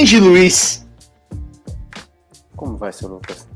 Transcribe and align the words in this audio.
Grande 0.00 0.18
Luiz. 0.18 0.88
Como 2.56 2.78
vai, 2.78 2.90
seu 2.90 3.06
Lucas? 3.06 3.46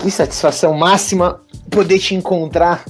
Que 0.00 0.10
satisfação 0.10 0.74
máxima 0.74 1.40
poder 1.70 2.00
te 2.00 2.12
encontrar 2.12 2.84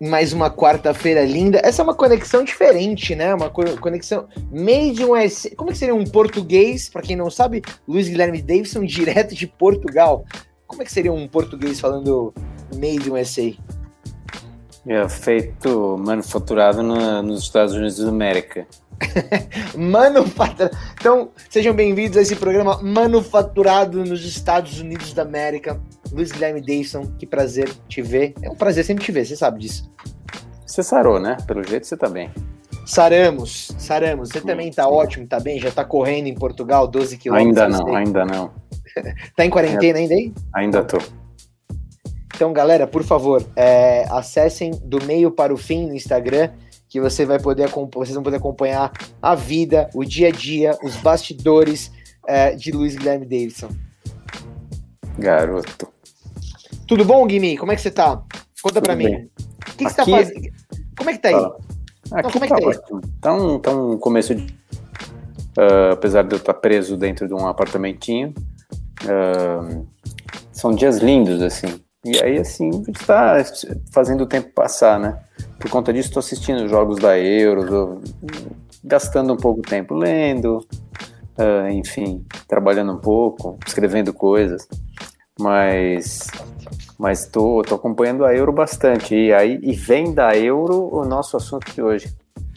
em 0.00 0.08
mais 0.08 0.32
uma 0.32 0.48
quarta-feira 0.48 1.24
linda. 1.24 1.60
Essa 1.64 1.82
é 1.82 1.84
uma 1.84 1.94
conexão 1.94 2.44
diferente, 2.44 3.16
né? 3.16 3.34
Uma 3.34 3.50
conexão 3.50 4.28
made 4.52 5.04
um 5.04 5.20
USA. 5.20 5.50
Como 5.56 5.70
é 5.70 5.72
que 5.72 5.80
seria 5.80 5.96
um 5.96 6.04
português, 6.04 6.88
para 6.88 7.02
quem 7.02 7.16
não 7.16 7.28
sabe, 7.28 7.60
Luiz 7.88 8.08
Guilherme 8.08 8.40
Davidson, 8.40 8.84
direto 8.86 9.34
de 9.34 9.48
Portugal. 9.48 10.24
Como 10.64 10.80
é 10.80 10.84
que 10.84 10.92
seria 10.92 11.12
um 11.12 11.26
português 11.26 11.80
falando 11.80 12.32
made 12.72 13.10
um 13.10 13.14
USA? 13.14 13.52
É 14.86 15.08
feito 15.08 15.98
manufaturado 15.98 16.84
no, 16.84 17.20
nos 17.20 17.42
Estados 17.42 17.74
Unidos 17.74 17.98
da 17.98 18.10
América. 18.10 18.64
Manufaturado. 19.76 20.76
Então, 20.98 21.30
sejam 21.48 21.74
bem-vindos 21.74 22.16
a 22.16 22.22
esse 22.22 22.36
programa 22.36 22.80
Manufaturado 22.82 24.04
nos 24.04 24.24
Estados 24.24 24.80
Unidos 24.80 25.12
da 25.12 25.22
América. 25.22 25.80
Luiz 26.12 26.32
Guilherme 26.32 26.60
Davidson, 26.60 27.06
que 27.18 27.26
prazer 27.26 27.68
te 27.88 28.02
ver. 28.02 28.34
É 28.42 28.50
um 28.50 28.54
prazer 28.54 28.84
sempre 28.84 29.04
te 29.04 29.12
ver, 29.12 29.24
você 29.24 29.36
sabe 29.36 29.60
disso. 29.60 29.90
Você 30.66 30.82
sarou, 30.82 31.18
né? 31.18 31.36
Pelo 31.46 31.62
jeito 31.66 31.86
você 31.86 31.96
tá 31.96 32.08
bem. 32.08 32.30
Saramos, 32.86 33.72
saramos. 33.78 34.30
Você 34.30 34.40
sim, 34.40 34.46
também 34.46 34.70
tá 34.70 34.84
sim. 34.84 34.90
ótimo, 34.90 35.26
tá 35.26 35.38
bem? 35.38 35.60
Já 35.60 35.70
tá 35.70 35.84
correndo 35.84 36.26
em 36.26 36.34
Portugal, 36.34 36.86
12 36.86 37.18
quilômetros. 37.18 37.58
Ainda 37.58 37.78
não, 37.78 37.94
ainda 37.94 38.24
não. 38.24 38.50
tá 39.36 39.44
em 39.44 39.50
quarentena 39.50 39.98
é, 39.98 40.02
ainda 40.02 40.14
aí? 40.14 40.32
Ainda 40.54 40.82
tô. 40.82 40.98
Então, 42.34 42.52
galera, 42.52 42.86
por 42.86 43.02
favor, 43.02 43.44
é, 43.56 44.06
acessem 44.10 44.70
do 44.84 45.04
meio 45.04 45.30
para 45.30 45.52
o 45.52 45.56
fim 45.56 45.86
no 45.86 45.94
Instagram 45.94 46.50
que 46.88 47.00
você 47.00 47.24
vai 47.24 47.38
poder 47.38 47.68
vocês 47.68 48.14
vão 48.14 48.22
poder 48.22 48.36
acompanhar 48.36 48.92
a 49.20 49.34
vida, 49.34 49.90
o 49.94 50.04
dia 50.04 50.28
a 50.28 50.30
dia, 50.30 50.76
os 50.82 50.96
bastidores 50.96 51.92
é, 52.26 52.54
de 52.54 52.70
Luiz 52.72 52.96
Guilherme 52.96 53.26
Davidson. 53.26 53.70
Garoto. 55.18 55.88
Tudo 56.86 57.04
bom, 57.04 57.26
Guimi? 57.26 57.56
Como 57.58 57.72
é 57.72 57.76
que 57.76 57.82
você 57.82 57.90
tá? 57.90 58.22
Conta 58.62 58.80
para 58.80 58.96
mim. 58.96 59.06
O 59.06 59.76
que, 59.76 59.84
que 59.84 59.90
você 59.90 59.96
tá 59.96 60.04
fazendo? 60.04 60.50
Como 60.96 61.10
é 61.10 61.12
que 61.12 61.18
tá 61.18 61.28
aí? 61.28 61.34
Aqui 61.34 62.22
Não, 62.22 62.30
como 62.30 62.44
é 62.44 62.48
que 62.48 62.54
tá, 62.54 62.60
tá 62.60 62.66
ótimo. 62.66 63.00
Tá 63.20 63.34
um, 63.34 63.58
tá 63.58 63.70
um 63.70 63.98
começo 63.98 64.34
de. 64.34 64.44
Uh, 65.58 65.92
apesar 65.92 66.22
de 66.22 66.34
eu 66.34 66.38
estar 66.38 66.54
preso 66.54 66.96
dentro 66.96 67.26
de 67.28 67.34
um 67.34 67.46
apartamentinho. 67.46 68.32
Uh, 69.02 69.86
são 70.52 70.74
dias 70.74 70.98
lindos, 70.98 71.42
assim. 71.42 71.80
E 72.04 72.18
aí, 72.22 72.38
assim, 72.38 72.70
a 72.70 72.72
gente 72.72 73.06
tá 73.06 73.36
fazendo 73.92 74.22
o 74.22 74.26
tempo 74.26 74.50
passar, 74.54 74.98
né? 74.98 75.18
Por 75.58 75.70
conta 75.70 75.92
disso, 75.92 76.08
estou 76.08 76.20
assistindo 76.20 76.68
jogos 76.68 76.98
da 76.98 77.18
Euro, 77.18 78.00
gastando 78.84 79.32
um 79.32 79.36
pouco 79.36 79.60
de 79.60 79.68
tempo 79.68 79.94
lendo, 79.94 80.58
uh, 81.38 81.68
enfim, 81.70 82.24
trabalhando 82.46 82.92
um 82.92 82.98
pouco, 82.98 83.58
escrevendo 83.66 84.12
coisas. 84.12 84.68
Mas 85.38 86.28
mas 86.98 87.26
tô, 87.26 87.62
tô 87.62 87.76
acompanhando 87.76 88.24
a 88.24 88.34
Euro 88.34 88.52
bastante. 88.52 89.14
E 89.14 89.32
aí 89.32 89.58
e 89.62 89.72
vem 89.72 90.12
da 90.12 90.36
Euro 90.36 90.88
o 90.92 91.04
nosso 91.04 91.36
assunto 91.36 91.72
de 91.72 91.80
hoje. 91.80 92.12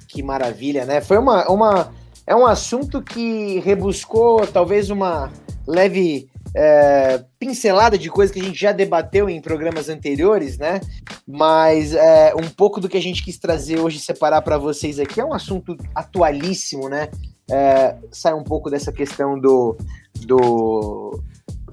Que 0.08 0.24
maravilha, 0.24 0.86
né? 0.86 1.00
Foi 1.00 1.18
uma, 1.18 1.48
uma 1.48 1.92
é 2.26 2.36
um 2.36 2.46
assunto 2.46 3.02
que 3.02 3.60
rebuscou 3.60 4.48
talvez 4.48 4.90
uma 4.90 5.32
leve 5.68 6.31
é, 6.54 7.24
pincelada 7.40 7.98
de 7.98 8.10
coisas 8.10 8.34
que 8.34 8.40
a 8.40 8.44
gente 8.44 8.60
já 8.60 8.72
debateu 8.72 9.30
em 9.30 9.42
programas 9.42 9.90
anteriores, 9.90 10.58
né? 10.58 10.82
Mas 11.28 11.94
é, 11.94 12.34
um 12.36 12.50
pouco 12.50 12.80
do 12.80 12.90
que 12.90 12.98
a 12.98 13.02
gente 13.02 13.24
quis 13.24 13.38
trazer 13.38 13.80
hoje, 13.80 14.00
separar 14.00 14.42
para 14.42 14.58
vocês 14.58 15.00
aqui, 15.00 15.20
é 15.22 15.26
um 15.26 15.34
assunto 15.34 15.78
atualíssimo, 15.96 16.90
né? 16.90 17.10
É, 17.50 17.96
sai 18.12 18.34
um 18.34 18.44
pouco 18.44 18.70
dessa 18.70 18.92
questão 18.92 19.40
do, 19.40 19.78
do, 20.22 21.22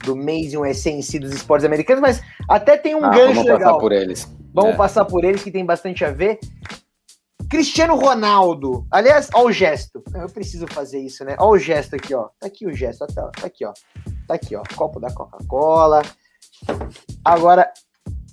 do 0.05 0.13
Amazing 0.13 0.59
USA 0.59 0.91
em 0.91 1.03
si 1.03 1.19
dos 1.19 1.33
esportes 1.33 1.65
americanos, 1.65 2.01
mas 2.01 2.23
até 2.49 2.77
tem 2.77 2.95
um 2.95 3.05
ah, 3.05 3.11
gancho 3.11 3.35
vamos 3.35 3.45
legal. 3.45 3.59
Vamos 3.59 3.65
passar 3.65 3.79
por 3.79 3.93
eles. 3.93 4.29
Vamos 4.55 4.73
é. 4.73 4.77
passar 4.77 5.05
por 5.05 5.25
eles, 5.25 5.43
que 5.43 5.51
tem 5.51 5.65
bastante 5.65 6.05
a 6.05 6.11
ver. 6.11 6.39
Cristiano 7.51 7.97
Ronaldo. 7.97 8.87
Aliás, 8.91 9.29
ó 9.35 9.45
o 9.45 9.53
gesto. 9.53 10.03
Eu 10.15 10.29
preciso 10.29 10.67
fazer 10.69 11.01
isso, 11.01 11.25
né? 11.25 11.35
Ó 11.39 11.51
o 11.51 11.59
gesto 11.59 11.97
aqui, 11.97 12.15
ó. 12.15 12.29
Tá 12.39 12.47
aqui 12.47 12.67
o 12.67 12.75
gesto, 12.75 13.07
tá 13.07 13.31
aqui, 13.43 13.65
ó. 13.65 13.73
Tá 14.29 14.35
aqui, 14.35 14.55
ó. 14.55 14.63
Copo 14.77 15.01
da 15.01 15.11
Coca-Cola. 15.11 16.03
Agora, 17.25 17.73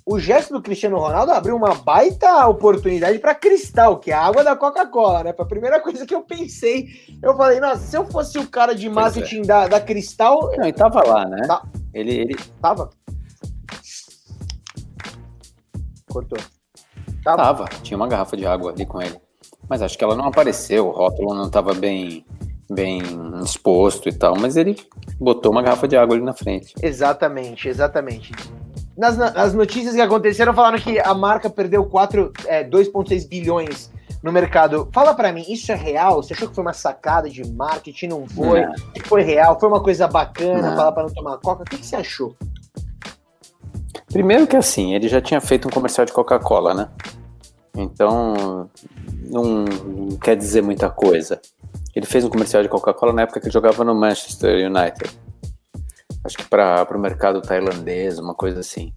o 0.04 0.20
gesto 0.20 0.52
do 0.52 0.60
Cristiano 0.60 0.98
Ronaldo 0.98 1.32
abriu 1.32 1.56
uma 1.56 1.74
baita 1.74 2.46
oportunidade 2.46 3.18
para 3.18 3.34
Cristal, 3.34 3.98
que 3.98 4.10
é 4.10 4.14
a 4.14 4.26
água 4.26 4.44
da 4.44 4.54
Coca-Cola, 4.54 5.24
né? 5.24 5.32
Foi 5.32 5.46
a 5.46 5.48
primeira 5.48 5.80
coisa 5.82 6.04
que 6.04 6.14
eu 6.14 6.20
pensei. 6.20 6.86
Eu 7.22 7.34
falei, 7.34 7.58
nossa, 7.60 7.78
se 7.78 7.96
eu 7.96 8.04
fosse 8.04 8.38
o 8.38 8.46
cara 8.46 8.74
de 8.74 8.90
marketing 8.90 9.40
é. 9.40 9.46
da, 9.46 9.68
da 9.68 9.80
Cristal. 9.80 10.52
Não, 10.54 10.64
ele 10.64 10.72
tava 10.74 11.02
lá, 11.02 11.24
né? 11.24 11.46
Tá. 11.46 11.62
Ele, 11.94 12.12
ele. 12.12 12.36
Tava. 12.60 12.90
Cortou. 16.10 16.38
Tava. 17.24 17.36
tava. 17.38 17.64
Tinha 17.82 17.96
uma 17.96 18.06
garrafa 18.06 18.36
de 18.36 18.44
água 18.44 18.72
ali 18.72 18.84
com 18.84 19.00
ele. 19.00 19.18
Mas 19.66 19.80
acho 19.80 19.96
que 19.96 20.04
ela 20.04 20.14
não 20.14 20.26
apareceu, 20.26 20.88
o 20.88 20.90
rótulo 20.90 21.34
não 21.34 21.46
estava 21.46 21.72
bem 21.72 22.24
bem 22.70 23.00
exposto 23.42 24.08
e 24.08 24.12
tal, 24.12 24.36
mas 24.36 24.56
ele 24.56 24.76
botou 25.18 25.52
uma 25.52 25.62
garrafa 25.62 25.86
de 25.86 25.96
água 25.96 26.16
ali 26.16 26.24
na 26.24 26.32
frente. 26.32 26.74
Exatamente, 26.82 27.68
exatamente. 27.68 28.32
Nas, 28.96 29.16
nas 29.16 29.52
notícias 29.52 29.94
que 29.94 30.00
aconteceram, 30.00 30.54
falaram 30.54 30.78
que 30.78 30.98
a 30.98 31.12
marca 31.14 31.50
perdeu 31.50 31.84
4, 31.84 32.32
é, 32.46 32.64
2,6 32.64 33.28
bilhões 33.28 33.90
no 34.22 34.32
mercado. 34.32 34.88
Fala 34.92 35.14
para 35.14 35.32
mim, 35.32 35.44
isso 35.48 35.70
é 35.70 35.74
real? 35.74 36.22
Você 36.22 36.32
achou 36.32 36.48
que 36.48 36.54
foi 36.54 36.62
uma 36.62 36.72
sacada 36.72 37.28
de 37.28 37.46
marketing? 37.52 38.08
Não 38.08 38.26
foi? 38.26 38.62
Não. 38.62 38.74
Foi 39.04 39.22
real? 39.22 39.58
Foi 39.60 39.68
uma 39.68 39.82
coisa 39.82 40.08
bacana 40.08 40.74
falar 40.74 40.92
para 40.92 41.02
não 41.04 41.14
tomar 41.14 41.38
coca? 41.38 41.62
O 41.62 41.66
que, 41.66 41.78
que 41.78 41.86
você 41.86 41.96
achou? 41.96 42.34
Primeiro 44.08 44.46
que 44.46 44.56
assim, 44.56 44.94
ele 44.94 45.08
já 45.08 45.20
tinha 45.20 45.40
feito 45.40 45.68
um 45.68 45.70
comercial 45.70 46.06
de 46.06 46.12
Coca-Cola, 46.12 46.72
né? 46.72 46.88
Então, 47.76 48.70
não 49.30 49.64
quer 50.22 50.36
dizer 50.36 50.62
muita 50.62 50.88
coisa. 50.88 51.40
Ele 51.96 52.04
fez 52.04 52.22
um 52.22 52.28
comercial 52.28 52.62
de 52.62 52.68
Coca-Cola 52.68 53.10
na 53.10 53.22
época 53.22 53.40
que 53.40 53.46
ele 53.46 53.52
jogava 53.54 53.82
no 53.82 53.94
Manchester 53.94 54.66
United. 54.70 55.18
Acho 56.22 56.36
que 56.36 56.44
para 56.44 56.86
o 56.94 56.98
mercado 56.98 57.40
tailandês, 57.40 58.18
uma 58.18 58.34
coisa 58.34 58.60
assim. 58.60 58.92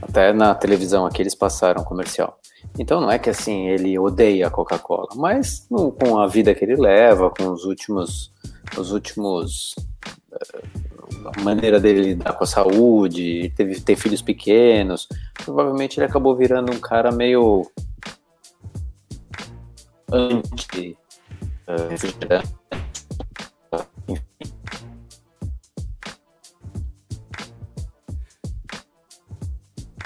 Até 0.00 0.32
na 0.32 0.54
televisão 0.54 1.04
aqui 1.04 1.22
eles 1.22 1.34
passaram 1.34 1.82
comercial. 1.82 2.38
Então 2.78 3.00
não 3.00 3.10
é 3.10 3.18
que 3.18 3.28
assim 3.28 3.66
ele 3.66 3.98
odeia 3.98 4.46
a 4.46 4.50
Coca-Cola, 4.50 5.08
mas 5.16 5.66
no, 5.68 5.90
com 5.90 6.20
a 6.20 6.28
vida 6.28 6.54
que 6.54 6.64
ele 6.64 6.76
leva, 6.76 7.30
com 7.30 7.50
os 7.50 7.64
últimos, 7.64 8.32
os 8.78 8.92
últimos 8.92 9.74
eh, 10.32 10.62
a 11.36 11.40
maneira 11.40 11.80
dele 11.80 12.02
lidar 12.02 12.34
com 12.34 12.44
a 12.44 12.46
saúde, 12.46 13.52
teve 13.56 13.80
ter 13.80 13.96
filhos 13.96 14.22
pequenos, 14.22 15.08
provavelmente 15.44 15.98
ele 15.98 16.06
acabou 16.06 16.36
virando 16.36 16.72
um 16.72 16.78
cara 16.78 17.10
meio 17.10 17.68
anti 20.12 20.96
refrigerante. 21.88 22.54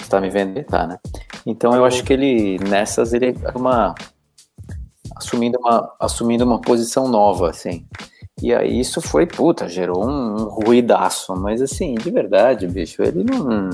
Tá 0.09 0.21
me 0.21 0.31
vendo? 0.31 0.63
Tá, 0.65 0.87
né? 0.87 0.99
Então 1.47 1.75
eu 1.75 1.85
acho 1.85 2.05
que 2.05 2.13
ele, 2.13 2.59
nessas, 2.59 3.13
ele 3.13 3.37
é 3.43 3.59
uma. 3.59 3.95
assumindo 5.17 5.59
uma, 5.59 5.93
assumindo 5.99 6.45
uma 6.45 6.61
posição 6.61 7.09
nova, 7.09 7.51
assim. 7.51 7.87
E 8.41 8.55
aí 8.55 8.79
isso 8.79 9.01
foi, 9.01 9.27
puta, 9.27 9.69
gerou 9.69 10.07
um, 10.07 10.35
um 10.35 10.45
ruidaço. 10.49 11.34
Mas 11.34 11.60
assim, 11.60 11.95
de 11.95 12.10
verdade, 12.10 12.67
bicho, 12.67 13.03
ele 13.03 13.25
não. 13.25 13.71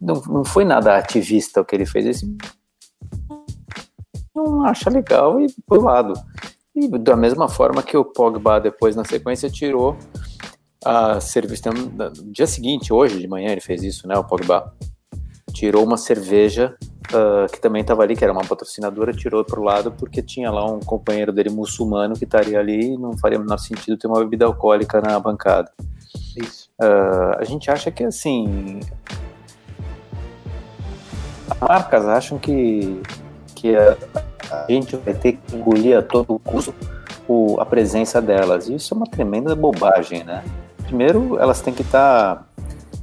Não, 0.00 0.20
não 0.26 0.44
foi 0.44 0.64
nada 0.64 0.96
ativista 0.98 1.62
o 1.62 1.64
que 1.64 1.74
ele 1.74 1.86
fez. 1.86 2.04
Esse 2.04 2.36
não 4.34 4.64
acha 4.64 4.90
legal 4.90 5.40
e 5.40 5.46
pro 5.66 5.80
lado. 5.80 6.12
E 6.74 6.88
da 6.98 7.16
mesma 7.16 7.48
forma 7.48 7.82
que 7.82 7.96
o 7.96 8.04
Pogba 8.04 8.60
depois 8.60 8.96
na 8.96 9.04
sequência 9.04 9.48
tirou 9.48 9.96
a 10.84 11.20
cerveja. 11.20 11.70
No 11.72 12.10
dia 12.32 12.46
seguinte, 12.46 12.92
hoje 12.92 13.18
de 13.18 13.28
manhã, 13.28 13.50
ele 13.50 13.60
fez 13.60 13.82
isso, 13.82 14.06
né? 14.08 14.16
O 14.16 14.24
Pogba 14.24 14.74
tirou 15.52 15.84
uma 15.84 15.96
cerveja 15.96 16.76
uh, 17.12 17.50
que 17.50 17.60
também 17.60 17.82
estava 17.82 18.02
ali, 18.02 18.16
que 18.16 18.24
era 18.24 18.32
uma 18.32 18.44
patrocinadora, 18.44 19.12
tirou 19.12 19.44
para 19.44 19.60
o 19.60 19.62
lado 19.62 19.92
porque 19.92 20.20
tinha 20.20 20.50
lá 20.50 20.64
um 20.64 20.80
companheiro 20.80 21.32
dele 21.32 21.50
muçulmano 21.50 22.14
que 22.14 22.24
estaria 22.24 22.58
ali 22.58 22.94
e 22.94 22.98
não 22.98 23.16
faria 23.16 23.38
o 23.38 23.42
menor 23.42 23.58
sentido 23.58 23.96
ter 23.96 24.08
uma 24.08 24.18
bebida 24.18 24.44
alcoólica 24.44 25.00
na 25.00 25.18
bancada. 25.18 25.70
Isso. 26.36 26.68
Uh, 26.80 27.38
a 27.38 27.44
gente 27.44 27.70
acha 27.70 27.90
que 27.90 28.04
assim. 28.04 28.80
As 31.48 31.60
marcas 31.60 32.06
acham 32.06 32.38
que, 32.38 33.00
que 33.64 33.74
a, 33.74 33.96
a 34.50 34.66
gente 34.70 34.94
vai 34.96 35.14
ter 35.14 35.32
que 35.32 35.56
engolir 35.56 35.96
a 35.96 36.02
todo 36.02 36.38
custo 36.38 36.74
o, 37.26 37.58
a 37.58 37.64
presença 37.64 38.20
delas. 38.20 38.68
E 38.68 38.74
isso 38.74 38.92
é 38.92 38.96
uma 38.96 39.06
tremenda 39.06 39.56
bobagem, 39.56 40.22
né? 40.22 40.44
Primeiro, 40.84 41.38
elas 41.38 41.62
têm 41.62 41.72
que 41.72 41.80
estar. 41.80 42.36
Tá, 42.36 42.46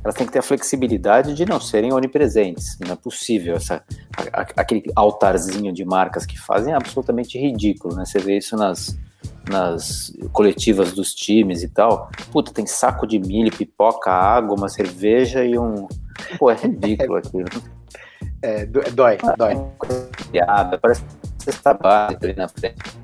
elas 0.04 0.16
têm 0.16 0.26
que 0.28 0.34
ter 0.34 0.40
a 0.40 0.44
flexibilidade 0.44 1.34
de 1.34 1.46
não 1.46 1.60
serem 1.60 1.92
onipresentes. 1.94 2.78
Não 2.80 2.94
é 2.94 2.96
possível. 2.96 3.56
Essa, 3.56 3.84
a, 4.16 4.42
a, 4.42 4.46
aquele 4.58 4.84
altarzinho 4.96 5.74
de 5.74 5.84
marcas 5.84 6.28
que 6.28 6.40
fazem 6.40 6.74
é 6.74 6.76
absolutamente 6.76 7.40
ridículo, 7.40 7.96
né? 7.96 8.06
Você 8.06 8.20
vê 8.20 8.38
isso 8.38 8.56
nas, 8.56 8.96
nas 9.50 10.14
coletivas 10.32 10.92
dos 10.92 11.12
times 11.16 11.64
e 11.64 11.70
tal, 11.70 12.12
puta, 12.32 12.54
tem 12.54 12.68
saco 12.68 13.08
de 13.08 13.20
milho, 13.20 13.52
pipoca, 13.52 14.12
água, 14.12 14.56
uma 14.56 14.70
cerveja 14.70 15.44
e 15.44 15.58
um. 15.58 15.88
Pô, 16.38 16.52
é 16.52 16.56
ridículo 16.56 17.16
aquilo. 17.18 17.81
É, 18.42 18.66
dói, 18.66 19.18
dói. 19.38 19.56
Piada, 20.32 20.78
parece 20.78 21.04
cesta 21.38 21.74
básica 21.74 22.26
ali 22.26 22.36
na 22.36 22.48
frente. 22.48 23.02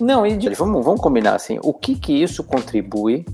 Não, 0.00 0.26
e 0.26 0.38
vamos, 0.54 0.82
vamos 0.82 1.00
combinar 1.00 1.34
assim, 1.34 1.58
o 1.62 1.74
que 1.74 1.94
que 1.94 2.22
isso 2.22 2.42
contribui 2.42 3.26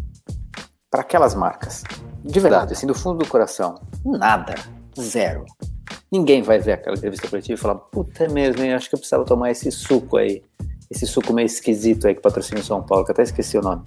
para 0.90 1.02
aquelas 1.02 1.34
marcas? 1.34 1.84
De 2.24 2.40
verdade, 2.40 2.72
assim, 2.72 2.88
do 2.88 2.94
fundo 2.94 3.18
do 3.18 3.28
coração, 3.28 3.80
nada, 4.04 4.56
zero. 5.00 5.44
Ninguém 6.10 6.42
vai 6.42 6.58
ver 6.58 6.72
aquela 6.72 6.96
entrevista 6.96 7.28
coletiva 7.28 7.54
e 7.54 7.60
falar, 7.60 7.76
puta 7.76 8.24
é 8.24 8.28
mesmo, 8.28 8.64
hein? 8.64 8.74
acho 8.74 8.88
que 8.88 8.96
eu 8.96 8.98
precisava 8.98 9.24
tomar 9.24 9.52
esse 9.52 9.70
suco 9.70 10.16
aí, 10.16 10.42
esse 10.90 11.06
suco 11.06 11.32
meio 11.32 11.46
esquisito 11.46 12.08
aí 12.08 12.16
que 12.16 12.20
patrocina 12.20 12.60
o 12.60 12.64
São 12.64 12.82
Paulo, 12.82 13.04
que 13.04 13.12
até 13.12 13.22
esqueci 13.22 13.56
o 13.56 13.62
nome. 13.62 13.84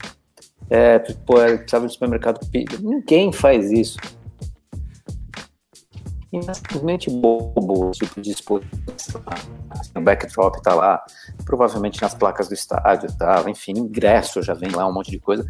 É, 0.69 0.99
pô, 0.99 1.41
eu 1.41 1.57
precisava 1.57 1.85
de 1.85 1.93
supermercado. 1.93 2.39
Ninguém 2.79 3.33
faz 3.33 3.71
isso 3.71 3.97
e 6.31 6.41
simplesmente 6.53 7.09
bobo 7.09 7.91
esse 7.91 8.01
tipo 8.01 8.21
de 8.21 8.31
exposição. 8.31 9.21
O 9.95 10.01
backdrop 10.01 10.55
está 10.57 10.75
lá, 10.75 11.03
provavelmente 11.45 12.01
nas 12.01 12.13
placas 12.13 12.47
do 12.47 12.53
estádio, 12.53 13.15
tá? 13.17 13.43
enfim, 13.47 13.73
ingresso 13.77 14.41
já 14.41 14.53
vem 14.53 14.69
lá, 14.69 14.87
um 14.87 14.93
monte 14.93 15.11
de 15.11 15.19
coisa, 15.19 15.47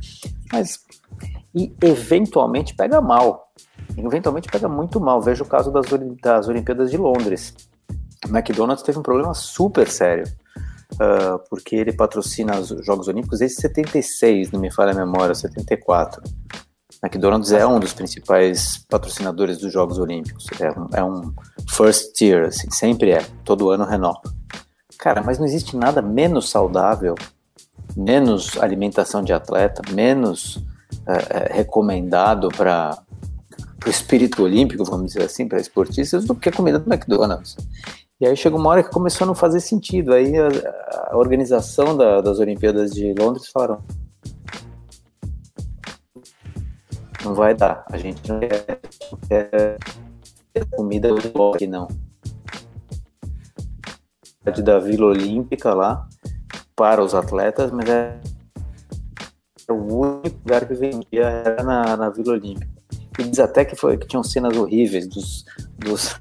mas 0.52 0.86
e 1.54 1.74
eventualmente 1.82 2.76
pega 2.76 3.02
mal. 3.02 3.52
Eventualmente 3.98 4.48
pega 4.50 4.68
muito 4.68 5.00
mal. 5.00 5.22
Veja 5.22 5.44
o 5.44 5.48
caso 5.48 5.72
das, 5.72 5.86
das 6.22 6.48
Olimpíadas 6.48 6.92
de 6.92 6.98
Londres. 6.98 7.56
O 8.26 8.30
McDonald's 8.30 8.84
teve 8.84 9.00
um 9.00 9.04
problema 9.04 9.34
super 9.34 9.90
sério. 9.90 10.26
Uh, 10.94 11.40
porque 11.50 11.76
ele 11.76 11.94
patrocina 11.94 12.60
os 12.60 12.70
Jogos 12.84 13.08
Olímpicos 13.08 13.40
desde 13.40 13.62
76, 13.62 14.52
não 14.52 14.60
me 14.60 14.72
falha 14.72 14.92
a 14.92 14.96
memória, 14.96 15.36
74. 15.36 16.22
McDonald's 17.04 17.52
é 17.52 17.66
um 17.66 17.80
dos 17.80 17.94
principais 17.94 18.86
patrocinadores 18.90 19.58
dos 19.58 19.72
Jogos 19.72 19.98
Olímpicos. 19.98 20.48
É 20.60 20.72
um, 20.72 20.88
é 20.94 21.04
um 21.04 21.34
first 21.70 22.14
tier, 22.14 22.48
assim, 22.48 22.70
sempre 22.70 23.12
é. 23.12 23.26
Todo 23.44 23.70
ano 23.70 23.86
renova. 23.86 24.22
Cara, 24.98 25.24
mas 25.24 25.40
não 25.40 25.46
existe 25.46 25.78
nada 25.78 26.02
menos 26.02 26.50
saudável, 26.50 27.16
menos 27.96 28.58
alimentação 28.58 29.24
de 29.24 29.32
atleta, 29.32 29.82
menos 29.94 30.62
é, 31.08 31.14
é, 31.14 31.54
recomendado 31.54 32.50
para 32.50 33.02
o 33.86 33.90
espírito 33.90 34.44
olímpico, 34.44 34.84
vamos 34.84 35.14
dizer 35.14 35.24
assim, 35.24 35.48
para 35.48 35.60
esportistas, 35.60 36.26
do 36.26 36.36
que 36.36 36.50
a 36.50 36.52
comida 36.52 36.80
do 36.80 36.92
McDonald's. 36.92 37.56
E 38.20 38.28
aí 38.28 38.36
chegou 38.36 38.60
uma 38.60 38.72
hora 38.72 38.84
que 38.84 38.92
começou 38.92 39.24
a 39.24 39.28
não 39.28 39.36
fazer 39.36 39.62
sentido. 39.62 40.14
Aí 40.14 40.34
a, 40.38 40.50
a 41.12 41.18
organização 41.18 41.96
da, 41.96 42.20
das 42.20 42.40
Olimpíadas 42.40 42.92
de 42.92 43.14
Londres 43.18 43.48
falaram: 43.48 43.82
não 47.24 47.34
vai 47.34 47.54
dar. 47.54 47.86
A 47.92 47.98
gente 47.98 48.22
não 48.30 48.40
quer, 48.40 49.78
quer 50.54 50.66
comida 50.72 51.10
aqui, 51.54 51.68
não. 51.68 51.88
Da 54.64 54.80
Vila 54.80 55.08
Olímpica 55.08 55.74
lá, 55.74 56.08
para 56.76 57.04
os 57.04 57.14
atletas, 57.14 57.72
mas 57.72 57.88
é 57.88 58.20
o 59.70 59.76
único 59.76 60.38
lugar 60.44 60.66
que 60.66 60.74
vendia 60.74 61.26
era 61.26 61.64
na, 61.64 61.98
na 61.98 62.10
Vila 62.10 62.34
Olímpica. 62.34 62.68
E 63.20 63.24
diz 63.24 63.40
até 63.40 63.66
que, 63.66 63.76
foi, 63.76 63.98
que 63.98 64.08
tinham 64.08 64.24
cenas 64.24 64.56
horríveis 64.58 65.08
dos, 65.08 65.46
dos, 65.78 66.20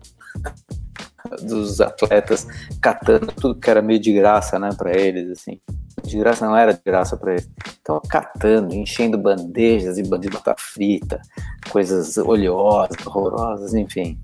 dos 1.42 1.80
atletas 1.80 2.46
catando 2.82 3.28
tudo 3.28 3.58
que 3.58 3.70
era 3.70 3.80
meio 3.80 4.00
de 4.00 4.12
graça, 4.12 4.58
né, 4.58 4.70
para 4.76 4.92
eles, 4.98 5.30
assim 5.30 5.60
de 6.08 6.18
graça 6.18 6.46
não 6.46 6.56
era 6.56 6.72
de 6.72 6.80
graça 6.84 7.16
para 7.16 7.32
eles. 7.32 7.48
Então, 7.88 8.02
catando, 8.06 8.74
enchendo 8.74 9.16
bandejas 9.16 9.96
e 9.96 10.02
bandejas 10.02 10.20
de 10.20 10.36
batata 10.36 10.60
frita, 10.60 11.22
coisas 11.70 12.18
oleosas, 12.18 13.06
horrorosas, 13.06 13.72
enfim. 13.72 14.18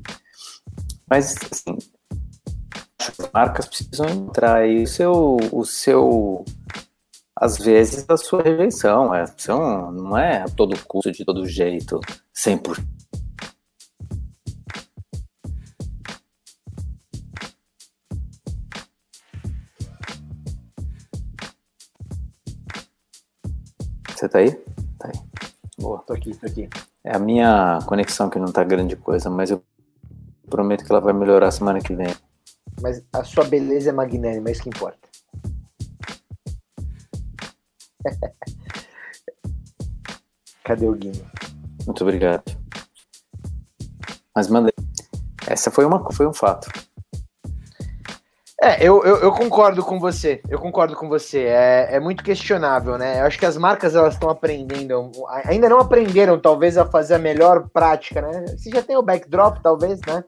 Mas, 1.08 1.34
assim, 1.50 1.78
as 3.00 3.30
marcas 3.32 3.66
precisam 3.66 4.06
entrar 4.06 4.56
aí 4.56 4.82
o 4.82 4.86
seu, 4.86 5.38
o 5.50 5.64
seu 5.64 6.44
às 7.34 7.56
vezes, 7.56 8.04
a 8.06 8.18
sua 8.18 8.42
rejeição. 8.42 9.14
É, 9.14 9.24
são, 9.38 9.90
não 9.90 10.18
é 10.18 10.42
a 10.42 10.44
todo 10.46 10.78
custo, 10.84 11.10
de 11.10 11.24
todo 11.24 11.46
jeito, 11.46 12.02
100%. 12.36 12.84
Você 24.24 24.28
tá 24.30 24.38
aí? 24.38 24.52
Tá 24.98 25.08
aí. 25.08 25.20
Boa. 25.78 25.98
Tô 25.98 26.14
aqui, 26.14 26.34
tô 26.34 26.46
aqui. 26.46 26.66
É 27.04 27.14
a 27.14 27.18
minha 27.18 27.78
conexão 27.84 28.30
que 28.30 28.38
não 28.38 28.50
tá 28.50 28.64
grande 28.64 28.96
coisa, 28.96 29.28
mas 29.28 29.50
eu 29.50 29.62
prometo 30.48 30.82
que 30.82 30.90
ela 30.90 31.02
vai 31.02 31.12
melhorar 31.12 31.50
semana 31.50 31.78
que 31.78 31.94
vem. 31.94 32.08
Mas 32.80 33.04
a 33.12 33.22
sua 33.22 33.44
beleza 33.44 33.90
é 33.90 33.92
magnânima, 33.92 34.48
é 34.48 34.52
isso 34.52 34.62
que 34.62 34.70
importa. 34.70 35.06
Cadê 40.64 40.86
o 40.86 40.94
Guinho? 40.94 41.30
Muito 41.84 42.02
obrigado. 42.02 42.44
Mas 44.34 44.48
mandei. 44.48 44.72
Essa 45.46 45.70
foi, 45.70 45.84
uma, 45.84 46.10
foi 46.12 46.26
um 46.26 46.32
fato. 46.32 46.70
É, 48.64 48.82
eu, 48.82 49.04
eu, 49.04 49.16
eu, 49.18 49.30
concordo 49.30 49.84
com 49.84 50.00
você. 50.00 50.40
Eu 50.48 50.58
concordo 50.58 50.96
com 50.96 51.06
você. 51.06 51.40
É, 51.40 51.96
é 51.96 52.00
muito 52.00 52.24
questionável, 52.24 52.96
né? 52.96 53.20
Eu 53.20 53.26
acho 53.26 53.38
que 53.38 53.44
as 53.44 53.58
marcas 53.58 53.94
elas 53.94 54.14
estão 54.14 54.30
aprendendo, 54.30 55.12
ainda 55.44 55.68
não 55.68 55.80
aprenderam, 55.80 56.40
talvez, 56.40 56.78
a 56.78 56.86
fazer 56.86 57.16
a 57.16 57.18
melhor 57.18 57.68
prática, 57.68 58.22
né? 58.22 58.46
Você 58.56 58.70
já 58.70 58.82
tem 58.82 58.96
o 58.96 59.02
backdrop, 59.02 59.58
talvez, 59.62 60.00
né? 60.06 60.24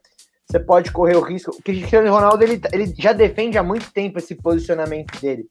Você 0.47 0.61
pode 0.61 0.93
correr 0.93 1.17
o 1.17 1.23
risco. 1.23 1.51
O 1.51 1.63
Cristiano 1.63 2.13
Ronaldo 2.13 2.45
ele, 2.45 2.61
ele 2.75 2.95
já 2.99 3.15
defende 3.15 3.57
há 3.57 3.63
muito 3.63 3.91
tempo 3.91 4.19
esse 4.19 4.35
posicionamento 4.35 5.19
dele. 5.19 5.49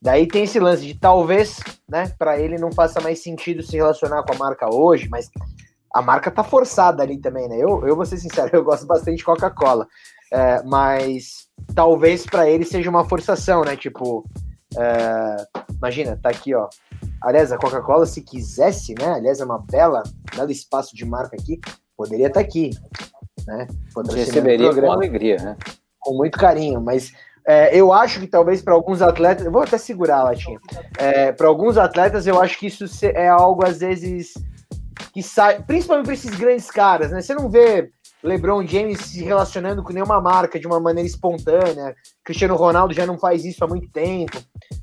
Daí 0.00 0.28
tem 0.28 0.44
esse 0.44 0.60
lance 0.60 0.86
de 0.86 0.94
talvez, 0.94 1.58
né, 1.88 2.12
para 2.16 2.38
ele 2.38 2.56
não 2.56 2.70
faça 2.70 3.00
mais 3.00 3.20
sentido 3.20 3.64
se 3.64 3.76
relacionar 3.76 4.22
com 4.22 4.32
a 4.32 4.38
marca 4.38 4.72
hoje, 4.72 5.08
mas 5.08 5.28
a 5.92 6.00
marca 6.00 6.30
tá 6.30 6.44
forçada 6.44 7.02
ali 7.02 7.18
também, 7.18 7.48
né? 7.48 7.56
Eu, 7.56 7.84
eu 7.84 7.96
vou 7.96 8.06
ser 8.06 8.16
sincero, 8.16 8.50
eu 8.54 8.62
gosto 8.62 8.86
bastante 8.86 9.18
de 9.18 9.24
Coca-Cola, 9.24 9.88
é, 10.32 10.62
mas 10.62 11.46
talvez 11.74 12.24
para 12.24 12.48
ele 12.48 12.64
seja 12.64 12.88
uma 12.88 13.04
forçação, 13.04 13.62
né? 13.62 13.76
Tipo, 13.76 14.24
é, 14.76 15.36
imagina, 15.76 16.18
tá 16.20 16.30
aqui, 16.30 16.54
ó. 16.54 16.68
Aliás, 17.22 17.52
a 17.52 17.58
Coca-Cola, 17.58 18.06
se 18.06 18.22
quisesse, 18.22 18.94
né? 18.98 19.12
Aliás, 19.12 19.40
é 19.40 19.44
uma 19.44 19.58
bela, 19.58 20.02
belo 20.34 20.50
espaço 20.50 20.96
de 20.96 21.04
marca 21.04 21.36
aqui, 21.36 21.60
poderia 21.96 22.28
estar 22.28 22.40
tá 22.40 22.46
aqui, 22.46 22.70
né? 23.46 23.66
Receberia 24.14 24.74
com 24.74 24.90
alegria, 24.90 25.36
né? 25.36 25.56
Com 26.00 26.16
muito 26.16 26.38
carinho, 26.38 26.80
mas 26.80 27.12
é, 27.46 27.76
eu 27.76 27.92
acho 27.92 28.18
que 28.20 28.26
talvez 28.26 28.62
para 28.62 28.72
alguns 28.72 29.02
atletas, 29.02 29.44
eu 29.44 29.52
vou 29.52 29.62
até 29.62 29.76
segurar 29.76 30.20
a 30.20 30.24
latinha. 30.24 30.58
É, 30.98 31.30
para 31.30 31.46
alguns 31.46 31.76
atletas, 31.76 32.26
eu 32.26 32.40
acho 32.40 32.58
que 32.58 32.66
isso 32.66 32.86
é 33.02 33.28
algo 33.28 33.66
às 33.66 33.80
vezes 33.80 34.32
que 35.12 35.22
sai, 35.22 35.62
principalmente 35.62 36.06
para 36.06 36.14
esses 36.14 36.34
grandes 36.34 36.70
caras, 36.70 37.10
né? 37.10 37.20
Você 37.20 37.34
não 37.34 37.50
vê 37.50 37.90
LeBron 38.22 38.66
James 38.66 39.00
se 39.00 39.22
relacionando 39.22 39.82
com 39.82 39.92
nenhuma 39.92 40.20
marca 40.20 40.58
de 40.58 40.66
uma 40.66 40.78
maneira 40.78 41.08
espontânea. 41.08 41.94
Cristiano 42.22 42.54
Ronaldo 42.54 42.94
já 42.94 43.04
não 43.04 43.18
faz 43.18 43.44
isso 43.44 43.64
há 43.64 43.66
muito 43.66 43.88
tempo. 43.88 44.38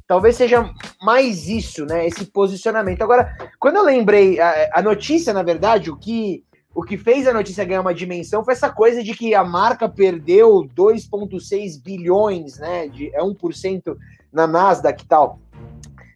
Talvez 0.05 0.36
seja 0.36 0.69
mais 1.01 1.48
isso, 1.48 1.86
né? 1.86 2.05
Esse 2.05 2.25
posicionamento. 2.25 3.01
Agora, 3.01 3.36
quando 3.60 3.77
eu 3.77 3.84
lembrei 3.84 4.39
a, 4.39 4.69
a 4.74 4.81
notícia, 4.81 5.34
na 5.34 5.43
verdade, 5.43 5.89
o 5.89 5.96
que 5.96 6.43
o 6.74 6.84
que 6.84 6.98
fez 6.98 7.27
a 7.27 7.34
notícia 7.34 7.65
ganhar 7.65 7.81
uma 7.81 7.93
dimensão 7.93 8.43
foi 8.43 8.53
essa 8.53 8.69
coisa 8.69 9.03
de 9.03 9.13
que 9.13 9.34
a 9.34 9.43
marca 9.43 9.89
perdeu 9.89 10.67
2,6 10.75 11.81
bilhões, 11.84 12.58
né? 12.60 12.88
De, 12.88 13.13
é 13.13 13.22
1% 13.22 13.98
na 14.31 14.46
Nasdaq 14.46 15.03
e 15.03 15.08
tal. 15.08 15.39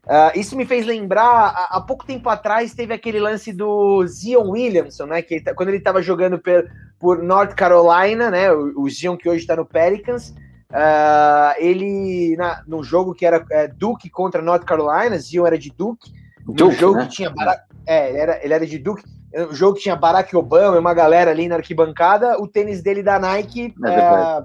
Uh, 0.06 0.38
isso 0.38 0.58
me 0.58 0.66
fez 0.66 0.86
lembrar, 0.86 1.68
há, 1.70 1.80
pouco 1.80 2.06
tempo 2.06 2.28
atrás 2.28 2.74
teve 2.74 2.94
aquele 2.94 3.22
lance 3.22 3.54
do 3.54 4.06
Zion 4.06 4.50
Williamson, 4.50 5.06
né? 5.06 5.22
Que 5.22 5.40
quando 5.54 5.70
ele 5.70 5.78
estava 5.78 6.02
jogando 6.02 6.38
per, 6.38 6.70
por 7.00 7.24
North 7.24 7.56
Carolina, 7.56 8.30
né? 8.30 8.52
O, 8.52 8.82
o 8.82 8.90
Zion 8.90 9.16
que 9.16 9.30
hoje 9.30 9.40
está 9.40 9.56
no 9.56 9.66
Pelicans, 9.66 10.36
uh, 10.72 11.56
ele 11.58 12.36
na, 12.36 12.62
no 12.68 12.84
jogo 12.84 13.14
que 13.14 13.26
era 13.26 13.46
é, 13.50 13.70
Duke 13.70 14.10
contra 14.10 14.42
North 14.42 14.66
Carolina, 14.66 15.18
Zion 15.18 15.48
era 15.48 15.58
de 15.58 15.70
Duke, 15.70 16.12
Duke 16.46 16.64
no 16.64 16.72
jogo 16.72 16.98
né? 16.98 17.06
que 17.06 17.12
tinha 17.12 17.30
Barack, 17.30 17.64
é, 17.88 18.10
ele 18.10 18.18
era, 18.18 18.44
ele 18.44 18.54
era 18.54 18.68
de 18.68 18.78
Duke, 18.78 19.04
o 19.50 19.56
jogo 19.56 19.78
que 19.78 19.84
tinha 19.84 19.96
Barack 19.96 20.36
Obama 20.36 20.76
e 20.76 20.80
uma 20.80 20.94
galera 20.94 21.32
ali 21.32 21.48
na 21.48 21.56
arquibancada, 21.56 22.38
o 22.42 22.48
tênis 22.48 22.84
dele 22.84 23.02
da 23.02 23.18
Nike 23.18 23.74
é, 23.86 24.44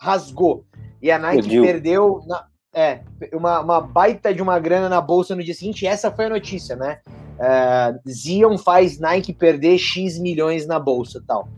rasgou 0.00 0.66
e 1.00 1.12
a 1.12 1.18
Nike 1.18 1.60
perdeu 1.60 2.22
na, 2.26 2.44
é, 2.76 3.00
uma, 3.32 3.60
uma 3.60 3.80
baita 3.80 4.34
de 4.34 4.42
uma 4.42 4.58
grana 4.58 4.86
na 4.86 5.00
bolsa 5.00 5.34
no 5.34 5.42
dia 5.42 5.54
seguinte. 5.54 5.86
essa 5.86 6.10
foi 6.10 6.26
a 6.26 6.30
notícia, 6.30 6.76
né? 6.76 6.98
É, 7.38 7.94
Zion 8.06 8.58
faz 8.58 9.00
Nike 9.00 9.32
perder 9.32 9.78
X 9.78 10.18
milhões 10.18 10.66
na 10.66 10.78
bolsa 10.78 11.22
tal. 11.26 11.48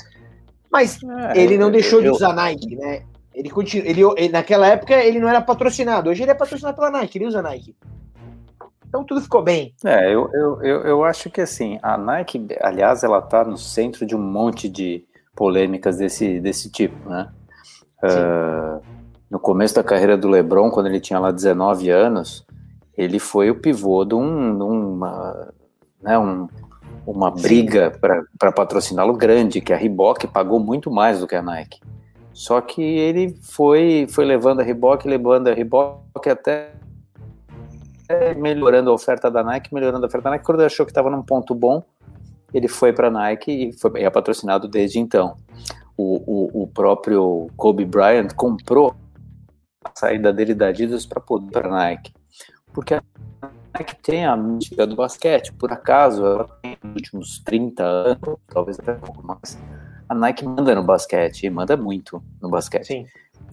Mas 0.70 1.00
é, 1.34 1.42
ele 1.42 1.58
não 1.58 1.72
deixou 1.72 1.98
eu, 1.98 2.04
de 2.04 2.10
usar 2.10 2.32
Nike, 2.32 2.76
né? 2.76 3.02
Ele 3.34 3.50
continua, 3.50 3.88
ele, 3.88 4.00
ele, 4.16 4.28
naquela 4.28 4.68
época 4.68 4.94
ele 4.94 5.18
não 5.18 5.28
era 5.28 5.40
patrocinado, 5.40 6.08
hoje 6.08 6.22
ele 6.22 6.30
é 6.30 6.34
patrocinado 6.34 6.76
pela 6.76 6.90
Nike, 6.90 7.18
ele 7.18 7.26
usa 7.26 7.42
Nike. 7.42 7.74
Então 8.88 9.02
tudo 9.02 9.20
ficou 9.20 9.42
bem. 9.42 9.74
É, 9.84 10.14
eu, 10.14 10.30
eu, 10.32 10.62
eu, 10.62 10.80
eu 10.82 11.04
acho 11.04 11.30
que 11.30 11.40
assim, 11.40 11.80
a 11.82 11.98
Nike, 11.98 12.46
aliás, 12.60 13.02
ela 13.02 13.18
está 13.18 13.42
no 13.42 13.56
centro 13.58 14.06
de 14.06 14.14
um 14.14 14.22
monte 14.22 14.68
de 14.68 15.04
polêmicas 15.34 15.96
desse, 15.96 16.38
desse 16.38 16.70
tipo, 16.70 17.08
né? 17.08 17.28
Uh, 18.02 18.97
no 19.30 19.38
começo 19.38 19.74
da 19.74 19.84
carreira 19.84 20.16
do 20.16 20.28
LeBron, 20.28 20.70
quando 20.70 20.86
ele 20.86 21.00
tinha 21.00 21.18
lá 21.18 21.30
19 21.30 21.90
anos, 21.90 22.46
ele 22.96 23.18
foi 23.18 23.50
o 23.50 23.60
pivô 23.60 24.04
de, 24.04 24.14
um, 24.14 24.56
de 24.56 24.62
uma, 24.64 25.52
né, 26.02 26.18
um, 26.18 26.48
uma 27.06 27.30
briga 27.30 27.92
para 28.38 28.52
patrociná-lo 28.52 29.14
grande, 29.14 29.60
que 29.60 29.72
a 29.72 29.76
Reebok 29.76 30.26
pagou 30.26 30.58
muito 30.58 30.90
mais 30.90 31.20
do 31.20 31.26
que 31.26 31.34
a 31.34 31.42
Nike. 31.42 31.80
Só 32.32 32.60
que 32.60 32.82
ele 32.82 33.36
foi, 33.42 34.06
foi 34.08 34.24
levando 34.24 34.60
a 34.60 34.62
Reebok, 34.62 35.08
levando 35.08 35.48
a 35.48 35.54
Reebok 35.54 36.28
até 36.28 36.72
melhorando 38.36 38.90
a 38.90 38.94
oferta 38.94 39.30
da 39.30 39.42
Nike, 39.42 39.72
melhorando 39.74 40.04
a 40.04 40.08
oferta 40.08 40.24
da 40.24 40.30
Nike. 40.30 40.44
Quando 40.44 40.60
ele 40.60 40.66
achou 40.66 40.86
que 40.86 40.90
estava 40.90 41.10
num 41.10 41.22
ponto 41.22 41.54
bom, 41.54 41.82
ele 42.52 42.68
foi 42.68 42.92
para 42.92 43.08
a 43.08 43.10
Nike 43.10 43.50
e 43.50 43.72
foi 43.72 44.02
é 44.02 44.08
patrocinado 44.08 44.66
desde 44.66 44.98
então. 44.98 45.36
O, 45.96 46.22
o, 46.26 46.62
o, 46.62 46.66
próprio 46.68 47.48
Kobe 47.56 47.84
Bryant 47.84 48.32
comprou 48.34 48.94
a 49.84 49.90
saída 49.94 50.32
dele 50.32 50.54
da 50.54 50.68
Adidas 50.68 51.06
para 51.06 51.20
poder 51.20 51.50
para 51.50 51.68
a 51.68 51.70
Nike, 51.70 52.12
porque 52.72 52.94
a 52.94 53.02
Nike 53.74 53.96
tem 54.02 54.26
a 54.26 54.36
mídia 54.36 54.86
do 54.86 54.96
basquete. 54.96 55.52
Por 55.52 55.72
acaso, 55.72 56.24
ela 56.24 56.48
tem 56.62 56.76
nos 56.82 56.94
últimos 56.94 57.38
30 57.40 57.82
anos, 57.82 58.36
talvez 58.48 58.78
até 58.78 58.92
um 58.92 59.00
pouco 59.00 59.26
mais. 59.26 59.58
A 60.08 60.14
Nike 60.14 60.44
manda 60.44 60.74
no 60.74 60.82
basquete, 60.82 61.44
e 61.44 61.50
manda 61.50 61.76
muito 61.76 62.22
no 62.40 62.48
basquete. 62.48 62.86
Sim. 62.86 63.06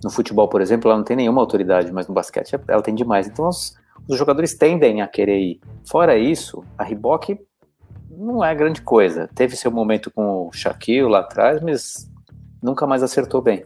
No 0.04 0.10
futebol, 0.10 0.48
por 0.48 0.62
exemplo, 0.62 0.90
ela 0.90 0.98
não 0.98 1.06
tem 1.06 1.18
nenhuma 1.18 1.42
autoridade, 1.42 1.92
mas 1.92 2.08
no 2.08 2.14
basquete 2.14 2.56
ela 2.68 2.82
tem 2.82 2.96
demais. 2.96 3.28
Então, 3.28 3.48
os, 3.48 3.78
os 4.08 4.18
jogadores 4.18 4.56
tendem 4.56 5.02
a 5.02 5.08
querer 5.08 5.40
ir. 5.40 5.62
Fora 5.88 6.18
isso, 6.18 6.64
a 6.78 6.84
Reebok 6.84 7.40
não 8.10 8.44
é 8.44 8.54
grande 8.56 8.82
coisa. 8.82 9.30
Teve 9.34 9.56
seu 9.56 9.72
momento 9.72 10.10
com 10.12 10.48
o 10.48 10.52
Shaquille 10.52 11.10
lá 11.10 11.20
atrás, 11.20 11.62
mas 11.62 12.10
nunca 12.62 12.88
mais 12.88 13.04
acertou 13.04 13.42
bem. 13.42 13.64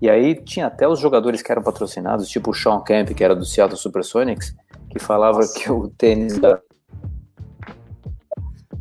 E 0.00 0.08
aí 0.08 0.34
tinha 0.34 0.66
até 0.66 0.88
os 0.88 0.98
jogadores 0.98 1.42
que 1.42 1.52
eram 1.52 1.62
patrocinados, 1.62 2.28
tipo 2.28 2.50
o 2.50 2.54
Sean 2.54 2.80
Kemp, 2.80 3.10
que 3.10 3.22
era 3.22 3.36
do 3.36 3.44
Seattle 3.44 3.78
Supersonics, 3.78 4.54
que 4.88 4.98
falava 4.98 5.38
Nossa. 5.38 5.58
que 5.58 5.70
o 5.70 5.88
tênis 5.88 6.38
da 6.38 6.58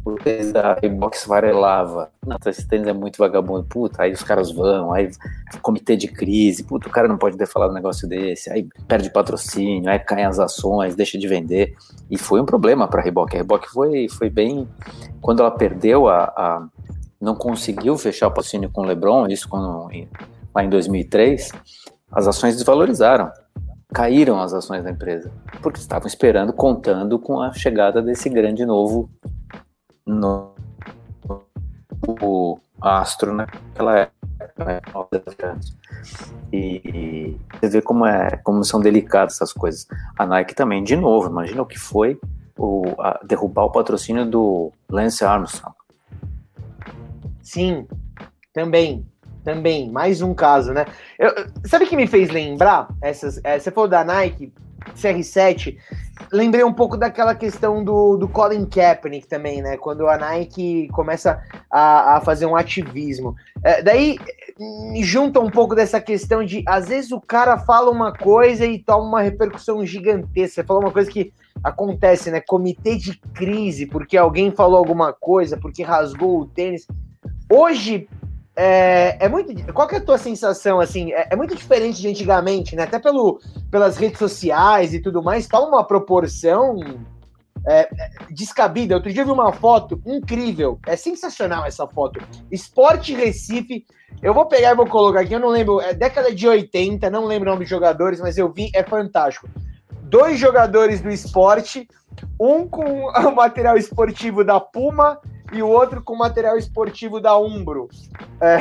o 0.05 0.15
tênis 0.15 0.51
da 0.51 0.73
Reebok 0.73 1.15
esfarelava. 1.15 2.11
Nossa, 2.25 2.49
esse 2.49 2.67
tênis 2.67 2.87
é 2.87 2.93
muito 2.93 3.17
vagabundo. 3.17 3.63
Puta, 3.65 4.03
aí 4.03 4.11
os 4.11 4.23
caras 4.23 4.51
vão, 4.51 4.93
aí 4.93 5.11
comitê 5.61 5.95
de 5.95 6.07
crise. 6.07 6.63
Puta, 6.63 6.87
o 6.87 6.91
cara 6.91 7.07
não 7.07 7.17
pode 7.17 7.37
ter 7.37 7.47
falado 7.47 7.71
um 7.71 7.75
negócio 7.75 8.07
desse. 8.07 8.49
Aí 8.51 8.67
perde 8.87 9.11
patrocínio, 9.11 9.89
aí 9.89 9.99
caem 9.99 10.25
as 10.25 10.39
ações, 10.39 10.95
deixa 10.95 11.17
de 11.17 11.27
vender. 11.27 11.75
E 12.09 12.17
foi 12.17 12.41
um 12.41 12.45
problema 12.45 12.87
para 12.87 13.01
a 13.01 13.03
Reebok. 13.03 13.33
A 13.33 13.39
Reebok 13.39 13.69
foi, 13.69 14.07
foi 14.09 14.29
bem... 14.29 14.67
Quando 15.21 15.41
ela 15.41 15.51
perdeu 15.51 16.07
a, 16.07 16.23
a... 16.23 16.67
Não 17.21 17.35
conseguiu 17.35 17.97
fechar 17.97 18.27
o 18.27 18.31
patrocínio 18.31 18.69
com 18.71 18.81
o 18.81 18.85
LeBron, 18.85 19.27
isso 19.27 19.47
quando, 19.49 19.89
lá 20.59 20.63
em 20.63 20.69
2003, 20.69 21.51
as 22.11 22.27
ações 22.27 22.55
desvalorizaram 22.55 23.31
caíram 23.91 24.39
as 24.39 24.53
ações 24.53 24.83
da 24.83 24.91
empresa, 24.91 25.31
porque 25.63 25.79
estavam 25.79 26.07
esperando, 26.07 26.53
contando 26.53 27.17
com 27.17 27.41
a 27.41 27.51
chegada 27.51 28.03
desse 28.03 28.29
grande 28.29 28.63
novo 28.63 29.09
no, 30.05 30.53
o 32.21 32.59
astro 32.79 33.33
naquela 33.33 33.97
época. 33.97 34.63
Né? 34.63 35.59
E 36.53 37.35
você 37.59 37.67
vê 37.67 37.81
como, 37.81 38.05
é, 38.05 38.37
como 38.43 38.63
são 38.63 38.79
delicadas 38.79 39.35
essas 39.35 39.51
coisas. 39.51 39.87
A 40.17 40.23
Nike 40.23 40.53
também, 40.53 40.83
de 40.83 40.95
novo, 40.95 41.27
imagina 41.27 41.63
o 41.63 41.65
que 41.65 41.79
foi 41.79 42.19
o, 42.55 42.83
a, 42.99 43.19
derrubar 43.25 43.65
o 43.65 43.71
patrocínio 43.71 44.23
do 44.23 44.71
Lance 44.87 45.25
Armstrong. 45.25 45.75
Sim, 47.41 47.87
também. 48.53 49.03
Também, 49.43 49.89
mais 49.89 50.21
um 50.21 50.33
caso, 50.33 50.73
né? 50.73 50.85
Eu, 51.17 51.33
sabe 51.65 51.85
o 51.85 51.87
que 51.87 51.95
me 51.95 52.07
fez 52.07 52.29
lembrar? 52.29 52.87
Essas, 53.01 53.39
é, 53.43 53.57
você 53.57 53.71
falou 53.71 53.89
da 53.89 54.03
Nike, 54.03 54.51
CR7, 54.95 55.77
lembrei 56.31 56.63
um 56.63 56.73
pouco 56.73 56.97
daquela 56.97 57.35
questão 57.35 57.83
do, 57.83 58.17
do 58.17 58.27
Colin 58.27 58.65
Kaepernick 58.65 59.27
também, 59.27 59.61
né? 59.61 59.77
Quando 59.77 60.07
a 60.07 60.17
Nike 60.17 60.87
começa 60.91 61.41
a, 61.69 62.17
a 62.17 62.21
fazer 62.21 62.45
um 62.45 62.55
ativismo. 62.55 63.35
É, 63.63 63.81
daí 63.81 64.17
junta 65.01 65.39
um 65.39 65.49
pouco 65.49 65.73
dessa 65.73 66.01
questão 66.01 66.43
de, 66.43 66.63
às 66.67 66.89
vezes, 66.89 67.11
o 67.11 67.21
cara 67.21 67.57
fala 67.57 67.89
uma 67.89 68.13
coisa 68.13 68.65
e 68.65 68.79
toma 68.79 69.05
uma 69.05 69.21
repercussão 69.21 69.85
gigantesca. 69.85 70.61
Você 70.61 70.63
falou 70.63 70.83
uma 70.83 70.91
coisa 70.91 71.09
que 71.09 71.33
acontece, 71.63 72.31
né? 72.31 72.41
Comitê 72.41 72.97
de 72.97 73.17
crise, 73.33 73.85
porque 73.85 74.17
alguém 74.17 74.51
falou 74.51 74.77
alguma 74.77 75.13
coisa, 75.13 75.57
porque 75.57 75.83
rasgou 75.83 76.41
o 76.41 76.45
tênis. 76.45 76.85
Hoje, 77.51 78.07
é, 78.61 79.15
é, 79.21 79.29
muito. 79.29 79.73
Qual 79.73 79.87
que 79.87 79.95
é 79.95 79.99
a 79.99 80.03
tua 80.03 80.17
sensação, 80.17 80.81
assim? 80.81 81.13
É, 81.13 81.29
é, 81.31 81.35
muito 81.37 81.55
diferente 81.55 82.01
de 82.01 82.09
antigamente, 82.09 82.75
né? 82.75 82.83
Até 82.83 82.99
pelo, 82.99 83.39
pelas 83.71 83.95
redes 83.95 84.19
sociais 84.19 84.93
e 84.93 84.99
tudo 84.99 85.23
mais, 85.23 85.47
toma 85.47 85.77
uma 85.77 85.87
proporção 85.87 86.77
é, 87.65 87.83
é, 87.83 87.89
descabida. 88.29 88.95
Outro 88.95 89.13
dia 89.13 89.21
eu 89.21 89.27
vi 89.27 89.31
uma 89.31 89.53
foto 89.53 90.01
incrível. 90.05 90.77
É 90.85 90.97
sensacional 90.97 91.65
essa 91.65 91.87
foto. 91.87 92.19
Esporte 92.51 93.13
Recife. 93.13 93.85
Eu 94.21 94.33
vou 94.33 94.45
pegar 94.45 94.71
e 94.71 94.75
vou 94.75 94.87
colocar 94.87 95.21
aqui. 95.21 95.31
Eu 95.31 95.39
não 95.39 95.47
lembro. 95.47 95.79
É 95.79 95.93
década 95.93 96.35
de 96.35 96.45
80, 96.45 97.09
não 97.09 97.23
lembro 97.23 97.47
o 97.47 97.53
nome 97.53 97.63
dos 97.63 97.69
jogadores, 97.69 98.19
mas 98.19 98.37
eu 98.37 98.51
vi. 98.51 98.69
É 98.75 98.83
fantástico. 98.83 99.47
Dois 100.03 100.37
jogadores 100.37 100.99
do 100.99 101.09
esporte, 101.09 101.87
um 102.37 102.67
com 102.67 103.05
o 103.07 103.31
material 103.33 103.77
esportivo 103.77 104.43
da 104.43 104.59
Puma 104.59 105.17
e 105.51 105.61
o 105.61 105.67
outro 105.67 106.01
com 106.03 106.15
material 106.15 106.57
esportivo 106.57 107.19
da 107.19 107.37
Umbro. 107.37 107.87
É, 108.39 108.59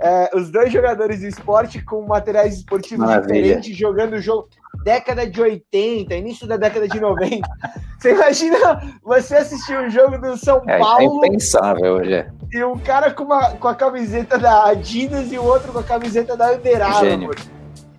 é, 0.00 0.30
os 0.34 0.50
dois 0.50 0.72
jogadores 0.72 1.20
de 1.20 1.28
esporte 1.28 1.82
com 1.84 2.02
materiais 2.06 2.56
esportivos 2.56 3.06
Maravilha. 3.06 3.42
diferentes, 3.42 3.76
jogando 3.76 4.14
o 4.14 4.20
jogo 4.20 4.48
década 4.84 5.28
de 5.28 5.40
80, 5.40 6.14
início 6.14 6.46
da 6.46 6.56
década 6.56 6.88
de 6.88 6.98
90. 6.98 7.46
Você 7.98 8.12
imagina 8.12 8.98
você 9.02 9.36
assistir 9.36 9.78
um 9.78 9.90
jogo 9.90 10.16
do 10.16 10.34
São 10.34 10.62
é, 10.66 10.76
é 10.76 10.78
Paulo. 10.78 11.22
É 11.22 11.26
impensável 11.26 11.96
hoje. 11.96 12.26
E 12.50 12.64
um 12.64 12.78
cara 12.78 13.10
com, 13.10 13.24
uma, 13.24 13.50
com 13.50 13.68
a 13.68 13.74
camiseta 13.74 14.38
da 14.38 14.68
Adidas 14.68 15.30
e 15.30 15.38
o 15.38 15.44
outro 15.44 15.70
com 15.70 15.80
a 15.80 15.82
camiseta 15.82 16.34
da 16.34 16.52
Under 16.52 16.80
Armour. 16.80 17.34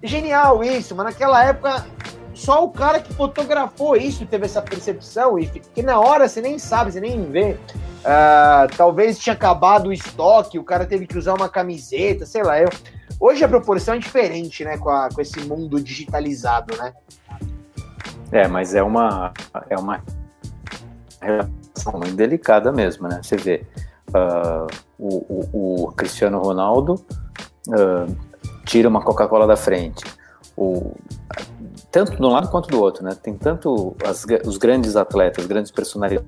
Genial 0.02 0.64
isso, 0.64 0.96
mas 0.96 1.06
naquela 1.06 1.46
época 1.46 1.86
só 2.42 2.64
o 2.66 2.72
cara 2.72 3.00
que 3.00 3.14
fotografou 3.14 3.96
isso 3.96 4.26
teve 4.26 4.46
essa 4.46 4.64
percepção 4.64 5.38
e 5.38 5.46
que 5.46 5.84
na 5.84 6.00
hora 6.00 6.28
você 6.28 6.42
nem 6.42 6.58
sabe, 6.58 6.92
você 6.92 7.00
nem 7.00 7.24
vê. 7.30 7.56
Uh, 8.02 8.76
talvez 8.76 9.20
tinha 9.20 9.34
acabado 9.34 9.88
o 9.88 9.94
estoque, 9.94 10.58
o 10.58 10.64
cara 10.64 10.88
teve 10.88 11.06
que 11.06 11.16
usar 11.16 11.36
uma 11.36 11.48
camiseta, 11.48 12.26
sei 12.26 12.42
lá. 12.42 12.60
Eu... 12.60 12.70
Hoje 13.20 13.44
a 13.44 13.48
proporção 13.48 13.94
é 13.94 14.00
diferente, 14.00 14.64
né, 14.64 14.76
com, 14.80 14.90
a, 14.90 15.08
com 15.14 15.22
esse 15.22 15.40
mundo 15.42 15.80
digitalizado, 15.80 16.76
né? 16.78 16.94
É, 18.32 18.48
mas 18.48 18.74
é 18.74 18.82
uma 18.82 19.32
é 19.70 19.78
uma 19.78 20.02
relação 21.22 21.94
muito 21.94 22.16
delicada 22.16 22.72
mesmo, 22.72 23.08
né? 23.08 23.22
Você 23.22 23.38
vê 23.38 23.64
uh, 24.10 24.66
o, 24.98 25.50
o, 25.54 25.84
o, 25.84 25.92
Cristiano 25.92 26.40
Ronaldo 26.40 26.96
uh, 27.68 28.18
tira 28.66 28.90
uma 28.90 29.04
Coca-Cola 29.04 29.46
da 29.46 29.56
frente. 29.56 30.04
O, 30.58 30.96
tanto 31.92 32.16
de 32.16 32.24
um 32.24 32.30
lado 32.30 32.50
quanto 32.50 32.70
do 32.70 32.80
outro, 32.82 33.04
né? 33.04 33.16
Tem 33.22 33.36
tanto 33.36 33.96
as, 34.06 34.26
os 34.46 34.58
grandes 34.58 34.96
atletas, 34.96 35.46
grandes 35.46 35.72
personalidades 35.72 36.26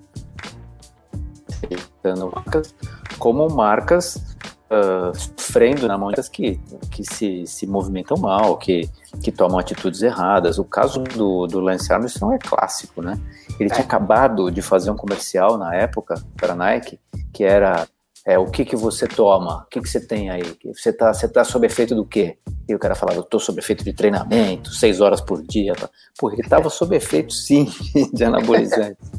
como 3.18 3.48
marcas 3.50 4.36
uh, 4.70 5.18
sofrendo 5.18 5.88
na 5.88 5.98
mão 5.98 6.12
que, 6.32 6.60
que 6.92 7.04
se, 7.04 7.46
se 7.48 7.66
movimentam 7.66 8.18
mal, 8.18 8.58
que, 8.58 8.90
que 9.24 9.32
tomam 9.32 9.58
atitudes 9.60 10.02
erradas. 10.02 10.58
O 10.60 10.66
caso 10.66 11.02
do, 11.04 11.48
do 11.48 11.60
Lance 11.60 11.92
Armstrong 11.94 12.36
é 12.36 12.40
clássico, 12.40 13.02
né? 13.02 13.20
Ele 13.60 13.70
tinha 13.70 13.86
acabado 13.86 14.52
de 14.52 14.62
fazer 14.62 14.92
um 14.92 14.96
comercial 14.96 15.58
na 15.58 15.74
época 15.76 16.16
para 16.36 16.54
a 16.54 16.56
Nike, 16.56 17.00
que 17.32 17.44
era 17.44 17.88
é, 18.26 18.40
o 18.40 18.46
que 18.46 18.64
que 18.64 18.76
você 18.76 19.06
toma? 19.06 19.64
O 19.64 19.66
que 19.66 19.82
que 19.82 19.90
você 19.90 20.00
tem 20.00 20.30
aí? 20.30 20.44
Você 20.74 20.92
está 20.92 21.14
você 21.14 21.28
tá 21.28 21.44
sob 21.44 21.66
efeito 21.68 21.94
do 21.94 22.06
quê? 22.06 22.38
E 22.68 22.74
o 22.74 22.80
cara 22.80 22.96
falava, 22.96 23.20
eu 23.20 23.24
tô 23.24 23.38
sob 23.38 23.60
efeito 23.60 23.84
de 23.84 23.92
treinamento, 23.92 24.74
seis 24.74 25.02
horas 25.02 25.20
por 25.20 25.42
dia. 25.44 25.74
Tá? 25.74 25.90
Pô, 26.18 26.32
ele 26.32 26.42
estava 26.42 26.70
sob 26.70 26.96
efeito, 26.96 27.34
sim, 27.34 27.68
de 28.14 28.24
anabolizantes. 28.24 29.12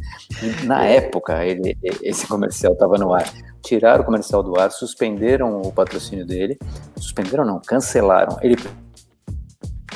Na 0.64 0.84
época, 0.84 1.44
ele, 1.44 1.76
esse 2.02 2.26
comercial 2.26 2.72
estava 2.72 2.96
no 2.96 3.12
ar. 3.12 3.30
Tiraram 3.62 4.02
o 4.02 4.06
comercial 4.06 4.42
do 4.42 4.58
ar, 4.58 4.70
suspenderam 4.70 5.60
o 5.60 5.70
patrocínio 5.70 6.24
dele. 6.24 6.58
Suspenderam 6.96 7.44
não, 7.44 7.60
cancelaram. 7.60 8.38
Ele 8.40 8.56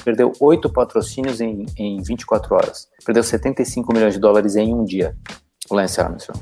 perdeu 0.04 0.32
oito 0.40 0.70
patrocínios 0.70 1.40
em, 1.40 1.64
em 1.78 2.02
24 2.02 2.54
horas. 2.54 2.88
Perdeu 3.06 3.22
75 3.22 3.90
milhões 3.90 4.12
de 4.12 4.20
dólares 4.20 4.54
em 4.54 4.74
um 4.74 4.84
dia, 4.84 5.16
o 5.70 5.74
Lance 5.74 5.98
Armstrong. 5.98 6.38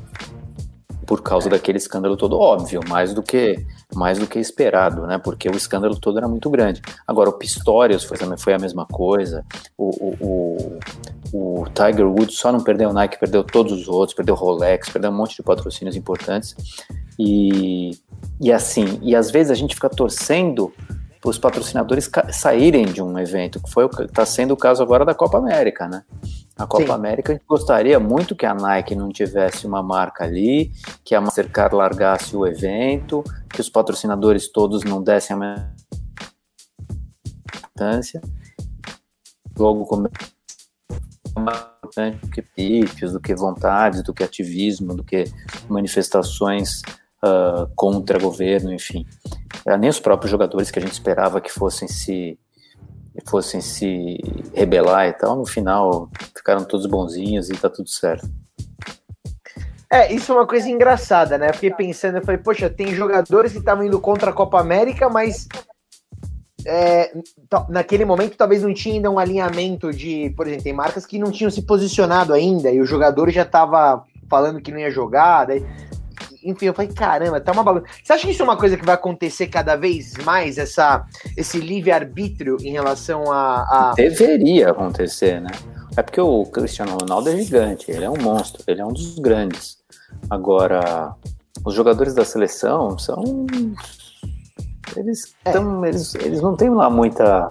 Por 1.06 1.22
causa 1.22 1.48
daquele 1.48 1.78
escândalo 1.78 2.16
todo 2.16 2.38
óbvio, 2.38 2.80
mais 2.88 3.14
do 3.14 3.22
que 3.22 3.64
mais 3.94 4.18
do 4.18 4.26
que 4.26 4.38
esperado, 4.38 5.06
né? 5.06 5.18
Porque 5.18 5.48
o 5.48 5.56
escândalo 5.56 5.96
todo 5.96 6.18
era 6.18 6.26
muito 6.26 6.50
grande. 6.50 6.82
Agora 7.06 7.30
o 7.30 7.32
Pistorius 7.32 8.04
foi, 8.04 8.18
foi 8.36 8.52
a 8.52 8.58
mesma 8.58 8.84
coisa. 8.84 9.44
O, 9.78 9.90
o, 9.90 10.78
o, 11.32 11.60
o 11.60 11.66
Tiger 11.70 12.06
Woods 12.06 12.36
só 12.36 12.50
não 12.50 12.60
perdeu 12.60 12.90
o 12.90 12.92
Nike, 12.92 13.18
perdeu 13.18 13.44
todos 13.44 13.72
os 13.72 13.88
outros, 13.88 14.14
perdeu 14.14 14.34
Rolex, 14.34 14.88
perdeu 14.88 15.10
um 15.10 15.14
monte 15.14 15.36
de 15.36 15.42
patrocínios 15.42 15.94
importantes. 15.94 16.56
E, 17.18 17.92
e 18.40 18.52
assim, 18.52 18.98
e 19.00 19.14
às 19.14 19.30
vezes 19.30 19.50
a 19.50 19.54
gente 19.54 19.75
fica 19.75 19.88
torcendo 19.88 20.72
os 21.28 21.38
patrocinadores 21.38 22.09
saírem 22.33 22.87
de 22.87 23.02
um 23.02 23.18
evento, 23.18 23.61
que 23.61 23.71
foi 23.71 23.87
está 24.00 24.25
sendo 24.25 24.54
o 24.54 24.56
caso 24.56 24.83
agora 24.83 25.04
da 25.04 25.14
Copa 25.14 25.38
América, 25.38 25.88
né? 25.88 26.04
A 26.56 26.66
Copa 26.66 26.87
Sim. 26.87 26.92
América, 26.92 27.33
a 27.33 27.35
gente 27.35 27.47
gostaria 27.47 27.99
muito 27.99 28.37
que 28.37 28.47
a 28.47 28.54
Nike 28.54 28.95
não 28.95 29.11
tivesse 29.11 29.66
uma 29.66 29.83
marca 29.83 30.25
ali, 30.25 30.73
que 31.04 31.14
a 31.14 31.21
Mastercard 31.21 31.75
largasse 31.75 32.37
o 32.37 32.47
evento, 32.47 33.23
que 33.49 33.61
os 33.61 33.68
patrocinadores 33.68 34.49
todos 34.49 34.85
não 34.85 35.02
dessem 35.02 35.37
a 35.37 35.38
mesma 35.38 35.75
importância. 37.54 38.23
Logo 39.59 39.85
como 39.85 40.09
mais 41.38 41.66
importante 41.76 42.18
do 42.18 42.30
que 42.30 42.42
pitches, 42.42 43.12
do 43.12 43.21
que 43.21 43.35
vontades, 43.35 44.02
do 44.02 44.14
que 44.14 44.25
ativismo, 44.25 44.95
do 44.95 45.04
que 45.04 45.25
manifestações 45.68 46.80
uh, 47.26 47.68
contra 47.75 48.18
governo, 48.18 48.73
enfim. 48.73 49.04
Nem 49.78 49.90
os 49.90 49.99
próprios 49.99 50.30
jogadores 50.30 50.71
que 50.71 50.78
a 50.78 50.83
gente 50.83 50.92
esperava 50.92 51.40
que 51.40 51.52
fossem 51.52 51.88
se 51.88 52.38
fossem 53.26 53.62
se 53.62 54.18
rebelar 54.54 55.09
e 55.09 55.12
tal, 55.14 55.37
no 55.37 55.47
final 55.47 56.11
ficaram 56.37 56.64
todos 56.64 56.85
bonzinhos 56.87 57.49
e 57.49 57.54
tá 57.54 57.71
tudo 57.71 57.88
certo. 57.88 58.28
É, 59.90 60.12
isso 60.12 60.33
é 60.33 60.35
uma 60.35 60.47
coisa 60.47 60.68
engraçada, 60.68 61.38
né? 61.38 61.52
Fiquei 61.52 61.71
pensando, 61.71 62.16
eu 62.18 62.25
falei, 62.25 62.38
poxa, 62.38 62.68
tem 62.68 62.95
jogadores 62.95 63.52
que 63.52 63.59
estavam 63.59 63.85
indo 63.85 63.99
contra 64.00 64.30
a 64.30 64.35
Copa 64.35 64.61
América, 64.61 65.09
mas 65.09 65.49
é, 66.66 67.12
naquele 67.68 68.04
momento 68.04 68.37
talvez 68.37 68.62
não 68.62 68.75
tinha 68.75 68.97
ainda 68.97 69.11
um 69.11 69.18
alinhamento 69.18 69.92
de, 69.92 70.30
por 70.37 70.47
exemplo, 70.47 70.64
tem 70.64 70.73
marcas 70.73 71.06
que 71.06 71.18
não 71.18 71.30
tinham 71.30 71.50
se 71.50 71.62
posicionado 71.62 72.35
ainda 72.35 72.71
e 72.71 72.80
o 72.80 72.85
jogador 72.85 73.30
já 73.30 73.42
estava 73.42 74.04
falando 74.28 74.61
que 74.61 74.73
não 74.73 74.78
ia 74.80 74.90
jogar, 74.90 75.45
daí 75.45 75.64
enfim, 76.50 76.67
eu 76.67 76.75
falei, 76.75 76.93
caramba, 76.93 77.41
tá 77.41 77.53
uma 77.53 77.62
bagunça. 77.62 77.87
Você 78.03 78.12
acha 78.12 78.26
que 78.26 78.33
isso 78.33 78.43
é 78.43 78.45
uma 78.45 78.57
coisa 78.57 78.76
que 78.76 78.85
vai 78.85 78.95
acontecer 78.95 79.49
cada 79.49 79.76
vez 79.76 80.15
mais, 80.25 80.59
essa, 80.59 81.05
esse 81.37 81.59
livre-arbítrio 81.59 82.57
em 82.61 82.73
relação 82.73 83.31
a, 83.31 83.91
a, 83.91 83.95
Deveria 83.95 84.71
acontecer, 84.71 85.41
né? 85.41 85.50
É 85.97 86.03
porque 86.03 86.21
o 86.21 86.45
Cristiano 86.45 86.97
Ronaldo 87.00 87.31
é 87.31 87.37
gigante, 87.37 87.91
ele 87.91 88.05
é 88.05 88.11
um 88.11 88.21
monstro, 88.21 88.62
ele 88.67 88.81
é 88.81 88.85
um 88.85 88.93
dos 88.93 89.19
grandes. 89.19 89.79
Agora, 90.29 91.15
os 91.65 91.75
jogadores 91.75 92.15
da 92.15 92.25
seleção 92.25 92.99
são. 92.99 93.47
Eles, 94.95 95.35
é. 95.45 95.53
tão, 95.53 95.85
eles, 95.85 96.15
eles 96.17 96.41
não 96.41 96.55
têm 96.55 96.71
lá 96.71 96.88
muita, 96.88 97.49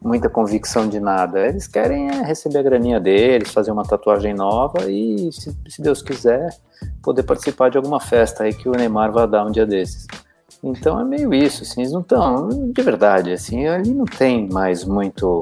muita 0.00 0.28
convicção 0.28 0.88
de 0.88 1.00
nada. 1.00 1.46
Eles 1.46 1.66
querem 1.66 2.08
é, 2.08 2.22
receber 2.22 2.58
a 2.58 2.62
graninha 2.62 3.00
deles, 3.00 3.50
fazer 3.50 3.70
uma 3.70 3.84
tatuagem 3.84 4.34
nova 4.34 4.90
e, 4.90 5.30
se, 5.32 5.54
se 5.68 5.82
Deus 5.82 6.02
quiser, 6.02 6.48
poder 7.02 7.22
participar 7.22 7.70
de 7.70 7.76
alguma 7.76 8.00
festa 8.00 8.44
aí 8.44 8.54
que 8.54 8.68
o 8.68 8.72
Neymar 8.72 9.12
vai 9.12 9.26
dar 9.26 9.44
um 9.44 9.50
dia 9.50 9.66
desses. 9.66 10.06
Então 10.62 10.98
é 11.00 11.04
meio 11.04 11.32
isso, 11.32 11.62
assim, 11.62 11.82
eles 11.82 11.92
não 11.92 12.00
estão, 12.00 12.48
de 12.72 12.82
verdade, 12.82 13.32
assim, 13.32 13.66
ali 13.66 13.94
não 13.94 14.04
tem 14.04 14.48
mais 14.48 14.84
muito. 14.84 15.40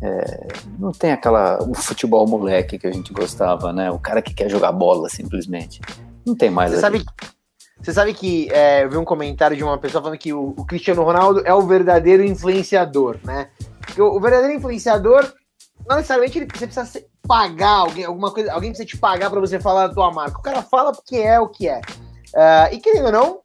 É, 0.00 0.48
não 0.78 0.92
tem 0.92 1.12
aquela. 1.12 1.62
o 1.62 1.74
futebol 1.74 2.26
moleque 2.26 2.78
que 2.78 2.86
a 2.86 2.92
gente 2.92 3.12
gostava, 3.12 3.72
né? 3.72 3.90
O 3.90 3.98
cara 3.98 4.20
que 4.20 4.34
quer 4.34 4.48
jogar 4.48 4.72
bola 4.72 5.08
simplesmente. 5.08 5.80
Não 6.26 6.34
tem 6.34 6.50
mais. 6.50 6.72
Você 6.72 6.80
sabe, 6.80 7.04
você 7.84 7.92
sabe 7.92 8.14
que 8.14 8.48
é, 8.50 8.82
eu 8.82 8.88
vi 8.88 8.96
um 8.96 9.04
comentário 9.04 9.54
de 9.54 9.62
uma 9.62 9.76
pessoa 9.76 10.02
falando 10.02 10.18
que 10.18 10.32
o, 10.32 10.54
o 10.56 10.64
Cristiano 10.64 11.02
Ronaldo 11.02 11.42
é 11.44 11.52
o 11.52 11.60
verdadeiro 11.60 12.24
influenciador, 12.24 13.18
né? 13.22 13.50
Porque 13.78 14.00
o, 14.00 14.06
o 14.06 14.18
verdadeiro 14.18 14.54
influenciador, 14.54 15.30
não 15.86 15.96
necessariamente 15.96 16.38
ele, 16.38 16.46
você 16.46 16.66
precisa 16.66 16.86
ser, 16.86 17.06
pagar 17.28 17.80
alguém, 17.80 18.06
alguma 18.06 18.32
coisa, 18.32 18.50
alguém 18.54 18.70
precisa 18.70 18.88
te 18.88 18.96
pagar 18.96 19.28
para 19.28 19.38
você 19.38 19.60
falar 19.60 19.88
da 19.88 19.94
tua 19.94 20.10
marca. 20.10 20.38
O 20.38 20.42
cara 20.42 20.62
fala 20.62 20.92
porque 20.92 21.16
é 21.16 21.38
o 21.38 21.46
que 21.46 21.68
é. 21.68 21.82
Uh, 22.34 22.72
e 22.72 22.78
querendo 22.78 23.04
ou 23.04 23.12
não, 23.12 23.40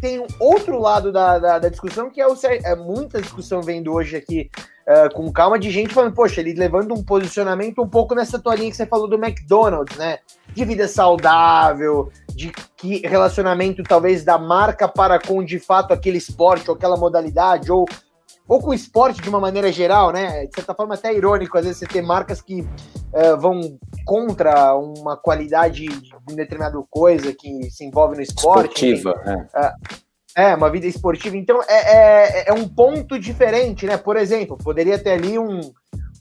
tem 0.00 0.26
outro 0.40 0.80
lado 0.80 1.12
da, 1.12 1.38
da, 1.38 1.58
da, 1.60 1.68
discussão 1.68 2.10
que 2.10 2.20
é, 2.20 2.26
o, 2.26 2.36
é 2.42 2.74
muita 2.74 3.22
discussão 3.22 3.62
vendo 3.62 3.92
hoje 3.92 4.16
aqui 4.16 4.50
uh, 4.88 5.14
com 5.14 5.30
calma 5.32 5.58
de 5.58 5.70
gente 5.70 5.92
falando, 5.92 6.14
poxa, 6.14 6.40
ele 6.40 6.54
levando 6.54 6.94
um 6.94 7.02
posicionamento 7.02 7.82
um 7.82 7.88
pouco 7.88 8.14
nessa 8.14 8.38
tua 8.38 8.54
linha 8.54 8.70
que 8.70 8.76
você 8.76 8.86
falou 8.86 9.08
do 9.08 9.22
McDonald's, 9.22 9.96
né? 9.96 10.18
De 10.52 10.64
vida 10.64 10.86
saudável, 10.88 12.10
de 12.34 12.52
que 12.76 13.06
relacionamento 13.06 13.82
talvez 13.82 14.24
da 14.24 14.38
marca 14.38 14.88
para 14.88 15.18
com 15.18 15.44
de 15.44 15.58
fato 15.58 15.92
aquele 15.92 16.18
esporte 16.18 16.70
ou 16.70 16.76
aquela 16.76 16.96
modalidade, 16.96 17.70
ou 17.70 17.86
ou 18.48 18.60
com 18.60 18.70
o 18.70 18.74
esporte 18.74 19.20
de 19.20 19.28
uma 19.28 19.40
maneira 19.40 19.72
geral, 19.72 20.12
né? 20.12 20.46
De 20.46 20.54
certa 20.54 20.72
forma, 20.72 20.94
até 20.94 21.12
irônico, 21.12 21.58
às 21.58 21.64
vezes, 21.64 21.80
você 21.80 21.86
ter 21.86 22.02
marcas 22.02 22.40
que 22.40 22.60
uh, 22.62 23.36
vão 23.40 23.60
contra 24.04 24.72
uma 24.76 25.16
qualidade 25.16 25.86
de 25.86 26.14
uma 26.14 26.36
determinada 26.36 26.80
coisa 26.88 27.34
que 27.34 27.68
se 27.70 27.84
envolve 27.84 28.14
no 28.14 28.22
esporte. 28.22 28.92
Esportiva, 28.92 29.20
enfim, 29.26 29.48
é. 29.52 29.66
Uh, 29.66 30.05
é, 30.36 30.54
uma 30.54 30.70
vida 30.70 30.86
esportiva. 30.86 31.36
Então, 31.36 31.60
é, 31.66 32.44
é, 32.44 32.48
é, 32.50 32.52
um 32.52 32.68
ponto 32.68 33.18
diferente, 33.18 33.86
né? 33.86 33.96
Por 33.96 34.16
exemplo, 34.16 34.58
poderia 34.58 34.98
ter 34.98 35.12
ali 35.12 35.38
um, 35.38 35.60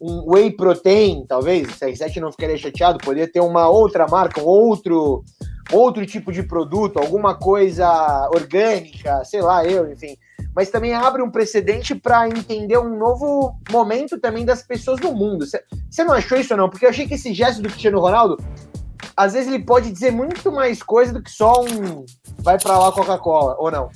um 0.02 0.34
whey 0.34 0.52
protein, 0.52 1.26
talvez, 1.28 1.68
o 1.68 1.72
CR7 1.72 2.22
não 2.22 2.32
ficaria 2.32 2.58
chateado, 2.58 2.98
poderia 3.00 3.30
ter 3.30 3.42
uma 3.42 3.68
outra 3.68 4.08
marca, 4.08 4.40
um 4.40 4.46
outro, 4.46 5.24
outro 5.70 6.06
tipo 6.06 6.32
de 6.32 6.44
produto, 6.44 6.98
alguma 6.98 7.36
coisa 7.36 8.30
orgânica, 8.34 9.24
sei 9.26 9.42
lá, 9.42 9.66
eu, 9.66 9.92
enfim 9.92 10.18
mas 10.56 10.70
também 10.70 10.94
abre 10.94 11.22
um 11.22 11.30
precedente 11.30 11.94
para 11.94 12.30
entender 12.30 12.78
um 12.78 12.98
novo 12.98 13.60
momento 13.70 14.18
também 14.18 14.46
das 14.46 14.64
pessoas 14.64 15.02
no 15.02 15.14
mundo. 15.14 15.46
Você 15.46 16.04
não 16.06 16.14
achou 16.14 16.38
isso 16.38 16.56
não? 16.56 16.70
Porque 16.70 16.86
eu 16.86 16.90
achei 16.90 17.06
que 17.06 17.16
esse 17.16 17.34
gesto 17.34 17.62
do 17.62 17.68
Cristiano 17.68 18.00
Ronaldo, 18.00 18.38
às 19.16 19.34
vezes 19.34 19.54
ele 19.54 19.64
pode 19.64 19.92
dizer 19.92 20.12
muito 20.12 20.52
mais 20.52 20.84
coisa 20.84 21.14
do 21.14 21.22
que 21.22 21.32
só 21.32 21.62
um 21.62 22.06
vai 22.40 22.60
para 22.60 22.78
lá 22.78 22.92
Coca-Cola, 22.92 23.56
ou 23.58 23.72
não? 23.72 23.90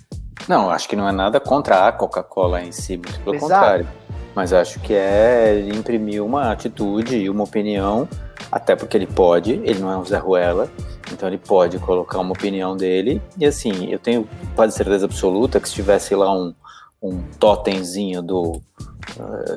Não, 0.48 0.70
acho 0.70 0.88
que 0.88 0.96
não 0.96 1.08
é 1.08 1.12
nada 1.12 1.40
contra 1.40 1.88
a 1.88 1.92
Coca-Cola 1.92 2.62
em 2.64 2.72
si, 2.72 2.98
muito 2.98 3.20
pelo 3.20 3.36
Exato. 3.36 3.54
contrário. 3.54 3.88
Mas 4.34 4.54
acho 4.54 4.80
que 4.80 4.94
é 4.94 5.68
imprimir 5.74 6.24
uma 6.24 6.52
atitude 6.52 7.18
e 7.18 7.30
uma 7.30 7.44
opinião, 7.44 8.08
até 8.52 8.76
porque 8.76 8.96
ele 8.96 9.08
pode, 9.08 9.52
ele 9.52 9.80
não 9.80 9.92
é 9.92 9.98
um 9.98 10.06
Zé 10.06 10.18
Ruela, 10.18 10.70
então 11.12 11.28
ele 11.28 11.38
pode 11.38 11.78
colocar 11.80 12.20
uma 12.20 12.32
opinião 12.32 12.78
dele. 12.78 13.22
E 13.38 13.46
assim, 13.46 13.92
eu 13.92 14.00
tenho 14.00 14.28
quase 14.56 14.76
certeza 14.76 15.06
absoluta 15.06 15.60
que 15.60 15.68
se 15.68 15.76
tivesse 15.76 16.16
lá 16.16 16.32
um, 16.32 16.54
um 17.02 17.22
totemzinho 17.40 18.22
do 18.22 18.62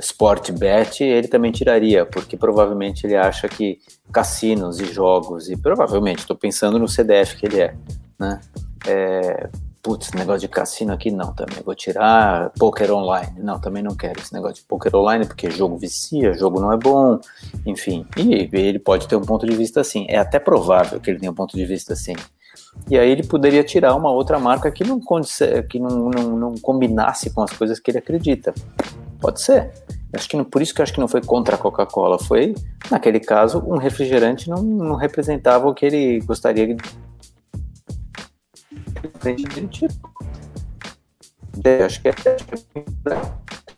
Sportbet, 0.00 1.02
ele 1.02 1.28
também 1.28 1.52
tiraria, 1.52 2.04
porque 2.04 2.36
provavelmente 2.36 3.06
ele 3.06 3.16
acha 3.16 3.48
que 3.48 3.78
cassinos 4.12 4.80
e 4.80 4.84
jogos, 4.92 5.48
e 5.48 5.56
provavelmente, 5.56 6.20
estou 6.20 6.36
pensando 6.36 6.78
no 6.78 6.88
CDF 6.88 7.36
que 7.36 7.46
ele 7.46 7.60
é, 7.60 7.74
né? 8.18 8.40
É, 8.86 9.48
putz, 9.82 10.12
negócio 10.12 10.40
de 10.40 10.48
cassino 10.48 10.92
aqui 10.92 11.10
não 11.10 11.34
também. 11.34 11.62
Vou 11.64 11.74
tirar 11.74 12.50
poker 12.58 12.92
online. 12.92 13.32
Não, 13.38 13.60
também 13.60 13.82
não 13.82 13.96
quero 13.96 14.20
esse 14.20 14.32
negócio 14.32 14.56
de 14.56 14.62
poker 14.62 14.94
online, 14.94 15.26
porque 15.26 15.50
jogo 15.50 15.76
vicia, 15.76 16.32
jogo 16.34 16.60
não 16.60 16.72
é 16.72 16.76
bom, 16.76 17.18
enfim. 17.66 18.06
E 18.16 18.48
ele 18.52 18.78
pode 18.78 19.08
ter 19.08 19.16
um 19.16 19.22
ponto 19.22 19.44
de 19.44 19.56
vista 19.56 19.80
assim. 19.80 20.06
É 20.08 20.18
até 20.18 20.38
provável 20.38 21.00
que 21.00 21.10
ele 21.10 21.18
tenha 21.18 21.32
um 21.32 21.34
ponto 21.34 21.56
de 21.56 21.66
vista 21.66 21.94
assim. 21.94 22.14
E 22.88 22.98
aí 22.98 23.10
ele 23.10 23.24
poderia 23.24 23.64
tirar 23.64 23.94
uma 23.94 24.10
outra 24.10 24.38
marca 24.38 24.70
que 24.70 24.84
não, 24.84 25.00
que 25.68 25.78
não, 25.78 26.10
não, 26.10 26.36
não 26.36 26.54
combinasse 26.54 27.30
com 27.30 27.42
as 27.42 27.52
coisas 27.52 27.80
que 27.80 27.90
ele 27.90 27.98
acredita. 27.98 28.54
Pode 29.22 29.40
ser. 29.40 29.70
Acho 30.12 30.28
que 30.28 30.37
não, 30.37 30.44
por 30.44 30.61
isso 30.61 30.74
que 30.74 30.80
eu 30.80 30.82
acho 30.82 30.92
que 30.92 31.00
não 31.00 31.08
foi 31.08 31.22
contra 31.22 31.54
a 31.54 31.58
Coca-Cola. 31.58 32.18
Foi, 32.18 32.54
naquele 32.90 33.20
caso, 33.20 33.62
um 33.64 33.78
refrigerante 33.78 34.50
não, 34.50 34.62
não 34.62 34.96
representava 34.96 35.68
o 35.68 35.74
que 35.74 35.87
ele 35.87 36.20
gostaria 36.20 36.66
de. 36.66 36.76
É, 41.64 41.85
acho 41.85 42.02
que 42.02 42.08
é 42.08 42.14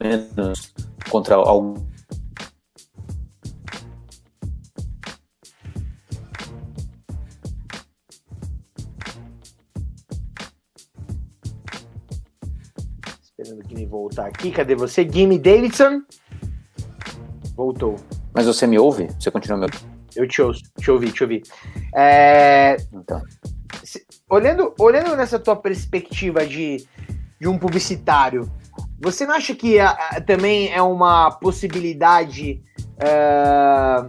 menos 0.02 0.74
contra 1.11 1.35
algum. 1.37 1.74
Voltar 13.87 14.27
aqui. 14.27 14.51
Cadê 14.51 14.75
você? 14.75 15.09
Gimme 15.09 15.38
Davidson? 15.38 16.03
Voltou. 17.57 17.97
Mas 18.33 18.47
você 18.47 18.66
me 18.66 18.79
ouve? 18.79 19.09
Você 19.18 19.31
continua 19.31 19.59
me 19.59 19.64
ouvindo? 19.64 19.94
Eu 20.16 20.29
te 20.29 20.40
ouço, 20.40 20.62
te 20.79 20.90
ouvi, 20.90 21.11
te 21.11 21.23
ouvi. 21.23 21.42
É... 21.94 22.77
Então 22.92 23.23
olhando, 24.29 24.75
olhando 24.79 25.16
nessa 25.16 25.38
tua 25.38 25.57
perspectiva 25.57 26.47
de, 26.47 26.87
de 27.40 27.49
um 27.49 27.59
publicitário, 27.59 28.51
você 29.01 29.27
não 29.27 29.35
acha 29.35 29.55
que 29.55 29.79
a, 29.79 29.90
a, 29.90 30.20
também 30.20 30.73
é 30.73 30.83
uma 30.83 31.31
possibilidade 31.31 32.62
uh, 32.94 34.09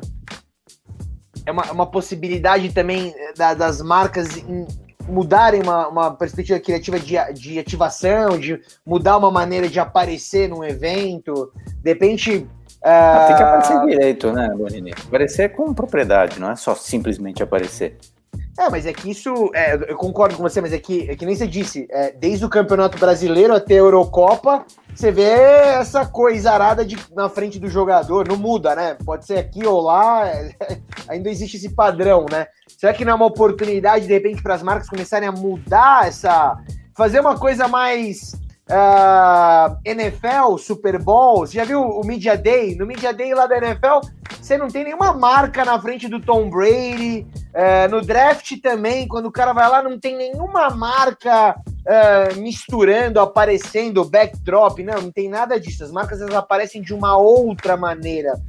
é 1.45 1.51
uma, 1.51 1.71
uma, 1.71 1.85
possibilidade 1.85 2.73
também 2.73 3.13
da, 3.37 3.53
das 3.53 3.81
marcas 3.81 4.37
in, 4.37 4.65
mudarem 5.07 5.61
uma, 5.61 5.87
uma 5.87 6.11
perspectiva 6.11 6.59
criativa 6.59 6.99
de, 6.99 7.15
de 7.33 7.59
ativação, 7.59 8.37
de 8.39 8.61
mudar 8.85 9.17
uma 9.17 9.31
maneira 9.31 9.67
de 9.67 9.79
aparecer 9.79 10.49
num 10.49 10.63
evento. 10.63 11.51
De 11.81 11.89
repente. 11.91 12.47
Uh... 12.81 13.27
Tem 13.27 13.35
que 13.35 13.43
aparecer 13.43 13.85
direito, 13.85 14.31
né, 14.31 14.49
Bonini? 14.55 14.91
Aparecer 15.07 15.49
com 15.49 15.73
propriedade, 15.73 16.39
não 16.39 16.51
é 16.51 16.55
só 16.55 16.75
simplesmente 16.75 17.41
aparecer. 17.41 17.97
É, 18.57 18.69
mas 18.69 18.85
é 18.85 18.93
que 18.93 19.11
isso, 19.11 19.51
é, 19.53 19.75
eu 19.91 19.97
concordo 19.97 20.37
com 20.37 20.43
você, 20.43 20.61
mas 20.61 20.71
é 20.71 20.79
que, 20.79 21.09
é 21.09 21.15
que 21.15 21.25
nem 21.25 21.35
você 21.35 21.45
disse, 21.45 21.85
é, 21.89 22.11
desde 22.11 22.45
o 22.45 22.49
Campeonato 22.49 22.97
Brasileiro 22.97 23.53
até 23.53 23.73
a 23.73 23.79
Eurocopa, 23.79 24.65
você 24.93 25.11
vê 25.11 25.23
essa 25.23 26.05
coisa 26.05 26.51
arada 26.51 26.85
de, 26.85 26.97
na 27.13 27.27
frente 27.27 27.59
do 27.59 27.67
jogador, 27.67 28.25
não 28.25 28.37
muda, 28.37 28.73
né? 28.73 28.97
Pode 29.05 29.25
ser 29.25 29.39
aqui 29.39 29.65
ou 29.65 29.81
lá, 29.81 30.25
é, 30.31 30.53
ainda 31.09 31.29
existe 31.29 31.57
esse 31.57 31.69
padrão, 31.69 32.25
né? 32.31 32.47
Será 32.77 32.93
que 32.93 33.03
não 33.03 33.11
é 33.11 33.15
uma 33.15 33.25
oportunidade, 33.25 34.07
de 34.07 34.13
repente, 34.13 34.41
para 34.41 34.55
as 34.55 34.63
marcas 34.63 34.87
começarem 34.87 35.27
a 35.27 35.33
mudar 35.33 36.07
essa. 36.07 36.57
fazer 36.95 37.19
uma 37.19 37.37
coisa 37.37 37.67
mais 37.67 38.35
uh, 38.69 38.73
ah, 38.73 39.77
NFL, 39.85 40.57
Super 40.57 41.01
Bowl, 41.01 41.45
você 41.45 41.57
já 41.57 41.63
viu 41.63 41.81
o 41.81 42.05
Media 42.05 42.37
Day? 42.37 42.75
No 42.75 42.85
Media 42.85 43.13
Day 43.13 43.33
lá 43.33 43.47
da 43.47 43.57
NFL, 43.57 43.99
você 44.41 44.57
não 44.57 44.67
tem 44.67 44.83
nenhuma 44.83 45.13
marca 45.13 45.63
na 45.63 45.79
frente 45.79 46.07
do 46.07 46.19
Tom 46.19 46.49
Brady. 46.49 47.25
Uh, 47.53 47.89
no 47.89 48.01
draft 48.01 48.59
também, 48.61 49.07
quando 49.07 49.27
o 49.27 49.31
cara 49.31 49.53
vai 49.53 49.69
lá, 49.69 49.81
não 49.81 49.99
tem 49.99 50.17
nenhuma 50.17 50.69
marca 50.69 51.55
uh, 51.55 52.39
misturando, 52.39 53.19
aparecendo, 53.19 54.03
backdrop. 54.03 54.79
Não, 54.83 55.01
não 55.01 55.11
tem 55.11 55.29
nada 55.29 55.59
disso. 55.59 55.83
As 55.83 55.91
marcas 55.91 56.21
elas 56.21 56.35
aparecem 56.35 56.81
de 56.81 56.93
uma 56.93 57.17
outra 57.17 57.77
maneira. 57.77 58.39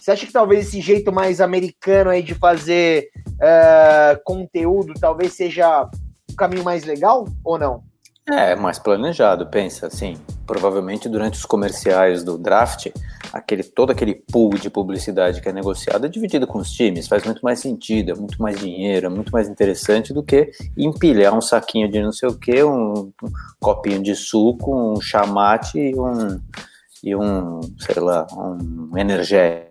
Você 0.00 0.10
acha 0.10 0.26
que 0.26 0.32
talvez 0.32 0.68
esse 0.68 0.80
jeito 0.80 1.12
mais 1.12 1.40
americano 1.40 2.10
aí 2.10 2.22
de 2.22 2.34
fazer 2.34 3.08
uh, 3.34 4.20
conteúdo 4.24 4.94
talvez 4.98 5.32
seja 5.32 5.88
o 6.30 6.36
caminho 6.36 6.64
mais 6.64 6.84
legal 6.84 7.26
ou 7.44 7.58
não? 7.58 7.82
É, 8.30 8.54
mais 8.54 8.78
planejado, 8.78 9.46
pensa 9.46 9.86
assim. 9.86 10.16
Provavelmente 10.46 11.08
durante 11.08 11.38
os 11.38 11.46
comerciais 11.46 12.22
do 12.22 12.36
draft, 12.36 12.88
aquele 13.32 13.62
todo 13.62 13.90
aquele 13.90 14.14
pool 14.14 14.50
de 14.50 14.68
publicidade 14.68 15.40
que 15.40 15.48
é 15.48 15.52
negociado 15.52 16.04
é 16.04 16.08
dividido 16.08 16.46
com 16.46 16.58
os 16.58 16.70
times, 16.70 17.08
faz 17.08 17.24
muito 17.24 17.40
mais 17.40 17.60
sentido, 17.60 18.10
é 18.10 18.14
muito 18.14 18.40
mais 18.40 18.60
dinheiro, 18.60 19.06
é 19.06 19.08
muito 19.08 19.32
mais 19.32 19.48
interessante 19.48 20.12
do 20.12 20.22
que 20.22 20.50
empilhar 20.76 21.34
um 21.34 21.40
saquinho 21.40 21.90
de 21.90 22.02
não 22.02 22.12
sei 22.12 22.28
o 22.28 22.34
que, 22.34 22.62
um, 22.62 23.10
um 23.22 23.32
copinho 23.60 24.02
de 24.02 24.14
suco, 24.14 24.74
um 24.74 25.00
chamate 25.00 25.78
e 25.78 25.98
um, 25.98 26.40
e 27.02 27.16
um 27.16 27.60
sei 27.78 28.02
lá, 28.02 28.26
um 28.32 28.96
energético 28.96 29.68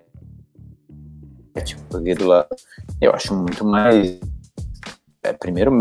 do 1.89 2.28
lado. 2.28 2.56
Eu 3.00 3.13
acho 3.13 3.36
muito 3.36 3.63
mais 3.63 4.20
é, 5.28 5.34
primeiro, 5.34 5.72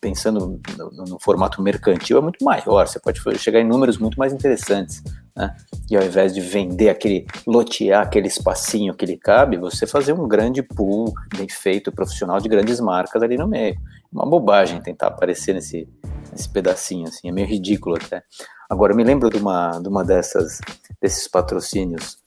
pensando 0.00 0.60
no, 0.76 0.90
no, 1.06 1.18
formato 1.20 1.62
mercantil, 1.62 2.18
é 2.18 2.20
muito 2.20 2.44
maior, 2.44 2.88
você 2.88 2.98
pode 2.98 3.20
chegar 3.38 3.60
em 3.60 3.66
números 3.66 3.98
muito 3.98 4.18
mais 4.18 4.32
interessantes. 4.32 5.02
Né? 5.36 5.54
E 5.88 5.96
ao 5.96 6.02
invés 6.02 6.34
de 6.34 6.40
vender 6.40 6.88
aquele, 6.88 7.26
lotear 7.46 8.02
aquele 8.02 8.26
espacinho 8.26 8.94
que 8.94 9.06
lhe 9.06 9.16
cabe, 9.16 9.56
você 9.56 9.86
fazer 9.86 10.12
um 10.12 10.26
grande 10.26 10.62
pool 10.62 11.12
bem 11.36 11.48
feito, 11.48 11.92
profissional 11.92 12.40
de 12.40 12.48
grandes 12.48 12.80
marcas 12.80 13.22
ali 13.22 13.36
no 13.36 13.46
meio. 13.46 13.76
Uma 14.12 14.26
bobagem 14.26 14.80
tentar 14.80 15.06
aparecer 15.08 15.54
nesse, 15.54 15.88
nesse 16.30 16.48
pedacinho, 16.48 17.08
assim, 17.08 17.28
é 17.28 17.32
meio 17.32 17.46
ridículo 17.46 17.96
até. 17.96 18.22
Agora, 18.68 18.92
eu 18.92 18.96
me 18.96 19.04
lembro 19.04 19.30
de 19.30 19.36
uma, 19.36 19.78
de 19.78 19.88
uma 19.88 20.04
dessas, 20.04 20.58
desses 21.00 21.28
patrocínios 21.28 22.21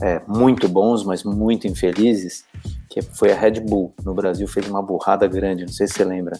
é, 0.00 0.20
muito 0.26 0.68
bons, 0.68 1.04
mas 1.04 1.24
muito 1.24 1.66
infelizes, 1.66 2.44
que 2.88 3.02
foi 3.02 3.32
a 3.32 3.38
Red 3.38 3.60
Bull. 3.60 3.94
No 4.04 4.14
Brasil 4.14 4.46
fez 4.48 4.68
uma 4.68 4.82
burrada 4.82 5.26
grande, 5.26 5.64
não 5.64 5.72
sei 5.72 5.86
se 5.86 5.94
você 5.94 6.04
lembra. 6.04 6.38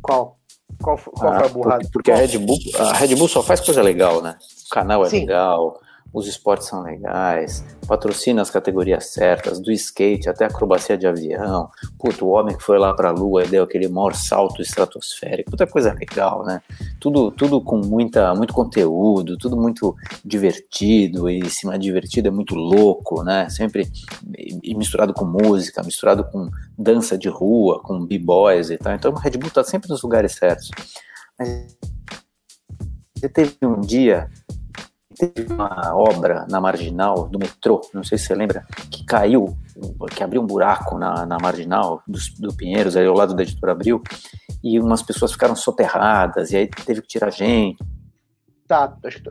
Qual? 0.00 0.38
Qual, 0.82 0.98
qual 0.98 1.32
ah, 1.32 1.38
foi 1.38 1.46
a 1.46 1.48
burrada? 1.48 1.78
Porque, 1.78 1.92
porque 1.92 2.12
a 2.12 2.16
Red 2.16 2.38
Bull, 2.38 2.58
a 2.78 2.92
Red 2.94 3.14
Bull 3.14 3.28
só 3.28 3.42
faz 3.42 3.60
coisa 3.60 3.82
legal, 3.82 4.20
né? 4.20 4.36
O 4.66 4.74
canal 4.74 5.04
é 5.04 5.08
Sim. 5.08 5.20
legal, 5.20 5.80
os 6.12 6.26
esportes 6.26 6.68
são 6.68 6.82
legais, 6.82 7.64
patrocina 7.86 8.42
as 8.42 8.50
categorias 8.50 9.06
certas, 9.06 9.58
do 9.58 9.72
skate 9.72 10.28
até 10.28 10.44
acrobacia 10.44 10.96
de 10.96 11.06
avião. 11.06 11.70
Puto, 11.98 12.26
o 12.26 12.30
homem 12.30 12.56
que 12.56 12.62
foi 12.62 12.78
lá 12.78 12.94
pra 12.94 13.10
lua 13.10 13.44
e 13.44 13.48
deu 13.48 13.64
aquele 13.64 13.88
maior 13.88 14.14
salto 14.14 14.60
estratosférico, 14.60 15.50
muita 15.50 15.66
coisa 15.66 15.92
legal, 15.92 16.44
né? 16.44 16.60
Tudo, 17.00 17.30
tudo 17.30 17.60
com 17.60 17.78
muita, 17.78 18.34
muito 18.34 18.52
conteúdo, 18.52 19.38
tudo 19.38 19.56
muito 19.56 19.96
divertido, 20.24 21.30
e 21.30 21.48
se 21.48 21.66
não 21.66 21.72
é 21.72 21.78
divertido 21.78 22.28
é 22.28 22.30
muito 22.30 22.54
louco, 22.54 23.22
né? 23.22 23.48
Sempre 23.48 23.90
misturado 24.76 25.14
com 25.14 25.24
música, 25.24 25.82
misturado 25.82 26.24
com 26.24 26.50
dança 26.76 27.16
de 27.16 27.28
rua, 27.28 27.80
com 27.82 28.04
b-boys 28.04 28.70
e 28.70 28.76
tal. 28.76 28.94
Então 28.94 29.12
o 29.12 29.18
Red 29.18 29.32
Bull 29.32 29.50
tá 29.50 29.64
sempre 29.64 29.88
nos 29.88 30.02
lugares 30.02 30.32
certos. 30.32 30.70
Mas 31.38 31.76
teve 33.32 33.56
um 33.62 33.80
dia 33.80 34.28
teve 35.30 35.52
uma 35.52 35.94
obra 35.94 36.46
na 36.50 36.60
marginal 36.60 37.28
do 37.28 37.38
metrô, 37.38 37.80
não 37.94 38.02
sei 38.02 38.18
se 38.18 38.26
você 38.26 38.34
lembra, 38.34 38.66
que 38.90 39.04
caiu, 39.04 39.56
que 40.14 40.22
abriu 40.22 40.42
um 40.42 40.46
buraco 40.46 40.98
na, 40.98 41.24
na 41.24 41.38
marginal 41.38 42.02
do, 42.06 42.18
do 42.40 42.54
Pinheiros, 42.54 42.96
aí 42.96 43.06
ao 43.06 43.14
lado 43.14 43.34
da 43.34 43.42
editora 43.42 43.72
Abril, 43.72 44.02
e 44.62 44.80
umas 44.80 45.02
pessoas 45.02 45.32
ficaram 45.32 45.54
soterradas, 45.54 46.50
e 46.50 46.56
aí 46.56 46.66
teve 46.66 47.02
que 47.02 47.08
tirar 47.08 47.30
gente. 47.30 47.78
Tá, 48.66 48.96
acho 49.04 49.22
que... 49.22 49.30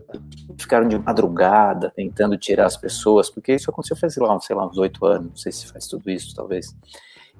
Ficaram 0.58 0.88
de 0.88 0.98
madrugada 0.98 1.92
tentando 1.94 2.38
tirar 2.38 2.68
as 2.68 2.78
pessoas, 2.78 3.30
porque 3.30 3.56
isso 3.56 3.70
aconteceu 3.70 3.98
faz, 3.98 4.16
lá, 4.16 4.40
sei 4.40 4.56
lá, 4.56 4.66
uns 4.66 4.78
oito 4.78 5.06
anos, 5.06 5.28
não 5.28 5.36
sei 5.36 5.52
se 5.52 5.68
faz 5.68 5.88
tudo 5.88 6.10
isso, 6.10 6.34
talvez. 6.34 6.76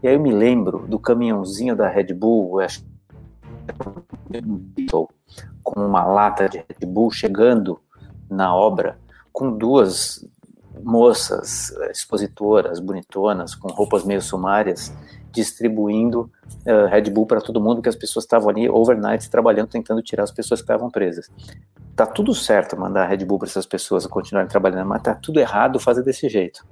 E 0.04 0.08
aí 0.08 0.16
eu 0.16 0.20
me 0.20 0.34
lembro 0.34 0.86
do 0.88 1.00
caminhãozinho 1.00 1.76
da 1.76 1.88
Red 1.88 2.14
Bull, 2.14 2.60
acho 2.60 2.84
com 5.64 5.86
uma 5.86 6.04
lata 6.04 6.50
de 6.50 6.58
Red 6.58 6.86
Bull 6.86 7.12
chegando 7.12 7.80
na 8.32 8.56
obra 8.56 8.98
com 9.32 9.56
duas 9.56 10.26
moças 10.84 11.72
eh, 11.72 11.92
expositoras, 11.92 12.80
bonitonas, 12.80 13.56
com 13.56 13.68
roupas 13.70 14.04
meio 14.04 14.22
sumárias, 14.22 14.92
distribuindo 15.32 16.30
uh, 16.66 16.88
Red 16.90 17.10
Bull 17.10 17.26
para 17.26 17.40
todo 17.40 17.62
mundo, 17.62 17.82
que 17.82 17.88
as 17.88 17.96
pessoas 17.96 18.26
estavam 18.26 18.50
ali 18.50 18.70
overnight 18.70 19.30
trabalhando, 19.30 19.70
tentando 19.70 20.02
tirar 20.02 20.24
as 20.24 20.32
pessoas 20.32 20.60
que 20.60 20.66
estavam 20.66 20.90
presas. 20.90 21.30
Tá 21.96 22.06
tudo 22.06 22.34
certo 22.34 22.78
mandar 22.78 23.06
Red 23.06 23.26
Bull 23.26 23.40
para 23.40 23.48
essas 23.48 23.66
pessoas 23.66 24.06
continuarem 24.06 24.50
trabalhando, 24.50 24.88
mas 24.88 25.02
tá 25.02 25.16
tudo 25.16 25.40
errado 25.40 25.80
fazer 25.80 26.04
desse 26.04 26.28
jeito, 26.28 26.66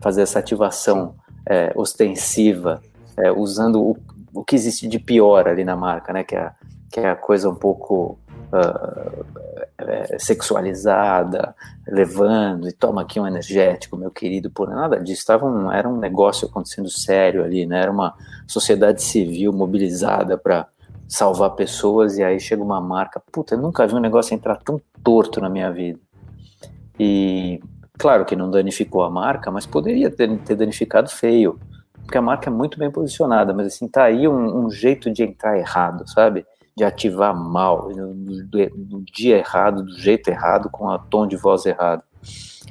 fazer 0.00 0.22
essa 0.22 0.38
ativação 0.38 1.14
é, 1.46 1.72
ostensiva, 1.76 2.80
é, 3.16 3.30
usando 3.30 3.82
o, 3.82 3.96
o 4.32 4.44
que 4.44 4.54
existe 4.54 4.88
de 4.88 4.98
pior 4.98 5.46
ali 5.48 5.64
na 5.64 5.76
marca, 5.76 6.12
né? 6.12 6.24
Que 6.24 6.36
é, 6.36 6.50
que 6.90 7.00
é 7.00 7.10
a 7.10 7.16
coisa 7.16 7.48
um 7.48 7.54
pouco 7.54 8.18
uh, 8.52 9.24
sexualizada, 10.18 11.54
levando 11.86 12.68
e 12.68 12.72
toma 12.72 13.02
aqui 13.02 13.20
um 13.20 13.26
energético, 13.26 13.96
meu 13.96 14.10
querido, 14.10 14.50
por 14.50 14.68
nada 14.68 14.98
disso. 14.98 15.26
Tava 15.26 15.46
um, 15.46 15.70
era 15.70 15.88
um 15.88 15.98
negócio 15.98 16.48
acontecendo 16.48 16.88
sério 16.88 17.44
ali, 17.44 17.66
né? 17.66 17.82
Era 17.82 17.90
uma 17.90 18.14
sociedade 18.46 19.02
civil 19.02 19.52
mobilizada 19.52 20.38
para 20.38 20.66
salvar 21.08 21.50
pessoas 21.50 22.16
e 22.18 22.24
aí 22.24 22.40
chega 22.40 22.62
uma 22.62 22.80
marca. 22.80 23.22
Puta, 23.30 23.54
eu 23.54 23.58
nunca 23.58 23.86
vi 23.86 23.94
um 23.94 24.00
negócio 24.00 24.34
entrar 24.34 24.56
tão 24.56 24.80
torto 25.02 25.40
na 25.40 25.48
minha 25.48 25.70
vida. 25.70 25.98
E 26.98 27.60
claro 27.98 28.24
que 28.24 28.34
não 28.34 28.50
danificou 28.50 29.02
a 29.02 29.10
marca, 29.10 29.50
mas 29.50 29.66
poderia 29.66 30.10
ter, 30.10 30.36
ter 30.38 30.56
danificado 30.56 31.10
feio 31.10 31.58
porque 32.06 32.16
a 32.16 32.22
marca 32.22 32.48
é 32.48 32.52
muito 32.52 32.78
bem 32.78 32.88
posicionada, 32.88 33.52
mas 33.52 33.66
assim, 33.66 33.88
tá 33.88 34.04
aí 34.04 34.28
um, 34.28 34.66
um 34.66 34.70
jeito 34.70 35.10
de 35.10 35.24
entrar 35.24 35.58
errado, 35.58 36.08
sabe? 36.08 36.46
De 36.76 36.84
ativar 36.84 37.34
mal, 37.34 37.88
no, 37.88 39.02
dia 39.02 39.38
errado, 39.38 39.82
do 39.82 39.98
jeito 39.98 40.28
errado, 40.28 40.68
com 40.70 40.90
a 40.90 40.98
tom 40.98 41.26
de 41.26 41.36
voz 41.36 41.64
errado. 41.64 42.02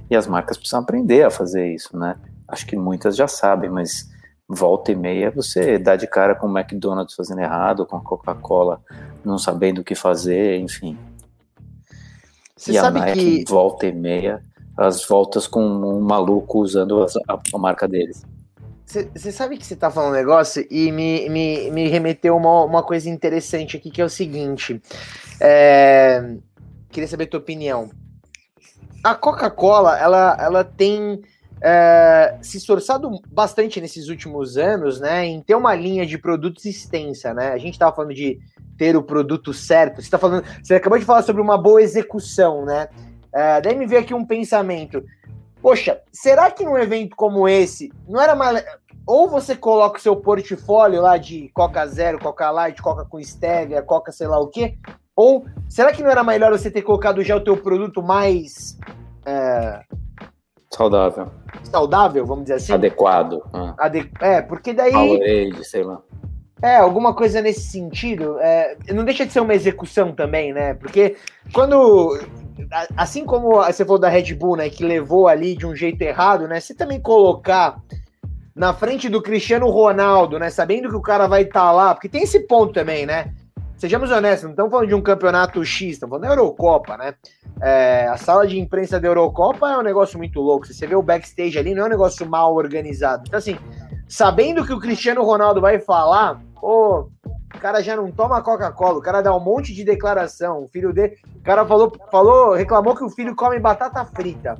E 0.09 0.15
as 0.15 0.27
marcas 0.27 0.57
precisam 0.57 0.81
aprender 0.81 1.23
a 1.23 1.31
fazer 1.31 1.73
isso, 1.73 1.97
né? 1.97 2.15
Acho 2.47 2.67
que 2.67 2.75
muitas 2.75 3.15
já 3.15 3.27
sabem, 3.27 3.69
mas 3.69 4.13
volta 4.47 4.91
e 4.91 4.95
meia 4.95 5.31
você 5.31 5.79
dá 5.79 5.95
de 5.95 6.05
cara 6.05 6.35
com 6.35 6.47
o 6.47 6.57
McDonald's 6.57 7.15
fazendo 7.15 7.41
errado, 7.41 7.85
com 7.85 7.97
a 7.97 8.01
Coca-Cola 8.01 8.79
não 9.23 9.39
sabendo 9.39 9.81
o 9.81 9.83
que 9.83 9.95
fazer, 9.95 10.59
enfim. 10.59 10.97
Você 12.55 12.73
e 12.73 12.77
a 12.77 12.91
Nike 12.91 13.43
que... 13.43 13.51
volta 13.51 13.87
e 13.87 13.91
meia 13.91 14.41
as 14.77 15.05
voltas 15.07 15.47
com 15.47 15.65
um 15.65 16.01
maluco 16.01 16.59
usando 16.59 17.01
a, 17.27 17.39
a 17.53 17.57
marca 17.57 17.87
deles. 17.87 18.23
Você 18.85 19.31
sabe 19.31 19.57
que 19.57 19.65
você 19.65 19.75
tá 19.75 19.89
falando 19.89 20.11
um 20.11 20.15
negócio 20.15 20.65
e 20.69 20.91
me, 20.91 21.27
me, 21.27 21.71
me 21.71 21.87
remeteu 21.87 22.37
uma, 22.37 22.63
uma 22.63 22.83
coisa 22.83 23.09
interessante 23.09 23.75
aqui, 23.75 23.89
que 23.89 24.01
é 24.01 24.05
o 24.05 24.09
seguinte. 24.09 24.79
É, 25.41 26.35
queria 26.91 27.07
saber 27.07 27.23
a 27.23 27.27
tua 27.27 27.39
opinião. 27.39 27.89
A 29.03 29.15
Coca-Cola, 29.15 29.97
ela, 29.97 30.37
ela 30.39 30.63
tem 30.63 31.21
é, 31.61 32.37
se 32.41 32.57
esforçado 32.57 33.09
bastante 33.27 33.81
nesses 33.81 34.07
últimos 34.07 34.55
anos, 34.55 34.99
né, 34.99 35.25
em 35.25 35.41
ter 35.41 35.55
uma 35.55 35.73
linha 35.73 36.05
de 36.05 36.17
produtos 36.17 36.65
extensa, 36.65 37.33
né? 37.33 37.53
A 37.53 37.57
gente 37.57 37.79
tava 37.79 37.95
falando 37.95 38.13
de 38.13 38.39
ter 38.77 38.95
o 38.95 39.03
produto 39.03 39.51
certo. 39.53 40.01
Você 40.01 40.09
tá 40.09 40.19
falando, 40.19 40.45
você 40.61 40.75
acabou 40.75 40.99
de 40.99 41.05
falar 41.05 41.23
sobre 41.23 41.41
uma 41.41 41.57
boa 41.57 41.81
execução, 41.81 42.65
né? 42.65 42.87
É, 43.33 43.61
daí 43.61 43.75
me 43.75 43.87
veio 43.87 44.01
aqui 44.01 44.13
um 44.13 44.25
pensamento. 44.25 45.03
Poxa, 45.65 45.99
será 46.11 46.51
que 46.51 46.63
num 46.63 46.77
evento 46.77 47.15
como 47.15 47.49
esse 47.49 47.91
não 48.07 48.21
era 48.21 48.35
mais. 48.35 48.63
ou 49.03 49.27
você 49.27 49.55
coloca 49.55 49.97
o 49.97 49.99
seu 49.99 50.15
portfólio 50.15 51.01
lá 51.01 51.17
de 51.17 51.49
Coca 51.55 51.87
Zero, 51.87 52.19
Coca 52.19 52.51
Light, 52.51 52.79
Coca 52.79 53.03
com 53.03 53.19
Stevia, 53.19 53.81
Coca 53.81 54.11
sei 54.11 54.27
lá 54.27 54.39
o 54.39 54.45
quê, 54.45 54.77
ou 55.15 55.43
será 55.67 55.91
que 55.91 56.03
não 56.03 56.11
era 56.11 56.23
melhor 56.23 56.51
você 56.51 56.69
ter 56.69 56.83
colocado 56.83 57.23
já 57.23 57.35
o 57.35 57.43
teu 57.43 57.57
produto 57.57 58.03
mais 58.03 58.77
é, 59.25 59.81
saudável, 60.69 61.31
saudável, 61.63 62.27
vamos 62.27 62.43
dizer 62.43 62.57
assim, 62.57 62.73
adequado, 62.73 63.41
ah. 63.51 63.73
Ade 63.79 64.11
é, 64.21 64.43
porque 64.43 64.71
daí 64.71 64.91
Powerade, 64.91 65.63
sei 65.67 65.81
lá. 65.81 65.99
É, 66.61 66.77
alguma 66.77 67.13
coisa 67.15 67.41
nesse 67.41 67.61
sentido. 67.61 68.37
É, 68.39 68.77
não 68.93 69.03
deixa 69.03 69.25
de 69.25 69.33
ser 69.33 69.39
uma 69.39 69.55
execução 69.55 70.13
também, 70.13 70.53
né? 70.53 70.75
Porque 70.75 71.15
quando. 71.51 72.19
Assim 72.95 73.25
como 73.25 73.63
você 73.63 73.85
falou 73.85 73.99
da 73.99 74.09
Red 74.09 74.33
Bull, 74.33 74.57
né? 74.57 74.69
Que 74.69 74.83
levou 74.83 75.27
ali 75.27 75.55
de 75.55 75.65
um 75.65 75.75
jeito 75.75 76.01
errado, 76.01 76.47
né? 76.47 76.59
Você 76.59 76.73
também 76.73 76.99
colocar 76.99 77.81
na 78.55 78.73
frente 78.73 79.09
do 79.09 79.21
Cristiano 79.21 79.69
Ronaldo, 79.69 80.39
né? 80.39 80.49
Sabendo 80.49 80.89
que 80.89 80.95
o 80.95 81.01
cara 81.01 81.27
vai 81.27 81.43
estar 81.43 81.59
tá 81.59 81.71
lá, 81.71 81.93
porque 81.93 82.09
tem 82.09 82.23
esse 82.23 82.41
ponto 82.41 82.73
também, 82.73 83.05
né? 83.05 83.33
Sejamos 83.77 84.09
honestos, 84.09 84.43
não 84.43 84.51
estamos 84.51 84.71
falando 84.71 84.87
de 84.87 84.95
um 84.95 85.01
campeonato 85.01 85.63
X, 85.65 85.91
estamos 85.91 86.11
falando 86.11 86.23
da 86.23 86.41
Eurocopa, 86.41 86.95
né? 86.95 87.13
É, 87.61 88.07
a 88.07 88.15
sala 88.15 88.47
de 88.47 88.57
imprensa 88.57 88.99
da 88.99 89.07
Eurocopa 89.07 89.69
é 89.69 89.77
um 89.77 89.83
negócio 89.83 90.17
muito 90.17 90.39
louco. 90.39 90.65
Se 90.65 90.73
você 90.73 90.87
vê 90.87 90.95
o 90.95 91.03
backstage 91.03 91.59
ali, 91.59 91.75
não 91.75 91.83
é 91.83 91.85
um 91.87 91.89
negócio 91.89 92.25
mal 92.25 92.55
organizado. 92.55 93.23
Então, 93.27 93.37
assim, 93.37 93.57
sabendo 94.07 94.65
que 94.65 94.71
o 94.71 94.79
Cristiano 94.79 95.23
Ronaldo 95.23 95.59
vai 95.59 95.77
falar, 95.79 96.41
pô, 96.59 97.09
o 97.55 97.59
cara 97.59 97.81
já 97.81 97.95
não 97.95 98.11
toma 98.11 98.41
Coca-Cola, 98.41 98.99
o 98.99 99.01
cara 99.01 99.21
dá 99.21 99.35
um 99.35 99.39
monte 99.39 99.73
de 99.73 99.83
declaração. 99.83 100.63
O 100.63 100.67
filho 100.67 100.93
dele, 100.93 101.17
o 101.35 101.41
cara 101.41 101.65
falou, 101.65 101.91
falou, 102.11 102.53
reclamou 102.53 102.95
que 102.95 103.03
o 103.03 103.09
filho 103.09 103.35
come 103.35 103.59
batata 103.59 104.03
frita. 104.05 104.55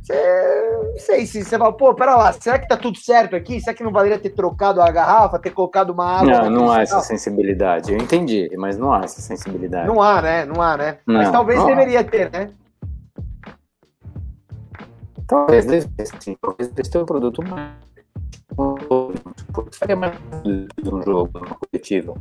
Você, 0.00 0.78
não 0.92 0.98
sei 0.98 1.26
se 1.26 1.42
você 1.42 1.56
fala, 1.56 1.72
pô, 1.72 1.94
pera 1.94 2.14
lá, 2.14 2.32
será 2.32 2.58
que 2.58 2.68
tá 2.68 2.76
tudo 2.76 2.98
certo 2.98 3.34
aqui? 3.34 3.58
Será 3.58 3.74
que 3.74 3.82
não 3.82 3.90
valeria 3.90 4.18
ter 4.18 4.30
trocado 4.30 4.82
a 4.82 4.90
garrafa, 4.90 5.38
ter 5.38 5.50
colocado 5.50 5.90
uma 5.90 6.04
água? 6.06 6.42
Não, 6.42 6.50
não 6.50 6.70
há 6.70 6.82
essa 6.82 7.00
sensibilidade. 7.00 7.90
Eu 7.90 7.98
entendi, 7.98 8.50
mas 8.58 8.76
não 8.76 8.92
há 8.92 9.00
essa 9.02 9.22
sensibilidade. 9.22 9.88
Não 9.88 10.02
há, 10.02 10.20
né? 10.20 10.44
Não 10.44 10.60
há, 10.60 10.76
né? 10.76 10.98
Não, 11.06 11.14
mas 11.14 11.30
talvez 11.30 11.64
deveria 11.64 12.00
há. 12.00 12.04
ter, 12.04 12.30
né? 12.30 12.50
Talvez 15.26 15.64
sim, 16.20 16.36
talvez 16.38 16.68
ter 16.68 16.98
um 16.98 17.06
produto 17.06 17.42
mais 17.42 17.83
faria 19.72 19.96
mais 19.96 20.18
um 20.44 21.02
jogo, 21.02 21.30
uma 21.38 21.56
coletiva. 21.56 22.14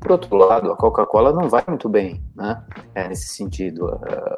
Por 0.00 0.12
outro 0.12 0.36
lado, 0.36 0.70
a 0.70 0.76
Coca-Cola 0.76 1.32
não 1.32 1.48
vai 1.48 1.64
muito 1.66 1.88
bem, 1.88 2.22
né? 2.34 2.62
É, 2.94 3.08
nesse 3.08 3.28
sentido. 3.28 3.86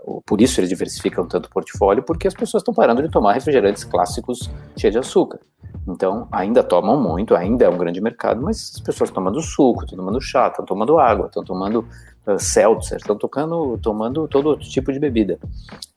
Uh, 0.06 0.22
por 0.24 0.40
isso 0.40 0.60
eles 0.60 0.70
diversificam 0.70 1.26
tanto 1.26 1.46
o 1.46 1.50
portfólio, 1.50 2.02
porque 2.02 2.28
as 2.28 2.34
pessoas 2.34 2.60
estão 2.60 2.72
parando 2.72 3.02
de 3.02 3.10
tomar 3.10 3.32
refrigerantes 3.32 3.84
clássicos 3.84 4.50
cheios 4.76 4.92
de 4.92 4.98
açúcar. 4.98 5.40
Então, 5.88 6.28
ainda 6.32 6.62
tomam 6.62 7.00
muito, 7.00 7.34
ainda 7.34 7.64
é 7.64 7.68
um 7.68 7.78
grande 7.78 8.00
mercado, 8.00 8.42
mas 8.42 8.72
as 8.74 8.80
pessoas 8.80 9.08
estão 9.08 9.22
tomando 9.22 9.40
suco, 9.40 9.84
estão 9.84 9.98
tomando 9.98 10.20
chá, 10.20 10.48
estão 10.48 10.64
tomando 10.64 10.98
água, 10.98 11.26
estão 11.26 11.44
tomando 11.44 11.86
uh, 12.26 12.38
seltzer, 12.38 12.98
estão 12.98 13.16
tocando, 13.16 13.78
tomando 13.78 14.26
todo 14.28 14.46
outro 14.46 14.68
tipo 14.68 14.92
de 14.92 14.98
bebida. 14.98 15.38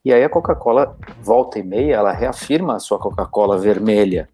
E 0.04 0.14
aí 0.14 0.24
a 0.24 0.30
Coca-Cola, 0.30 0.96
volta 1.22 1.60
e 1.60 1.64
meia, 1.64 1.96
ela 1.96 2.12
reafirma 2.12 2.76
a 2.76 2.80
sua 2.80 3.00
Coca-Cola 3.00 3.58
vermelha, 3.58 4.30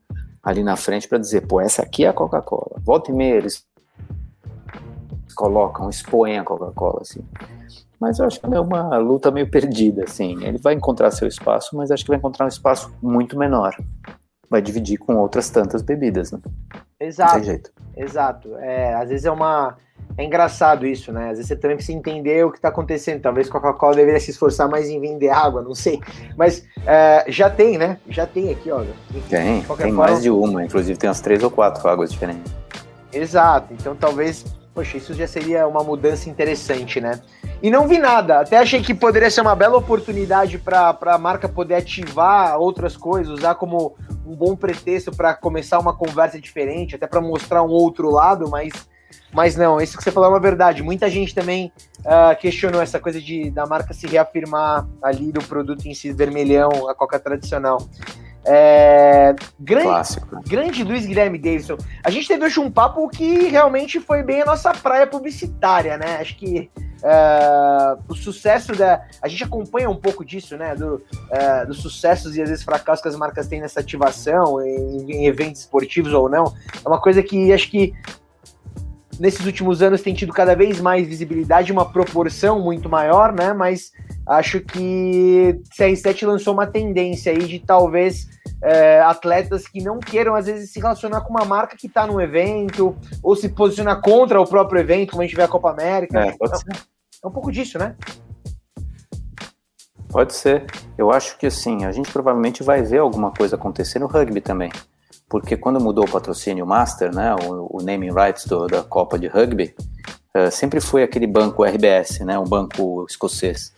ali 0.45 0.63
na 0.63 0.75
frente 0.75 1.07
para 1.07 1.17
dizer, 1.17 1.47
pô, 1.47 1.59
essa 1.59 1.81
aqui 1.81 2.05
é 2.05 2.07
a 2.07 2.13
Coca-Cola. 2.13 2.79
Volta 2.83 3.09
e 3.09 3.13
meia 3.13 3.37
eles 3.37 3.65
colocam, 5.35 5.89
expõem 5.89 6.37
a 6.37 6.43
Coca-Cola, 6.43 7.01
assim. 7.01 7.25
Mas 7.99 8.19
eu 8.19 8.27
acho 8.27 8.39
que 8.39 8.53
é 8.53 8.59
uma 8.59 8.97
luta 8.97 9.31
meio 9.31 9.49
perdida, 9.49 10.03
assim. 10.03 10.43
Ele 10.43 10.59
vai 10.59 10.75
encontrar 10.75 11.09
seu 11.09 11.27
espaço, 11.27 11.75
mas 11.75 11.89
acho 11.89 12.03
que 12.03 12.09
vai 12.09 12.19
encontrar 12.19 12.45
um 12.45 12.49
espaço 12.49 12.93
muito 13.01 13.37
menor. 13.37 13.75
Vai 14.47 14.61
dividir 14.61 14.97
com 14.97 15.15
outras 15.15 15.49
tantas 15.49 15.81
bebidas, 15.81 16.31
né? 16.31 16.39
Exato. 16.99 17.33
Exato. 17.97 18.55
É, 18.57 18.93
às 18.93 19.09
vezes 19.09 19.25
é 19.25 19.31
uma 19.31 19.75
é 20.17 20.23
engraçado 20.23 20.85
isso, 20.87 21.11
né? 21.11 21.25
Às 21.25 21.37
vezes 21.37 21.47
você 21.47 21.55
também 21.55 21.75
precisa 21.75 21.97
entender 21.97 22.45
o 22.45 22.51
que 22.51 22.57
está 22.57 22.69
acontecendo. 22.69 23.21
Talvez 23.21 23.49
Coca-Cola 23.49 23.95
deveria 23.95 24.19
se 24.19 24.31
esforçar 24.31 24.69
mais 24.69 24.89
em 24.89 24.99
vender 24.99 25.29
água, 25.29 25.61
não 25.61 25.75
sei. 25.75 25.99
Mas 26.37 26.65
é, 26.85 27.25
já 27.27 27.49
tem, 27.49 27.77
né? 27.77 27.97
Já 28.07 28.25
tem 28.25 28.49
aqui, 28.49 28.71
ó. 28.71 28.83
Tem, 29.29 29.61
tem 29.61 29.63
forma... 29.63 29.91
mais 29.91 30.21
de 30.21 30.29
uma. 30.29 30.63
Inclusive 30.63 30.97
tem 30.97 31.09
umas 31.09 31.19
três 31.19 31.43
ou 31.43 31.51
quatro 31.51 31.87
águas 31.89 32.11
diferentes. 32.11 32.53
Exato. 33.11 33.73
Então 33.73 33.93
talvez, 33.93 34.45
poxa, 34.73 34.97
isso 34.97 35.13
já 35.13 35.27
seria 35.27 35.67
uma 35.67 35.83
mudança 35.83 36.29
interessante, 36.29 37.01
né? 37.01 37.19
E 37.61 37.69
não 37.69 37.85
vi 37.85 37.97
nada. 37.97 38.39
Até 38.39 38.57
achei 38.57 38.81
que 38.81 38.93
poderia 38.93 39.29
ser 39.29 39.41
uma 39.41 39.55
bela 39.55 39.77
oportunidade 39.77 40.57
para 40.57 40.97
a 41.01 41.17
marca 41.17 41.49
poder 41.49 41.75
ativar 41.75 42.57
outras 42.57 42.95
coisas, 42.95 43.33
usar 43.33 43.55
como 43.55 43.95
um 44.25 44.33
bom 44.35 44.55
pretexto 44.55 45.11
para 45.11 45.33
começar 45.33 45.77
uma 45.77 45.93
conversa 45.93 46.39
diferente, 46.39 46.95
até 46.95 47.05
para 47.05 47.19
mostrar 47.19 47.63
um 47.63 47.69
outro 47.69 48.09
lado, 48.09 48.49
mas 48.49 48.71
mas 49.33 49.55
não, 49.55 49.81
isso 49.81 49.97
que 49.97 50.03
você 50.03 50.11
falou 50.11 50.29
é 50.29 50.33
uma 50.33 50.39
verdade. 50.39 50.81
Muita 50.81 51.09
gente 51.09 51.33
também 51.35 51.71
uh, 51.99 52.35
questionou 52.39 52.81
essa 52.81 52.99
coisa 52.99 53.21
de 53.21 53.49
da 53.49 53.65
marca 53.65 53.93
se 53.93 54.07
reafirmar 54.07 54.87
ali 55.01 55.31
do 55.31 55.43
produto 55.43 55.85
em 55.85 55.93
si, 55.93 56.11
vermelhão, 56.11 56.87
a 56.89 56.95
coca 56.95 57.19
tradicional. 57.19 57.77
É, 58.47 59.33
grande, 59.59 59.87
Clássico. 59.87 60.39
grande 60.47 60.83
Luiz 60.83 61.03
Guilherme 61.05 61.39
Davidson. 61.39 61.77
A 62.03 62.11
gente 62.11 62.27
teve 62.27 62.45
hoje 62.45 62.59
um 62.59 62.69
papo 62.69 63.09
que 63.09 63.47
realmente 63.47 63.99
foi 63.99 64.21
bem 64.21 64.43
a 64.43 64.45
nossa 64.45 64.71
praia 64.71 65.07
publicitária, 65.07 65.97
né? 65.97 66.17
Acho 66.19 66.37
que 66.37 66.69
uh, 66.77 68.03
o 68.07 68.13
sucesso 68.13 68.73
da. 68.73 69.03
A 69.19 69.27
gente 69.27 69.43
acompanha 69.43 69.89
um 69.89 69.95
pouco 69.95 70.23
disso, 70.23 70.55
né? 70.57 70.75
Do, 70.75 70.95
uh, 70.95 71.67
dos 71.67 71.81
sucessos 71.81 72.37
e 72.37 72.41
às 72.41 72.49
vezes 72.49 72.63
fracassos 72.63 73.01
que 73.01 73.07
as 73.07 73.15
marcas 73.15 73.47
têm 73.47 73.61
nessa 73.61 73.79
ativação, 73.79 74.61
em, 74.61 75.11
em 75.11 75.25
eventos 75.25 75.61
esportivos 75.61 76.13
ou 76.13 76.29
não. 76.29 76.53
É 76.83 76.87
uma 76.87 77.01
coisa 77.01 77.23
que 77.23 77.51
acho 77.51 77.71
que 77.71 77.93
nesses 79.19 79.45
últimos 79.45 79.81
anos 79.81 80.01
tem 80.01 80.13
tido 80.13 80.33
cada 80.33 80.55
vez 80.55 80.79
mais 80.79 81.07
visibilidade, 81.07 81.71
uma 81.71 81.85
proporção 81.85 82.61
muito 82.61 82.89
maior, 82.89 83.33
né? 83.33 83.53
Mas 83.53 83.91
acho 84.25 84.59
que 84.61 85.59
CR7 85.77 86.25
lançou 86.25 86.53
uma 86.53 86.67
tendência 86.67 87.31
aí 87.31 87.45
de 87.45 87.59
talvez 87.59 88.27
é, 88.61 89.01
atletas 89.01 89.67
que 89.67 89.83
não 89.83 89.99
queiram, 89.99 90.35
às 90.35 90.45
vezes, 90.45 90.71
se 90.71 90.79
relacionar 90.79 91.21
com 91.21 91.29
uma 91.29 91.45
marca 91.45 91.75
que 91.77 91.87
está 91.87 92.05
no 92.07 92.19
evento, 92.19 92.95
ou 93.21 93.35
se 93.35 93.49
posicionar 93.49 94.01
contra 94.01 94.39
o 94.39 94.47
próprio 94.47 94.79
evento, 94.79 95.11
como 95.11 95.21
a 95.21 95.25
gente 95.25 95.35
vê 95.35 95.43
a 95.43 95.47
Copa 95.47 95.71
América. 95.71 96.19
É, 96.19 96.31
pode 96.31 96.59
ser. 96.59 96.71
é 97.23 97.27
um 97.27 97.31
pouco 97.31 97.51
disso, 97.51 97.77
né? 97.77 97.95
Pode 100.09 100.33
ser. 100.33 100.65
Eu 100.97 101.11
acho 101.11 101.37
que 101.37 101.45
assim, 101.45 101.83
a 101.85 101.91
gente 101.91 102.11
provavelmente 102.11 102.63
vai 102.63 102.81
ver 102.81 102.99
alguma 102.99 103.31
coisa 103.31 103.55
acontecer 103.55 103.99
no 103.99 104.07
rugby 104.07 104.39
também 104.39 104.71
porque 105.27 105.57
quando 105.57 105.79
mudou 105.79 106.05
o 106.05 106.11
patrocínio 106.11 106.65
Master, 106.65 107.13
né, 107.13 107.35
o, 107.35 107.77
o 107.77 107.83
naming 107.83 108.11
rights 108.11 108.45
do, 108.45 108.67
da 108.67 108.83
Copa 108.83 109.17
de 109.17 109.27
Rugby, 109.27 109.75
uh, 110.35 110.51
sempre 110.51 110.79
foi 110.79 111.03
aquele 111.03 111.27
banco 111.27 111.63
RBS, 111.63 112.19
né, 112.19 112.37
um 112.37 112.43
banco 112.43 113.05
escocês. 113.09 113.73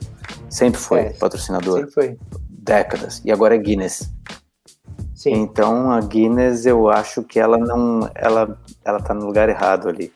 Sempre 0.50 0.80
foi 0.80 1.00
é, 1.00 1.10
patrocinador. 1.12 1.80
Sempre 1.80 1.92
foi. 1.92 2.18
Décadas. 2.50 3.22
E 3.24 3.32
agora 3.32 3.56
é 3.56 3.58
Guinness. 3.58 4.12
Sim. 5.16 5.34
Então 5.34 5.92
a 5.92 6.02
Guinness, 6.02 6.66
eu 6.66 6.90
acho 6.90 7.24
que 7.24 7.40
ela 7.40 7.58
não, 7.58 8.10
ela, 8.14 8.60
ela 8.84 9.00
tá 9.00 9.14
no 9.14 9.26
lugar 9.26 9.50
errado 9.50 9.88
ali. 9.88 10.14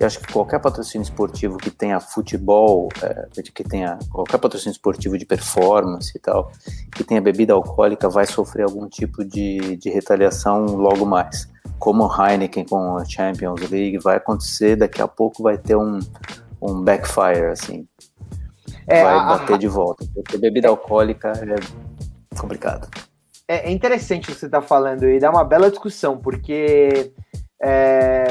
Eu 0.00 0.06
acho 0.06 0.18
que 0.18 0.32
qualquer 0.32 0.58
patrocínio 0.58 1.02
esportivo 1.02 1.58
que 1.58 1.70
tenha 1.70 2.00
futebol, 2.00 2.88
é, 3.02 3.28
que 3.54 3.62
tenha 3.62 3.98
qualquer 4.10 4.38
patrocínio 4.38 4.72
esportivo 4.72 5.18
de 5.18 5.26
performance 5.26 6.10
e 6.16 6.18
tal, 6.18 6.50
que 6.90 7.04
tenha 7.04 7.20
bebida 7.20 7.52
alcoólica, 7.52 8.08
vai 8.08 8.24
sofrer 8.24 8.62
algum 8.62 8.88
tipo 8.88 9.22
de, 9.22 9.76
de 9.76 9.90
retaliação 9.90 10.64
logo 10.64 11.04
mais. 11.04 11.46
Como 11.78 12.02
o 12.04 12.10
Heineken 12.10 12.64
com 12.64 12.96
a 12.96 13.04
Champions 13.04 13.60
League, 13.68 13.98
vai 13.98 14.16
acontecer, 14.16 14.74
daqui 14.74 15.02
a 15.02 15.06
pouco 15.06 15.42
vai 15.42 15.58
ter 15.58 15.76
um, 15.76 15.98
um 16.62 16.80
backfire, 16.82 17.48
assim. 17.52 17.86
É, 18.86 19.04
vai 19.04 19.14
a, 19.14 19.22
bater 19.24 19.54
a, 19.56 19.58
de 19.58 19.68
volta. 19.68 20.06
Porque 20.14 20.38
bebida 20.38 20.66
é, 20.66 20.70
alcoólica 20.70 21.32
é 21.32 22.36
complicado. 22.38 22.88
É, 23.46 23.68
é 23.68 23.70
interessante 23.70 24.30
o 24.30 24.32
que 24.32 24.40
você 24.40 24.46
está 24.46 24.62
falando 24.62 25.06
e 25.06 25.18
dá 25.18 25.30
uma 25.30 25.44
bela 25.44 25.68
discussão, 25.68 26.16
porque 26.16 27.12
é, 27.62 28.24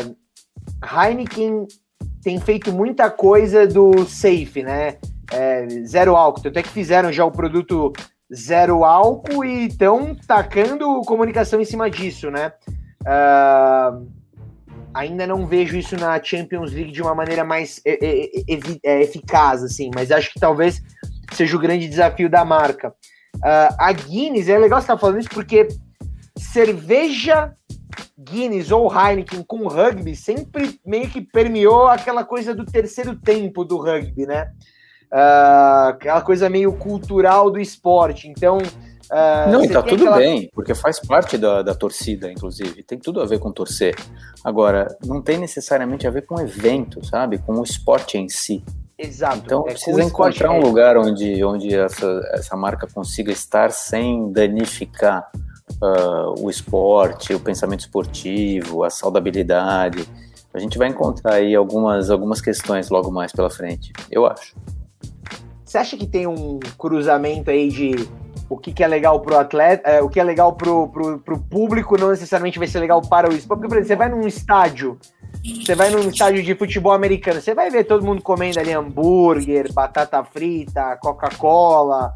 Heineken 0.83 1.67
tem 2.21 2.39
feito 2.39 2.71
muita 2.71 3.09
coisa 3.09 3.67
do 3.67 4.05
safe, 4.05 4.63
né? 4.63 4.97
É, 5.31 5.67
zero 5.85 6.15
álcool. 6.15 6.47
Até 6.47 6.61
que 6.63 6.69
fizeram 6.69 7.11
já 7.11 7.23
o 7.23 7.31
produto 7.31 7.93
zero 8.33 8.83
álcool 8.83 9.43
e 9.43 9.67
estão 9.67 10.15
tacando 10.15 11.01
comunicação 11.01 11.59
em 11.59 11.65
cima 11.65 11.89
disso, 11.89 12.29
né? 12.29 12.53
Uh, 13.01 14.07
ainda 14.93 15.25
não 15.25 15.45
vejo 15.45 15.77
isso 15.77 15.95
na 15.95 16.21
Champions 16.21 16.71
League 16.71 16.91
de 16.91 17.01
uma 17.01 17.15
maneira 17.15 17.43
mais 17.43 17.81
é, 17.85 19.01
eficaz, 19.01 19.63
assim, 19.63 19.89
mas 19.93 20.11
acho 20.11 20.33
que 20.33 20.39
talvez 20.39 20.81
seja 21.33 21.55
o 21.55 21.59
grande 21.59 21.87
desafio 21.87 22.29
da 22.29 22.43
marca. 22.43 22.89
Uh, 23.37 23.73
a 23.77 23.91
Guinness, 23.91 24.49
é 24.49 24.57
legal 24.57 24.79
você 24.79 24.85
estar 24.85 24.97
falando 24.97 25.19
isso 25.19 25.29
porque 25.29 25.67
cerveja 26.37 27.53
Guinness 28.17 28.71
ou 28.71 28.91
Heineken 28.91 29.43
com 29.43 29.67
rugby 29.67 30.15
sempre 30.15 30.79
meio 30.85 31.09
que 31.09 31.21
permeou 31.21 31.87
aquela 31.87 32.23
coisa 32.23 32.53
do 32.53 32.65
terceiro 32.65 33.15
tempo 33.15 33.63
do 33.63 33.77
rugby, 33.77 34.25
né? 34.25 34.51
Uh, 35.11 35.89
aquela 35.89 36.21
coisa 36.21 36.49
meio 36.49 36.73
cultural 36.73 37.49
do 37.49 37.59
esporte. 37.59 38.27
Então, 38.27 38.59
Uh, 39.11 39.51
não, 39.51 39.65
e 39.65 39.69
tá 39.69 39.81
tudo 39.81 40.03
aquela... 40.03 40.17
bem, 40.17 40.51
porque 40.53 40.75
faz 40.75 40.99
parte 40.99 41.35
da, 41.35 41.63
da 41.63 41.73
torcida, 41.73 42.31
inclusive. 42.31 42.83
Tem 42.83 42.99
tudo 42.99 43.19
a 43.19 43.25
ver 43.25 43.39
com 43.39 43.51
torcer. 43.51 43.95
Agora, 44.43 44.87
não 45.03 45.19
tem 45.19 45.39
necessariamente 45.39 46.07
a 46.07 46.11
ver 46.11 46.27
com 46.27 46.35
o 46.35 46.39
evento, 46.39 47.03
sabe? 47.03 47.39
Com 47.39 47.55
o 47.55 47.63
esporte 47.63 48.19
em 48.19 48.29
si. 48.29 48.63
Exato. 48.95 49.41
Então 49.45 49.61
é 49.61 49.71
precisa 49.71 50.03
encontrar 50.03 50.51
um 50.51 50.59
lugar 50.59 50.95
onde, 50.95 51.43
onde 51.43 51.73
essa, 51.73 52.21
essa 52.33 52.55
marca 52.55 52.85
consiga 52.85 53.31
estar 53.31 53.71
sem 53.71 54.31
danificar 54.31 55.31
uh, 55.81 56.43
o 56.43 56.49
esporte, 56.49 57.33
o 57.33 57.39
pensamento 57.39 57.81
esportivo, 57.81 58.83
a 58.83 58.89
saudabilidade. 58.89 60.07
A 60.53 60.59
gente 60.59 60.77
vai 60.77 60.87
encontrar 60.87 61.35
aí 61.35 61.55
algumas, 61.55 62.09
algumas 62.09 62.41
questões 62.41 62.89
logo 62.89 63.11
mais 63.11 63.31
pela 63.31 63.49
frente, 63.49 63.93
eu 64.11 64.25
acho. 64.25 64.55
Você 65.63 65.77
acha 65.77 65.95
que 65.95 66.07
tem 66.07 66.25
um 66.25 66.59
cruzamento 66.77 67.51
aí 67.51 67.69
de 67.69 68.09
o 68.49 68.57
que, 68.57 68.73
que 68.73 68.83
é 68.83 68.87
legal 68.87 69.19
pro 69.19 69.37
atleta, 69.37 69.87
é, 69.87 70.01
o 70.01 70.09
que 70.09 70.19
é 70.19 70.23
legal 70.23 70.53
pro, 70.53 70.87
pro, 70.87 71.19
pro 71.19 71.39
público 71.39 71.95
não 71.99 72.09
necessariamente 72.09 72.57
vai 72.57 72.67
ser 72.67 72.79
legal 72.79 73.01
para 73.01 73.29
o 73.29 73.33
esporte. 73.33 73.59
Porque, 73.59 73.67
por 73.67 73.77
exemplo, 73.77 73.87
você 73.87 73.95
vai 73.95 74.09
num 74.09 74.27
estádio, 74.27 74.97
você 75.63 75.75
vai 75.75 75.91
num 75.91 76.09
estádio 76.09 76.41
de 76.41 76.55
futebol 76.55 76.91
americano, 76.91 77.39
você 77.39 77.53
vai 77.53 77.69
ver 77.69 77.83
todo 77.83 78.03
mundo 78.03 78.21
comendo 78.23 78.59
ali 78.59 78.73
hambúrguer, 78.73 79.71
batata 79.71 80.23
frita, 80.23 80.97
Coca-Cola. 80.97 82.13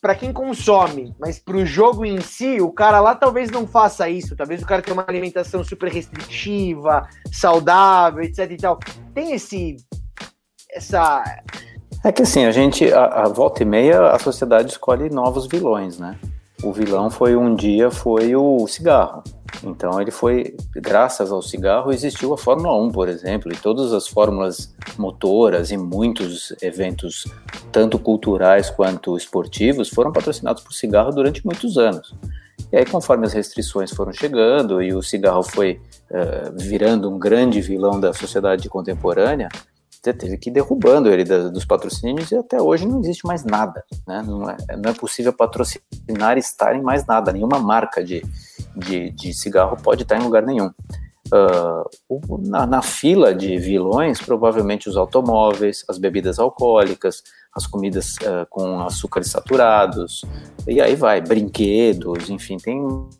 Para 0.00 0.14
quem 0.14 0.32
consome, 0.32 1.14
mas 1.18 1.38
pro 1.38 1.66
jogo 1.66 2.04
em 2.04 2.20
si, 2.20 2.60
o 2.60 2.70
cara 2.70 3.00
lá 3.00 3.14
talvez 3.14 3.50
não 3.50 3.66
faça 3.66 4.08
isso. 4.08 4.36
Talvez 4.36 4.62
o 4.62 4.66
cara 4.66 4.80
tenha 4.80 4.94
uma 4.94 5.04
alimentação 5.06 5.64
super 5.64 5.90
restritiva, 5.90 7.08
saudável, 7.32 8.22
etc 8.22 8.50
e 8.50 8.56
tal. 8.56 8.78
Tem 9.12 9.32
esse 9.32 9.76
essa 10.70 11.24
é 12.04 12.12
que 12.12 12.22
assim, 12.22 12.44
a 12.44 12.52
gente, 12.52 12.90
a, 12.92 13.24
a, 13.24 13.28
volta 13.28 13.62
e 13.62 13.66
meia, 13.66 14.12
a 14.12 14.18
sociedade 14.18 14.70
escolhe 14.70 15.10
novos 15.10 15.46
vilões, 15.46 15.98
né? 15.98 16.16
O 16.62 16.72
vilão 16.72 17.10
foi 17.10 17.36
um 17.36 17.54
dia 17.54 17.90
foi 17.90 18.36
o 18.36 18.66
cigarro. 18.66 19.22
Então 19.62 20.00
ele 20.00 20.10
foi, 20.10 20.56
graças 20.74 21.32
ao 21.32 21.42
cigarro, 21.42 21.92
existiu 21.92 22.32
a 22.32 22.38
Fórmula 22.38 22.76
1, 22.80 22.92
por 22.92 23.08
exemplo, 23.08 23.52
e 23.52 23.56
todas 23.56 23.92
as 23.92 24.06
fórmulas 24.06 24.74
motoras 24.96 25.70
e 25.70 25.76
muitos 25.76 26.54
eventos, 26.62 27.24
tanto 27.72 27.98
culturais 27.98 28.70
quanto 28.70 29.16
esportivos, 29.16 29.88
foram 29.88 30.12
patrocinados 30.12 30.62
por 30.62 30.72
cigarro 30.72 31.10
durante 31.10 31.44
muitos 31.44 31.76
anos. 31.76 32.14
E 32.70 32.76
aí, 32.76 32.84
conforme 32.84 33.26
as 33.26 33.32
restrições 33.32 33.90
foram 33.90 34.12
chegando 34.12 34.82
e 34.82 34.92
o 34.92 35.02
cigarro 35.02 35.42
foi 35.42 35.80
uh, 36.10 36.52
virando 36.54 37.10
um 37.10 37.18
grande 37.18 37.60
vilão 37.60 37.98
da 37.98 38.12
sociedade 38.12 38.68
contemporânea, 38.68 39.48
você 40.08 40.14
teve 40.14 40.38
que 40.38 40.50
ir 40.50 40.52
derrubando 40.52 41.10
ele 41.10 41.24
dos 41.24 41.64
patrocínios 41.64 42.30
e 42.30 42.36
até 42.36 42.60
hoje 42.60 42.86
não 42.86 43.00
existe 43.00 43.26
mais 43.26 43.44
nada. 43.44 43.84
Né? 44.06 44.22
Não, 44.26 44.48
é, 44.48 44.56
não 44.76 44.90
é 44.90 44.94
possível 44.94 45.32
patrocinar 45.32 46.38
estar 46.38 46.74
em 46.74 46.82
mais 46.82 47.04
nada. 47.06 47.32
Nenhuma 47.32 47.58
marca 47.58 48.02
de, 48.02 48.24
de, 48.76 49.10
de 49.10 49.34
cigarro 49.34 49.76
pode 49.82 50.02
estar 50.02 50.16
em 50.16 50.22
lugar 50.22 50.42
nenhum. 50.42 50.70
Uh, 51.30 52.48
na, 52.48 52.66
na, 52.66 52.80
fila 52.80 53.34
de 53.34 53.58
vilões, 53.58 54.18
provavelmente 54.18 54.88
os 54.88 54.96
automóveis, 54.96 55.84
as 55.86 55.98
bebidas 55.98 56.38
alcoólicas, 56.38 57.22
as 57.54 57.66
comidas 57.66 58.16
uh, 58.22 58.46
com 58.48 58.80
açúcares 58.80 59.30
saturados, 59.30 60.24
e 60.66 60.80
aí 60.80 60.96
vai, 60.96 61.20
brinquedos, 61.20 62.30
enfim, 62.30 62.56
tem 62.56 62.80
uma 62.80 63.10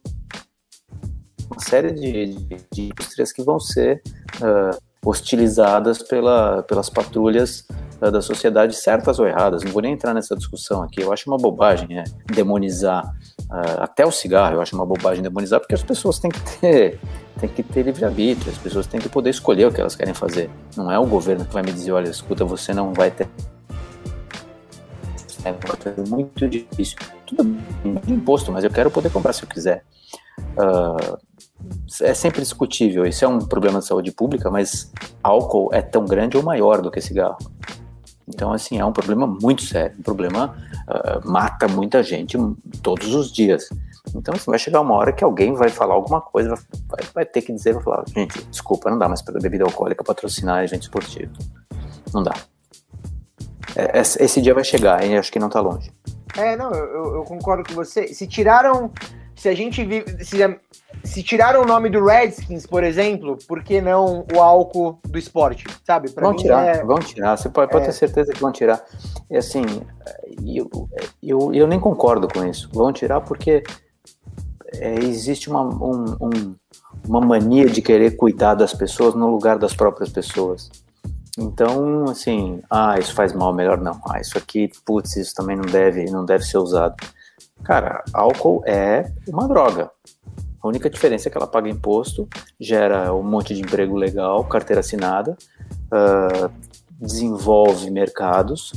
série 1.59 1.93
de, 1.93 2.35
de, 2.35 2.57
de 2.73 2.83
indústrias 2.85 3.31
que 3.31 3.43
vão 3.43 3.61
ser 3.61 4.01
uh, 4.37 4.88
hostilizadas 5.05 6.03
pela, 6.03 6.63
pelas 6.63 6.89
patrulhas 6.89 7.65
uh, 8.01 8.11
da 8.11 8.21
sociedade, 8.21 8.75
certas 8.75 9.19
ou 9.19 9.27
erradas. 9.27 9.63
Não 9.63 9.73
vou 9.73 9.83
nem 9.83 9.93
entrar 9.93 10.15
nessa 10.15 10.37
discussão 10.37 10.83
aqui. 10.83 11.01
Eu 11.01 11.13
acho 11.13 11.29
uma 11.31 11.39
bobagem 11.39 11.99
é, 11.99 12.05
demonizar 12.33 13.07
uh, 13.51 13.81
até 13.81 14.05
o 14.05 14.11
cigarro. 14.11 14.57
Eu 14.57 14.61
acho 14.61 14.75
uma 14.75 14.87
bobagem 14.87 15.23
demonizar 15.23 15.61
porque 15.61 15.75
as 15.75 15.83
pessoas 15.83 16.19
têm 16.19 16.31
que 16.31 16.41
ter 16.59 17.01
têm 17.39 17.49
que 17.49 17.63
ter 17.63 17.83
livre 17.83 18.05
arbítrio. 18.05 18.51
As 18.51 18.59
pessoas 18.59 18.87
têm 18.87 19.01
que 19.01 19.09
poder 19.09 19.31
escolher 19.31 19.67
o 19.67 19.73
que 19.73 19.81
elas 19.81 19.95
querem 19.95 20.15
fazer. 20.15 20.51
Não 20.77 20.91
é 20.91 20.99
o 20.99 21.07
governo 21.07 21.45
que 21.45 21.55
vai 21.55 21.63
me 21.63 21.73
dizer, 21.73 21.93
olha, 21.93 22.09
escuta, 22.09 22.45
você 22.45 22.75
não 22.75 22.93
vai 22.93 23.11
ter 23.11 23.29
é 25.49 26.09
muito 26.09 26.49
difícil. 26.49 26.99
Tudo 27.27 27.45
bem, 27.45 27.63
imposto, 28.09 28.53
mas 28.53 28.65
eu 28.65 28.71
quero 28.71 28.91
poder 28.91 29.11
comprar 29.11 29.33
se 29.33 29.43
eu 29.43 29.49
quiser. 29.49 29.85
Uh, 30.57 31.19
é 32.03 32.15
sempre 32.15 32.41
discutível. 32.41 33.05
Isso 33.07 33.25
é 33.25 33.29
um 33.29 33.41
problema 33.41 33.81
de 33.81 33.87
saúde 33.87 34.13
pública, 34.13 34.51
mas 34.51 34.93
álcool 35.23 35.71
é 35.73 35.83
tão 35.83 36.05
grande 36.05 36.37
ou 36.37 36.43
maior 36.43 36.81
do 36.81 36.91
que 36.91 37.01
cigarro. 37.01 37.39
Então, 38.29 38.53
assim, 38.53 38.79
é 38.79 38.85
um 38.85 38.93
problema 38.93 39.27
muito 39.27 39.63
sério. 39.63 39.97
Um 39.99 40.03
problema 40.03 40.55
uh, 40.87 41.31
mata 41.31 41.67
muita 41.67 42.03
gente 42.03 42.37
todos 42.83 43.15
os 43.15 43.33
dias. 43.33 43.69
Então, 44.15 44.35
assim, 44.35 44.51
vai 44.51 44.59
chegar 44.59 44.81
uma 44.81 44.95
hora 44.95 45.13
que 45.13 45.25
alguém 45.25 45.55
vai 45.55 45.69
falar 45.71 45.95
alguma 45.95 46.21
coisa, 46.21 46.55
vai, 46.89 47.01
vai 47.15 47.25
ter 47.25 47.43
que 47.43 47.53
dizer, 47.53 47.75
vai 47.75 47.83
falar, 47.83 48.05
gente, 48.09 48.43
desculpa, 48.45 48.91
não 48.91 48.99
dá 48.99 49.09
mais 49.09 49.23
para 49.23 49.39
bebida 49.41 49.65
alcoólica 49.65 50.05
patrocinar 50.05 50.65
evento 50.65 50.83
esportivo. 50.83 51.33
Não 52.13 52.23
dá. 52.23 52.35
É, 53.77 53.99
esse 54.01 54.41
dia 54.41 54.55
vai 54.55 54.65
chegar, 54.65 55.05
e 55.05 55.17
acho 55.17 55.31
que 55.31 55.39
não 55.39 55.49
está 55.49 55.61
longe. 55.61 55.93
É, 56.37 56.57
não, 56.57 56.73
eu, 56.73 57.17
eu, 57.17 57.25
concordo 57.25 57.65
com 57.69 57.75
você. 57.75 58.09
Se 58.09 58.27
tiraram. 58.27 58.91
Se 59.39 59.49
a 59.49 59.55
gente 59.55 59.85
vive. 59.85 60.25
Se, 60.25 60.39
se 61.05 61.23
tiraram 61.23 61.63
o 61.63 61.65
nome 61.65 61.89
do 61.89 62.05
Redskins, 62.05 62.67
por 62.67 62.83
exemplo, 62.83 63.39
por 63.47 63.63
que 63.63 63.81
não 63.81 64.27
o 64.35 64.41
álcool 64.41 64.99
do 65.05 65.17
esporte? 65.17 65.65
Sabe? 65.85 66.11
Pra 66.11 66.27
vão 66.27 66.37
tirar, 66.37 66.67
é... 66.67 66.85
vão 66.85 66.99
tirar. 66.99 67.37
Você 67.37 67.49
pode, 67.49 67.71
pode 67.71 67.85
é... 67.85 67.87
ter 67.87 67.93
certeza 67.93 68.33
que 68.33 68.41
vão 68.41 68.51
tirar. 68.51 68.85
E 69.31 69.37
assim, 69.37 69.63
eu, 70.45 70.69
eu, 71.23 71.55
eu 71.55 71.67
nem 71.69 71.79
concordo 71.79 72.27
com 72.27 72.45
isso. 72.45 72.69
Vão 72.73 72.93
tirar 72.93 73.21
porque 73.21 73.63
é, 74.75 74.95
existe 75.05 75.49
uma, 75.49 75.63
um, 75.63 76.17
um, 76.21 76.55
uma 77.07 77.21
mania 77.21 77.67
de 77.67 77.81
querer 77.81 78.17
cuidar 78.17 78.55
das 78.55 78.75
pessoas 78.75 79.15
no 79.15 79.31
lugar 79.31 79.57
das 79.57 79.73
próprias 79.73 80.11
pessoas. 80.11 80.69
Então, 81.39 82.07
assim, 82.07 82.61
ah, 82.69 82.99
isso 82.99 83.15
faz 83.15 83.33
mal, 83.33 83.55
melhor 83.55 83.79
não. 83.79 84.01
Ah, 84.09 84.21
isso 84.21 84.37
aqui, 84.37 84.69
putz, 84.85 85.17
isso 85.17 85.33
também 85.33 85.57
não 85.57 85.65
deve, 85.65 86.11
não 86.11 86.25
deve 86.25 86.45
ser 86.45 86.59
usado. 86.59 86.97
Cara, 87.65 88.03
álcool 88.13 88.63
é 88.67 89.11
uma 89.29 89.47
droga. 89.47 89.91
A 90.63 90.67
única 90.67 90.91
diferença 90.91 91.29
é 91.29 91.31
que 91.31 91.39
ela 91.39 91.47
paga 91.47 91.69
imposto, 91.69 92.29
gera 92.59 93.15
um 93.15 93.23
monte 93.23 93.55
de 93.55 93.61
emprego 93.61 93.95
legal, 93.95 94.45
carteira 94.45 94.81
assinada, 94.81 95.37
uh, 95.93 96.51
desenvolve 96.99 97.91
mercados 97.91 98.73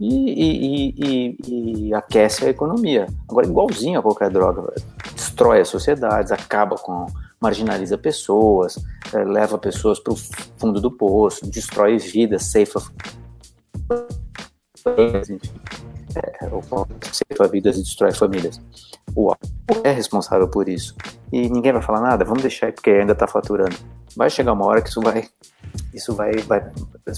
e, 0.00 0.32
e, 0.32 0.94
e, 0.96 1.88
e, 1.88 1.94
aquece 1.94 2.46
a 2.46 2.48
economia. 2.48 3.06
Agora, 3.28 3.46
igualzinho 3.46 3.98
a 3.98 4.02
qualquer 4.02 4.30
droga, 4.30 4.72
destrói 5.14 5.60
as 5.60 5.68
sociedades, 5.68 6.32
acaba 6.32 6.76
com 6.76 7.06
marginaliza 7.40 7.98
pessoas, 7.98 8.78
é, 9.12 9.24
leva 9.24 9.58
pessoas 9.58 10.00
para 10.00 10.12
o 10.12 10.16
fundo 10.56 10.80
do 10.80 10.90
poço, 10.90 11.48
destrói 11.48 11.98
vidas, 11.98 12.44
ceifa. 12.44 12.80
Enfim, 14.96 15.40
é, 16.14 17.12
ceifa 17.12 17.48
vidas 17.48 17.76
e 17.76 17.82
destrói 17.82 18.12
famílias. 18.12 18.60
O 19.14 19.28
álcool 19.30 19.82
é 19.84 19.90
responsável 19.90 20.48
por 20.48 20.68
isso. 20.68 20.94
E 21.32 21.48
ninguém 21.48 21.72
vai 21.72 21.82
falar 21.82 22.00
nada, 22.00 22.24
vamos 22.24 22.42
deixar 22.42 22.72
porque 22.72 22.90
ainda 22.90 23.12
está 23.12 23.26
faturando. 23.26 23.76
Vai 24.16 24.30
chegar 24.30 24.52
uma 24.52 24.66
hora 24.66 24.80
que 24.80 24.88
isso 24.88 25.00
vai. 25.00 25.28
Isso 25.92 26.14
vai, 26.14 26.32
vai, 26.38 26.66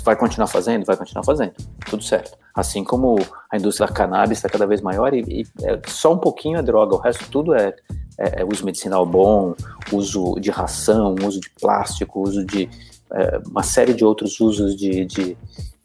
vai 0.04 0.16
continuar 0.16 0.48
fazendo, 0.48 0.84
vai 0.84 0.96
continuar 0.96 1.24
fazendo, 1.24 1.52
tudo 1.88 2.02
certo. 2.02 2.36
Assim 2.54 2.82
como 2.82 3.16
a 3.50 3.56
indústria 3.56 3.86
da 3.86 3.92
cannabis 3.92 4.38
está 4.38 4.48
cada 4.48 4.66
vez 4.66 4.80
maior 4.80 5.14
e, 5.14 5.20
e 5.20 5.46
é, 5.62 5.80
só 5.86 6.12
um 6.12 6.18
pouquinho 6.18 6.58
é 6.58 6.62
droga, 6.62 6.94
o 6.94 6.98
resto 6.98 7.28
tudo 7.30 7.54
é 7.54 7.74
é, 8.20 8.42
é, 8.42 8.44
uso 8.44 8.66
medicinal 8.66 9.06
bom, 9.06 9.54
uso 9.90 10.34
de 10.38 10.50
ração, 10.50 11.14
uso 11.24 11.40
de 11.40 11.48
plástico, 11.58 12.20
uso 12.20 12.44
de 12.44 12.68
é, 13.12 13.40
uma 13.46 13.62
série 13.62 13.94
de 13.94 14.04
outros 14.04 14.38
usos 14.40 14.76
de, 14.76 15.06
de, 15.06 15.36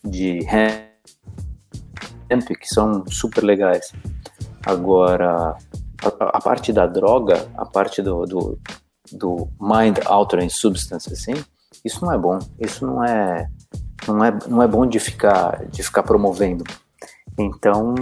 de 0.03 0.43
que 2.59 2.67
são 2.67 3.05
super 3.07 3.43
legais. 3.43 3.91
Agora, 4.65 5.55
a, 6.03 6.37
a 6.37 6.41
parte 6.41 6.73
da 6.73 6.85
droga, 6.85 7.47
a 7.57 7.65
parte 7.65 8.01
do, 8.01 8.25
do, 8.25 8.59
do 9.11 9.47
mind 9.59 9.99
altering 10.05 10.49
substance, 10.49 11.11
assim, 11.11 11.33
isso 11.83 12.03
não 12.03 12.11
é 12.11 12.17
bom. 12.17 12.39
Isso 12.59 12.85
não 12.85 13.03
é, 13.03 13.47
não 14.07 14.23
é, 14.23 14.37
não 14.47 14.61
é 14.61 14.67
bom 14.67 14.85
de 14.85 14.99
ficar, 14.99 15.65
de 15.67 15.83
ficar 15.83 16.03
promovendo. 16.03 16.63
Então, 17.37 17.95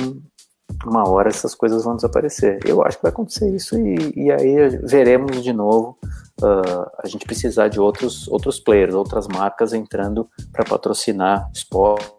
uma 0.86 1.08
hora 1.08 1.30
essas 1.30 1.56
coisas 1.56 1.84
vão 1.84 1.96
desaparecer. 1.96 2.60
Eu 2.66 2.84
acho 2.84 2.98
que 2.98 3.04
vai 3.04 3.12
acontecer 3.12 3.54
isso 3.54 3.78
e, 3.78 4.14
e 4.16 4.32
aí 4.32 4.70
veremos 4.84 5.44
de 5.44 5.54
novo 5.54 5.98
uh, 6.42 6.90
a 7.04 7.08
gente 7.08 7.26
precisar 7.26 7.68
de 7.68 7.80
outros, 7.80 8.28
outros 8.28 8.60
players, 8.60 8.94
outras 8.94 9.28
marcas 9.28 9.74
entrando 9.74 10.30
para 10.52 10.66
patrocinar 10.66 11.50
esportes, 11.54 12.14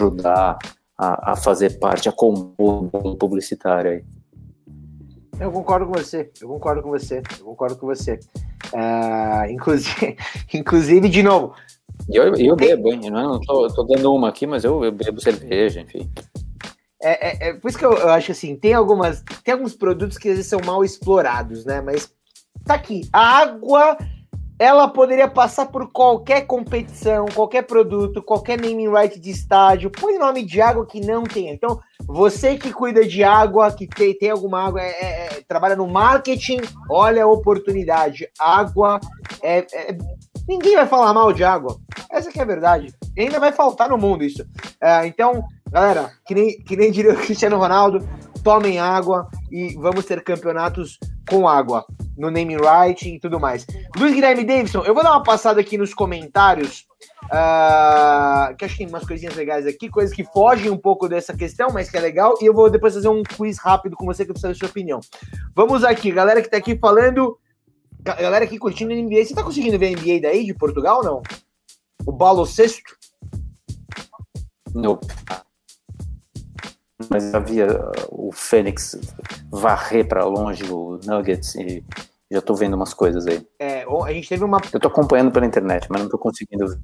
ajudar 0.00 0.58
a, 0.96 1.32
a, 1.32 1.36
fazer 1.36 1.78
parte, 1.78 2.08
a 2.08 2.12
compor 2.12 2.88
o 2.92 3.16
publicitário 3.16 3.90
aí. 3.90 4.04
Eu 5.38 5.50
concordo 5.50 5.86
com 5.86 5.92
você, 5.92 6.30
eu 6.40 6.48
concordo 6.48 6.82
com 6.82 6.90
você, 6.90 7.22
eu 7.38 7.44
concordo 7.44 7.76
com 7.76 7.86
você. 7.86 8.20
Uh, 8.74 9.50
inclusive, 9.50 10.16
inclusive, 10.52 11.08
de 11.08 11.22
novo. 11.22 11.54
Eu, 12.08 12.34
eu 12.34 12.56
bebo, 12.56 12.92
hein? 12.92 13.00
Eu 13.04 13.12
não 13.12 13.40
tô, 13.40 13.68
tô 13.68 13.82
dando 13.84 14.12
uma 14.12 14.28
aqui, 14.28 14.46
mas 14.46 14.64
eu, 14.64 14.84
eu 14.84 14.92
bebo 14.92 15.20
cerveja, 15.20 15.80
enfim. 15.80 16.10
É, 17.02 17.28
é, 17.28 17.48
é, 17.48 17.52
por 17.54 17.68
isso 17.68 17.78
que 17.78 17.84
eu, 17.84 17.92
eu, 17.92 18.10
acho 18.10 18.32
assim, 18.32 18.54
tem 18.54 18.74
algumas. 18.74 19.22
Tem 19.42 19.54
alguns 19.54 19.74
produtos 19.74 20.18
que 20.18 20.28
às 20.28 20.36
vezes 20.36 20.50
são 20.50 20.60
mal 20.64 20.84
explorados, 20.84 21.64
né? 21.64 21.80
Mas 21.80 22.12
tá 22.66 22.74
aqui. 22.74 23.08
A 23.10 23.38
água 23.38 23.96
ela 24.60 24.86
poderia 24.86 25.26
passar 25.26 25.68
por 25.68 25.90
qualquer 25.90 26.42
competição, 26.42 27.24
qualquer 27.34 27.62
produto, 27.62 28.22
qualquer 28.22 28.60
naming 28.60 28.92
right 28.92 29.18
de 29.18 29.30
estádio. 29.30 29.90
Põe 29.90 30.18
nome 30.18 30.44
de 30.44 30.60
água 30.60 30.84
que 30.84 31.00
não 31.00 31.22
tem. 31.22 31.48
Então, 31.48 31.80
você 32.06 32.58
que 32.58 32.70
cuida 32.70 33.06
de 33.06 33.24
água, 33.24 33.72
que 33.72 33.86
tem, 33.86 34.12
tem 34.12 34.28
alguma 34.28 34.66
água, 34.66 34.82
é, 34.82 34.90
é, 34.90 35.24
é 35.24 35.28
trabalha 35.48 35.74
no 35.74 35.86
marketing, 35.86 36.60
olha 36.90 37.24
a 37.24 37.26
oportunidade. 37.26 38.28
Água 38.38 39.00
é, 39.42 39.60
é, 39.72 39.96
Ninguém 40.46 40.76
vai 40.76 40.86
falar 40.86 41.14
mal 41.14 41.32
de 41.32 41.42
água. 41.42 41.78
Essa 42.10 42.30
que 42.30 42.38
é 42.38 42.42
a 42.42 42.46
verdade. 42.46 42.92
E 43.16 43.22
ainda 43.22 43.40
vai 43.40 43.52
faltar 43.52 43.88
no 43.88 43.96
mundo 43.96 44.24
isso. 44.24 44.44
É, 44.78 45.06
então, 45.06 45.42
galera, 45.70 46.10
que 46.26 46.34
nem, 46.34 46.62
que 46.62 46.76
nem 46.76 46.90
diria 46.90 47.14
o 47.14 47.16
Cristiano 47.16 47.56
Ronaldo, 47.56 48.06
tomem 48.42 48.78
água 48.78 49.28
e 49.50 49.74
vamos 49.74 50.04
ter 50.04 50.22
campeonatos 50.22 50.98
com 51.28 51.48
água 51.48 51.84
no 52.16 52.30
naming 52.30 52.56
right 52.56 53.08
e 53.08 53.18
tudo 53.18 53.40
mais. 53.40 53.66
Luiz 53.96 54.14
Guilherme 54.14 54.44
Davidson, 54.44 54.82
eu 54.82 54.94
vou 54.94 55.02
dar 55.02 55.12
uma 55.12 55.22
passada 55.22 55.60
aqui 55.60 55.78
nos 55.78 55.94
comentários, 55.94 56.86
uh, 57.24 58.54
que 58.56 58.64
acho 58.64 58.76
que 58.76 58.84
tem 58.84 58.88
umas 58.88 59.06
coisinhas 59.06 59.34
legais 59.34 59.66
aqui, 59.66 59.88
coisas 59.88 60.14
que 60.14 60.24
fogem 60.24 60.70
um 60.70 60.76
pouco 60.76 61.08
dessa 61.08 61.34
questão, 61.34 61.68
mas 61.72 61.90
que 61.90 61.96
é 61.96 62.00
legal, 62.00 62.34
e 62.40 62.46
eu 62.46 62.52
vou 62.52 62.68
depois 62.68 62.94
fazer 62.94 63.08
um 63.08 63.22
quiz 63.22 63.58
rápido 63.58 63.96
com 63.96 64.04
você 64.04 64.24
que 64.24 64.30
eu 64.30 64.34
preciso 64.34 64.52
da 64.52 64.58
sua 64.58 64.68
opinião. 64.68 65.00
Vamos 65.54 65.82
aqui, 65.82 66.10
galera 66.10 66.42
que 66.42 66.50
tá 66.50 66.58
aqui 66.58 66.76
falando, 66.76 67.38
galera 68.02 68.44
aqui 68.44 68.58
curtindo 68.58 68.94
NBA, 68.94 69.24
você 69.24 69.34
tá 69.34 69.42
conseguindo 69.42 69.78
ver 69.78 69.94
a 69.94 69.98
NBA 69.98 70.20
daí, 70.20 70.44
de 70.44 70.54
Portugal 70.54 70.98
ou 70.98 71.04
não? 71.04 71.22
O 72.04 72.12
Balo 72.12 72.44
Sexto? 72.44 72.96
Não 74.74 74.98
mas 77.08 77.34
havia 77.34 77.66
uh, 77.66 78.28
o 78.28 78.32
Fênix 78.32 78.96
varrer 79.50 80.06
para 80.06 80.24
longe 80.24 80.64
o 80.70 80.98
Nuggets 81.04 81.54
e 81.54 81.84
já 82.32 82.40
tô 82.40 82.54
vendo 82.54 82.74
umas 82.74 82.94
coisas 82.94 83.26
aí. 83.26 83.44
É, 83.58 83.84
a 83.84 84.12
gente 84.12 84.28
teve 84.28 84.44
uma. 84.44 84.60
Eu 84.72 84.78
tô 84.78 84.86
acompanhando 84.86 85.32
pela 85.32 85.44
internet, 85.44 85.88
mas 85.90 86.00
não 86.00 86.08
tô 86.08 86.16
conseguindo 86.16 86.68
ver. 86.68 86.78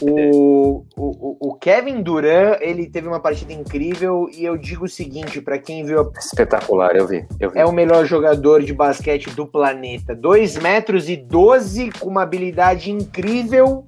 O, 0.00 0.84
o, 0.96 1.48
o 1.50 1.54
Kevin 1.54 2.00
Durant, 2.00 2.58
ele 2.60 2.88
teve 2.88 3.08
uma 3.08 3.18
partida 3.18 3.52
incrível 3.52 4.28
e 4.32 4.44
eu 4.44 4.56
digo 4.56 4.84
o 4.84 4.88
seguinte, 4.88 5.40
para 5.40 5.58
quem 5.58 5.84
viu. 5.84 6.00
A... 6.00 6.18
Espetacular, 6.18 6.94
eu 6.94 7.08
vi, 7.08 7.26
eu 7.40 7.50
vi. 7.50 7.58
É 7.58 7.66
o 7.66 7.72
melhor 7.72 8.04
jogador 8.04 8.62
de 8.62 8.72
basquete 8.72 9.30
do 9.30 9.46
planeta. 9.46 10.14
2 10.14 10.58
metros 10.58 11.08
e 11.08 11.16
12, 11.16 11.90
com 11.98 12.08
uma 12.08 12.22
habilidade 12.22 12.92
incrível, 12.92 13.84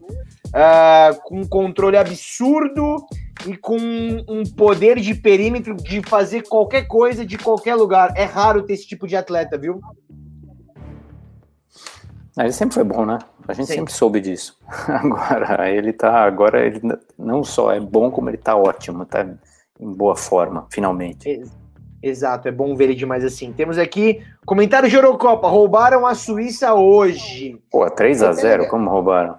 uh, 0.48 1.20
com 1.22 1.40
um 1.40 1.46
controle 1.46 1.96
absurdo 1.96 2.96
e 3.46 3.56
com 3.56 3.76
um 3.76 4.42
poder 4.56 4.98
de 5.00 5.14
perímetro 5.14 5.74
de 5.74 6.02
fazer 6.02 6.42
qualquer 6.42 6.86
coisa 6.86 7.24
de 7.24 7.38
qualquer 7.38 7.74
lugar. 7.74 8.12
É 8.16 8.24
raro 8.24 8.62
ter 8.62 8.74
esse 8.74 8.86
tipo 8.86 9.06
de 9.06 9.16
atleta, 9.16 9.56
viu? 9.56 9.80
Ah, 12.36 12.44
ele 12.44 12.52
sempre 12.52 12.74
foi 12.74 12.84
bom, 12.84 13.06
né? 13.06 13.18
A 13.48 13.52
gente 13.54 13.66
sempre, 13.66 13.80
sempre 13.80 13.92
soube 13.92 14.20
disso. 14.20 14.58
Agora, 14.88 15.70
ele 15.70 15.92
tá. 15.92 16.24
Agora 16.24 16.66
ele 16.66 16.80
não 17.18 17.42
só 17.42 17.72
é 17.72 17.80
bom, 17.80 18.10
como 18.10 18.28
ele 18.28 18.36
tá 18.36 18.54
ótimo, 18.56 19.06
tá 19.06 19.26
em 19.80 19.92
boa 19.92 20.16
forma, 20.16 20.66
finalmente. 20.70 21.42
Exato, 22.02 22.46
é 22.46 22.52
bom 22.52 22.76
ver 22.76 22.84
ele 22.84 22.94
demais 22.94 23.24
assim. 23.24 23.52
Temos 23.52 23.78
aqui 23.78 24.22
comentário 24.44 24.88
de 24.88 24.94
Eurocopa. 24.94 25.48
Roubaram 25.48 26.06
a 26.06 26.14
Suíça 26.14 26.74
hoje. 26.74 27.58
Pô, 27.70 27.88
3 27.88 28.22
a 28.22 28.32
0 28.32 28.68
como 28.68 28.90
roubaram? 28.90 29.38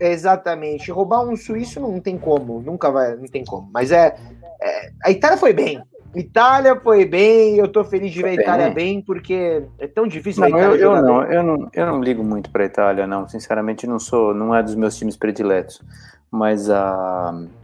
Exatamente. 0.00 0.90
Roubar 0.90 1.22
um 1.22 1.36
suíço 1.36 1.78
não 1.78 2.00
tem 2.00 2.18
como, 2.18 2.60
nunca 2.60 2.90
vai, 2.90 3.16
não 3.16 3.26
tem 3.26 3.44
como. 3.44 3.68
Mas 3.72 3.92
é, 3.92 4.16
é 4.60 4.92
a 5.04 5.10
Itália 5.10 5.36
foi 5.36 5.52
bem. 5.52 5.82
Itália 6.14 6.74
foi 6.74 7.04
bem, 7.04 7.56
eu 7.56 7.68
tô 7.68 7.84
feliz 7.84 8.10
de 8.10 8.20
ver 8.20 8.30
a 8.30 8.34
Itália 8.34 8.70
bem, 8.70 9.00
porque 9.00 9.62
é 9.78 9.86
tão 9.86 10.08
difícil 10.08 10.48
não, 10.48 10.58
eu, 10.58 10.74
eu 10.74 11.02
não, 11.02 11.22
eu 11.22 11.42
não, 11.42 11.68
eu 11.72 11.86
não 11.86 12.00
ligo 12.02 12.24
muito 12.24 12.50
para 12.50 12.64
a 12.64 12.66
Itália, 12.66 13.06
não. 13.06 13.28
Sinceramente, 13.28 13.86
não 13.86 14.00
sou, 14.00 14.34
não 14.34 14.52
é 14.52 14.62
dos 14.62 14.74
meus 14.74 14.96
times 14.96 15.16
prediletos. 15.16 15.80
Mas 16.28 16.68
a 16.68 17.32
uh, 17.32 17.60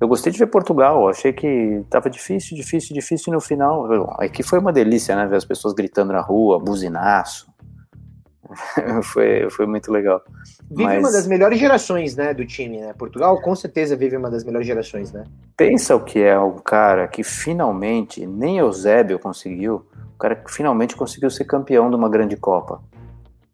eu 0.00 0.06
gostei 0.06 0.30
de 0.30 0.38
ver 0.38 0.46
Portugal, 0.46 1.08
achei 1.08 1.32
que 1.32 1.82
tava 1.88 2.10
difícil, 2.10 2.56
difícil, 2.56 2.94
difícil 2.94 3.32
e 3.32 3.34
no 3.34 3.40
final, 3.40 3.86
aqui 4.20 4.42
foi 4.42 4.58
uma 4.58 4.72
delícia, 4.72 5.16
né, 5.16 5.26
ver 5.26 5.36
as 5.36 5.44
pessoas 5.44 5.72
gritando 5.72 6.12
na 6.12 6.20
rua, 6.20 6.58
buzinaço. 6.58 7.48
foi, 9.02 9.48
foi 9.50 9.66
muito 9.66 9.90
legal. 9.90 10.22
Vive 10.70 10.84
Mas... 10.84 10.98
uma 10.98 11.12
das 11.12 11.26
melhores 11.26 11.58
gerações, 11.58 12.16
né, 12.16 12.34
do 12.34 12.44
time, 12.46 12.80
né? 12.80 12.92
Portugal 12.92 13.40
com 13.40 13.54
certeza 13.54 13.96
vive 13.96 14.16
uma 14.16 14.30
das 14.30 14.44
melhores 14.44 14.66
gerações, 14.66 15.12
né? 15.12 15.24
Pensa 15.56 15.94
o 15.94 16.00
que 16.00 16.20
é 16.20 16.38
um 16.38 16.58
cara 16.58 17.06
que 17.06 17.22
finalmente, 17.22 18.26
nem 18.26 18.58
Eusébio 18.58 19.18
conseguiu, 19.18 19.86
o 20.14 20.18
cara 20.18 20.34
que 20.34 20.52
finalmente 20.52 20.96
conseguiu 20.96 21.30
ser 21.30 21.44
campeão 21.44 21.88
de 21.88 21.96
uma 21.96 22.08
grande 22.08 22.36
Copa 22.36 22.80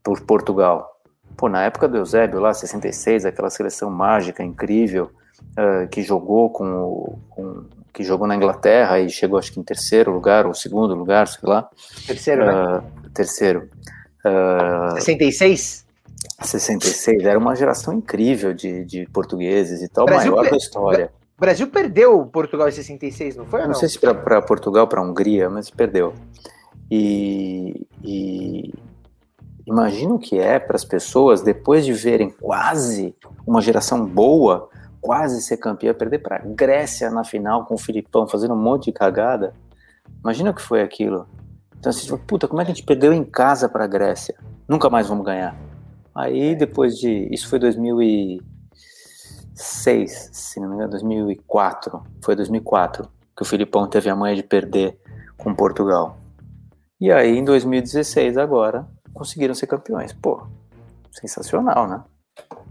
por 0.02 0.20
Portugal. 0.20 1.00
Pô, 1.36 1.48
na 1.48 1.64
época 1.64 1.88
do 1.88 1.96
Eusébio, 1.96 2.40
lá, 2.40 2.52
66, 2.52 3.24
aquela 3.24 3.50
seleção 3.50 3.90
mágica, 3.90 4.42
incrível, 4.42 5.10
uh, 5.52 5.88
que 5.88 6.02
jogou 6.02 6.50
com, 6.50 7.18
com, 7.30 7.64
que 7.92 8.04
jogou 8.04 8.26
na 8.26 8.36
Inglaterra 8.36 9.00
e 9.00 9.08
chegou 9.10 9.38
acho 9.38 9.52
que 9.52 9.60
em 9.60 9.62
terceiro 9.62 10.12
lugar 10.12 10.46
ou 10.46 10.54
segundo 10.54 10.94
lugar, 10.94 11.28
sei 11.28 11.48
lá. 11.48 11.68
Terceiro, 12.06 12.42
uh, 12.42 12.46
né? 12.46 12.82
Terceiro. 13.14 13.68
Uh, 14.24 14.94
66? 14.94 15.86
66, 16.40 17.24
era 17.24 17.38
uma 17.38 17.54
geração 17.54 17.94
incrível 17.94 18.52
de, 18.52 18.84
de 18.84 19.06
portugueses 19.06 19.82
e 19.82 19.88
tal, 19.88 20.06
Brasil 20.06 20.32
maior 20.32 20.50
da 20.50 20.56
história. 20.56 21.12
O 21.36 21.40
Brasil 21.40 21.66
perdeu 21.66 22.24
Portugal 22.26 22.68
em 22.68 22.72
66, 22.72 23.36
não 23.36 23.46
foi? 23.46 23.60
Não, 23.60 23.68
não? 23.68 23.74
sei 23.74 23.88
se 23.88 23.98
para 23.98 24.40
Portugal, 24.42 24.86
para 24.86 25.02
Hungria, 25.02 25.50
mas 25.50 25.70
perdeu. 25.70 26.14
E, 26.90 27.86
e 28.04 28.72
imagino 29.66 30.18
que 30.18 30.38
é 30.38 30.58
para 30.58 30.76
as 30.76 30.84
pessoas, 30.84 31.42
depois 31.42 31.84
de 31.84 31.92
verem 31.92 32.30
quase 32.30 33.14
uma 33.46 33.60
geração 33.60 34.04
boa, 34.06 34.68
quase 35.00 35.42
ser 35.42 35.56
campeã, 35.56 35.92
perder 35.92 36.18
para 36.18 36.38
Grécia 36.38 37.10
na 37.10 37.24
final 37.24 37.64
com 37.64 37.74
o 37.74 37.78
Filipão 37.78 38.28
fazendo 38.28 38.54
um 38.54 38.62
monte 38.62 38.86
de 38.86 38.92
cagada. 38.92 39.54
Imagina 40.22 40.50
o 40.50 40.54
que 40.54 40.62
foi 40.62 40.80
aquilo. 40.80 41.26
Então 41.82 41.90
assim, 41.90 42.04
tipo, 42.04 42.16
puta, 42.16 42.46
como 42.46 42.62
é 42.62 42.64
que 42.64 42.70
a 42.70 42.74
gente 42.74 42.86
perdeu 42.86 43.12
em 43.12 43.24
casa 43.24 43.68
para 43.68 43.82
a 43.82 43.88
Grécia? 43.88 44.36
Nunca 44.68 44.88
mais 44.88 45.08
vamos 45.08 45.26
ganhar. 45.26 45.56
Aí 46.14 46.54
depois 46.54 46.96
de. 46.96 47.28
Isso 47.34 47.48
foi 47.48 47.58
2006, 47.58 50.30
se 50.32 50.60
não 50.60 50.68
me 50.68 50.76
engano, 50.76 50.90
2004. 50.90 52.00
Foi 52.22 52.36
2004 52.36 53.08
que 53.36 53.42
o 53.42 53.44
Filipão 53.44 53.88
teve 53.88 54.08
a 54.08 54.14
manha 54.14 54.36
de 54.36 54.44
perder 54.44 54.96
com 55.36 55.52
Portugal. 55.52 56.20
E 57.00 57.10
aí 57.10 57.36
em 57.36 57.44
2016, 57.44 58.38
agora, 58.38 58.86
conseguiram 59.12 59.52
ser 59.52 59.66
campeões. 59.66 60.12
Pô, 60.12 60.46
sensacional, 61.10 61.88
né? 61.88 62.04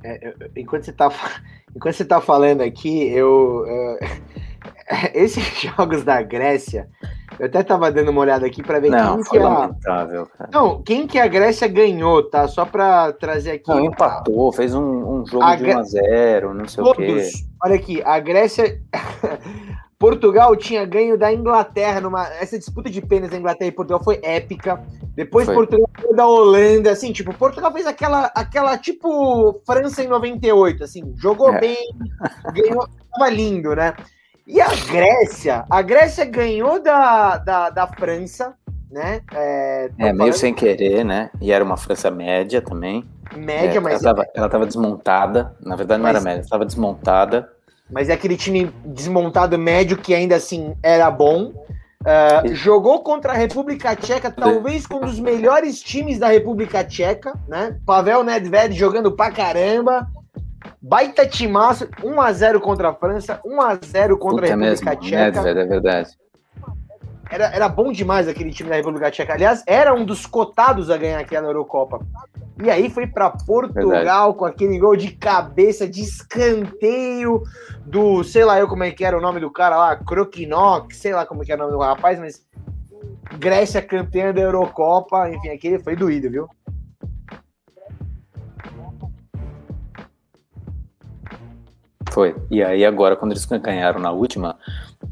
É, 0.05 0.29
eu, 0.29 0.33
enquanto, 0.55 0.85
você 0.85 0.93
tá, 0.93 1.09
enquanto 1.75 1.95
você 1.95 2.05
tá 2.05 2.21
falando 2.21 2.61
aqui, 2.61 3.09
eu. 3.09 3.65
Uh, 3.65 3.97
esses 5.13 5.43
jogos 5.61 6.03
da 6.03 6.21
Grécia 6.21 6.89
eu 7.39 7.47
até 7.47 7.63
tava 7.63 7.91
dando 7.91 8.11
uma 8.11 8.21
olhada 8.21 8.45
aqui 8.45 8.61
para 8.61 8.79
ver 8.79 8.89
não, 8.89 9.15
quem 9.15 9.25
foi 9.25 9.39
que 9.39 9.43
lamentável, 9.43 10.27
a... 10.37 10.47
Não, 10.51 10.81
quem 10.83 11.07
que 11.07 11.17
a 11.17 11.27
Grécia 11.27 11.67
ganhou, 11.67 12.23
tá? 12.29 12.47
Só 12.47 12.65
para 12.65 13.13
trazer 13.13 13.51
aqui. 13.51 13.69
Não, 13.69 13.79
empatou, 13.83 14.51
fez 14.51 14.75
um, 14.75 15.21
um 15.21 15.25
jogo 15.25 15.43
a 15.43 15.55
de 15.55 15.63
1 15.63 15.79
a 15.79 15.83
0 15.83 16.53
não 16.53 16.67
sei 16.67 16.83
Todos. 16.83 16.99
o 16.99 17.07
quê. 17.07 17.29
Olha 17.63 17.75
aqui, 17.75 18.01
a 18.03 18.19
Grécia. 18.19 18.79
Portugal 19.97 20.55
tinha 20.55 20.83
ganho 20.83 21.15
da 21.15 21.31
Inglaterra 21.31 22.01
numa 22.01 22.27
essa 22.27 22.57
disputa 22.57 22.89
de 22.89 23.01
pênaltis 23.01 23.31
da 23.31 23.37
Inglaterra 23.37 23.69
e 23.69 23.71
Portugal 23.71 24.03
foi 24.03 24.19
épica. 24.23 24.83
Depois 25.15 25.45
foi. 25.45 25.53
Portugal 25.53 25.87
ganhou 25.95 26.15
da 26.15 26.27
Holanda, 26.27 26.91
assim, 26.91 27.13
tipo, 27.13 27.31
Portugal 27.33 27.71
fez 27.71 27.85
aquela 27.85 28.31
aquela 28.35 28.77
tipo 28.79 29.61
França 29.65 30.03
em 30.03 30.07
98, 30.07 30.83
assim, 30.83 31.13
jogou 31.17 31.53
é. 31.53 31.59
bem, 31.59 31.77
ganhou, 32.51 32.87
tava 33.11 33.29
lindo, 33.29 33.75
né? 33.75 33.93
E 34.51 34.59
a 34.59 34.67
Grécia? 34.67 35.65
A 35.69 35.81
Grécia 35.81 36.25
ganhou 36.25 36.83
da, 36.83 37.37
da, 37.37 37.69
da 37.69 37.87
França, 37.87 38.53
né? 38.91 39.21
É, 39.33 39.89
é 39.97 40.11
meio 40.11 40.33
sem 40.33 40.53
querer, 40.53 41.05
né? 41.05 41.29
E 41.39 41.53
era 41.53 41.63
uma 41.63 41.77
França 41.77 42.11
média 42.11 42.61
também. 42.61 43.07
Média, 43.33 43.77
é, 43.77 43.79
mas. 43.79 44.03
Ela 44.03 44.25
estava 44.45 44.65
desmontada. 44.65 45.55
Na 45.61 45.77
verdade, 45.77 45.99
não 45.99 46.09
mas... 46.09 46.17
era 46.17 46.23
média, 46.25 46.41
estava 46.41 46.65
desmontada. 46.65 47.49
Mas 47.89 48.09
é 48.09 48.13
aquele 48.13 48.35
time 48.35 48.69
desmontado 48.85 49.57
médio 49.57 49.97
que 49.97 50.13
ainda 50.13 50.35
assim 50.35 50.75
era 50.83 51.09
bom. 51.09 51.53
Uh, 52.01 52.53
jogou 52.53 53.03
contra 53.03 53.31
a 53.31 53.35
República 53.35 53.95
Tcheca, 53.95 54.31
talvez 54.31 54.85
um 54.91 54.99
dos 54.99 55.19
melhores 55.19 55.81
times 55.81 56.19
da 56.19 56.27
República 56.27 56.83
Tcheca, 56.83 57.33
né? 57.47 57.77
Pavel 57.85 58.21
Nedved 58.21 58.77
jogando 58.77 59.13
pra 59.13 59.31
caramba. 59.31 60.09
Baita 60.81 61.27
timaço, 61.27 61.87
1x0 61.87 62.59
contra 62.59 62.89
a 62.89 62.93
França, 62.93 63.39
1x0 63.45 64.17
contra 64.17 64.47
Puta 64.47 64.53
a 64.53 64.55
República 64.55 64.55
mesmo, 64.57 64.95
Tcheca. 64.95 65.41
Nedved, 65.43 65.59
é 65.59 65.65
verdade. 65.65 66.09
era, 67.29 67.45
era 67.53 67.69
bom 67.69 67.91
demais 67.91 68.27
aquele 68.27 68.49
time 68.49 68.69
da 68.69 68.77
República 68.77 69.11
Tcheca. 69.11 69.33
Aliás, 69.33 69.63
era 69.67 69.93
um 69.93 70.03
dos 70.03 70.25
cotados 70.25 70.89
a 70.89 70.97
ganhar 70.97 71.19
aquela 71.19 71.47
Eurocopa. 71.47 71.99
E 72.63 72.69
aí 72.69 72.89
foi 72.89 73.05
para 73.05 73.29
Portugal 73.29 73.89
Verdade. 73.89 74.37
com 74.37 74.45
aquele 74.45 74.77
gol 74.79 74.95
de 74.95 75.11
cabeça, 75.11 75.87
de 75.87 76.01
escanteio 76.01 77.43
do, 77.85 78.23
sei 78.23 78.43
lá 78.43 78.59
eu 78.59 78.67
como 78.67 78.83
é 78.83 78.91
que 78.91 79.05
era 79.05 79.17
o 79.17 79.21
nome 79.21 79.39
do 79.39 79.51
cara 79.51 79.77
lá, 79.77 79.95
Croquinoc, 79.95 80.91
sei 80.93 81.13
lá 81.13 81.25
como 81.25 81.41
é 81.41 81.45
que 81.45 81.51
era 81.51 81.61
o 81.61 81.65
nome 81.65 81.77
do 81.77 81.83
rapaz, 81.83 82.19
mas 82.19 82.43
Grécia 83.37 83.81
campeã 83.81 84.33
da 84.33 84.41
Eurocopa, 84.41 85.29
enfim, 85.29 85.49
aquele 85.49 85.79
foi 85.79 85.95
doído, 85.95 86.29
viu? 86.29 86.47
Foi. 92.11 92.35
E 92.49 92.61
aí 92.61 92.85
agora, 92.85 93.15
quando 93.15 93.31
eles 93.31 93.45
ganharam 93.45 93.99
na 93.99 94.11
última, 94.11 94.57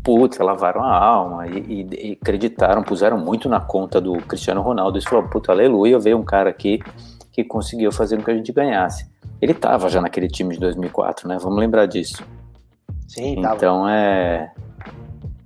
putz, 0.03 0.37
lavaram 0.37 0.83
a 0.83 0.93
alma 0.93 1.47
e, 1.47 1.57
e, 1.57 2.09
e, 2.11 2.19
acreditaram, 2.21 2.83
puseram 2.83 3.17
muito 3.17 3.47
na 3.47 3.61
conta 3.61 4.01
do 4.01 4.13
Cristiano 4.17 4.61
Ronaldo. 4.61 4.97
Eles 4.97 5.07
falaram, 5.07 5.29
puta, 5.29 5.51
aleluia, 5.51 5.97
veio 5.97 6.17
um 6.17 6.23
cara 6.23 6.49
aqui 6.49 6.79
que 7.31 7.43
conseguiu 7.43 7.89
fazer 7.91 8.17
com 8.17 8.23
que 8.23 8.31
a 8.31 8.35
gente 8.35 8.51
ganhasse. 8.51 9.09
Ele 9.41 9.53
tava 9.53 9.87
já 9.87 10.01
naquele 10.01 10.27
time 10.27 10.53
de 10.53 10.59
2004, 10.59 11.27
né? 11.27 11.37
Vamos 11.39 11.57
lembrar 11.57 11.85
disso. 11.85 12.21
Sim, 13.07 13.41
tava. 13.41 13.55
Então 13.55 13.87
é... 13.87 14.51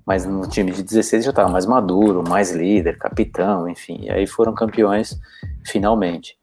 Mas 0.06 0.26
no 0.26 0.48
time 0.48 0.72
de 0.72 0.82
16 0.82 1.24
já 1.24 1.30
estava 1.30 1.50
mais 1.50 1.68
maduro, 1.68 2.28
mais 2.28 2.52
líder, 2.52 2.98
capitão, 2.98 3.70
enfim. 3.70 4.00
E 4.02 4.12
aí 4.12 4.26
foram 4.26 4.54
campeões 4.54 5.20
finalmente. 5.66 6.36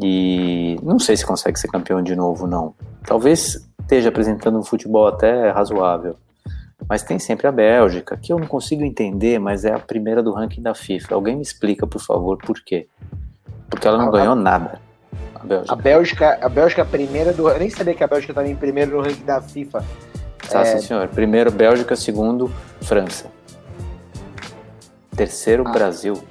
E 0.00 0.76
não 0.82 0.98
sei 0.98 1.16
se 1.16 1.24
consegue 1.24 1.58
ser 1.58 1.68
campeão 1.68 2.02
de 2.02 2.16
novo, 2.16 2.46
não. 2.46 2.74
Talvez 3.06 3.66
esteja 3.86 4.08
apresentando 4.08 4.58
um 4.58 4.64
futebol 4.64 5.06
até 5.06 5.50
razoável. 5.50 6.16
Mas 6.88 7.02
tem 7.02 7.18
sempre 7.18 7.46
a 7.46 7.52
Bélgica, 7.52 8.18
que 8.20 8.32
eu 8.32 8.38
não 8.38 8.46
consigo 8.46 8.84
entender, 8.84 9.38
mas 9.38 9.64
é 9.64 9.72
a 9.72 9.78
primeira 9.78 10.22
do 10.22 10.32
ranking 10.32 10.60
da 10.60 10.74
FIFA. 10.74 11.14
Alguém 11.14 11.36
me 11.36 11.42
explica, 11.42 11.86
por 11.86 12.00
favor, 12.00 12.36
por 12.36 12.60
quê? 12.62 12.86
Porque 13.70 13.88
ela 13.88 13.96
não 13.96 14.08
a, 14.08 14.10
ganhou 14.10 14.34
nada. 14.34 14.80
A 15.34 15.44
Bélgica. 15.44 15.72
A 15.72 15.76
Bélgica, 15.76 16.38
a 16.42 16.48
Bélgica 16.48 16.82
é 16.82 16.84
a 16.84 16.86
primeira 16.86 17.32
do. 17.32 17.48
Eu 17.48 17.58
nem 17.58 17.70
sabia 17.70 17.94
que 17.94 18.04
a 18.04 18.06
Bélgica 18.06 18.32
estava 18.32 18.46
em 18.46 18.54
primeiro 18.54 18.96
no 18.96 19.02
ranking 19.02 19.24
da 19.24 19.40
FIFA. 19.40 19.84
Tá, 20.50 20.60
é... 20.60 20.64
sim, 20.64 20.80
senhor. 20.86 21.08
Primeiro 21.08 21.50
Bélgica, 21.50 21.96
segundo 21.96 22.50
França. 22.82 23.26
Terceiro 25.16 25.64
ah. 25.66 25.72
Brasil. 25.72 26.22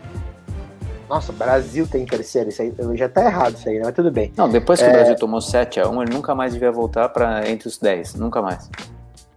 Nossa, 1.10 1.32
Brasil 1.32 1.88
tem 1.88 2.06
terceiro, 2.06 2.50
isso 2.50 2.62
aí 2.62 2.74
já 2.96 3.08
tá 3.08 3.26
errado 3.26 3.56
isso 3.56 3.70
aí, 3.70 3.78
né? 3.78 3.84
mas 3.86 3.94
tudo 3.94 4.12
bem. 4.12 4.34
Não, 4.36 4.50
depois 4.50 4.80
que 4.80 4.86
é... 4.86 4.90
o 4.90 4.92
Brasil 4.92 5.16
tomou 5.16 5.40
7 5.40 5.80
a 5.80 5.88
1 5.88 6.02
ele 6.04 6.14
nunca 6.14 6.34
mais 6.34 6.54
devia 6.54 6.72
voltar 6.72 7.10
para 7.10 7.48
entre 7.50 7.68
os 7.68 7.78
10, 7.78 8.16
nunca 8.16 8.42
mais. 8.42 8.70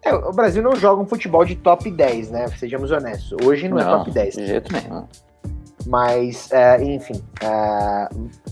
É, 0.03 0.14
o 0.14 0.33
Brasil 0.33 0.62
não 0.62 0.75
joga 0.75 1.03
um 1.03 1.07
futebol 1.07 1.45
de 1.45 1.55
top 1.57 1.91
10, 1.91 2.31
né? 2.31 2.49
Sejamos 2.57 2.91
honestos. 2.91 3.37
Hoje 3.45 3.69
não, 3.69 3.79
é 3.79 3.85
não 3.85 3.95
é 3.95 3.99
top 3.99 4.11
10. 4.11 4.35
De 4.35 4.47
jeito 4.47 4.73
nenhum. 4.73 5.05
Mas, 5.87 6.51
é, 6.51 6.83
enfim, 6.83 7.23
é, 7.43 8.09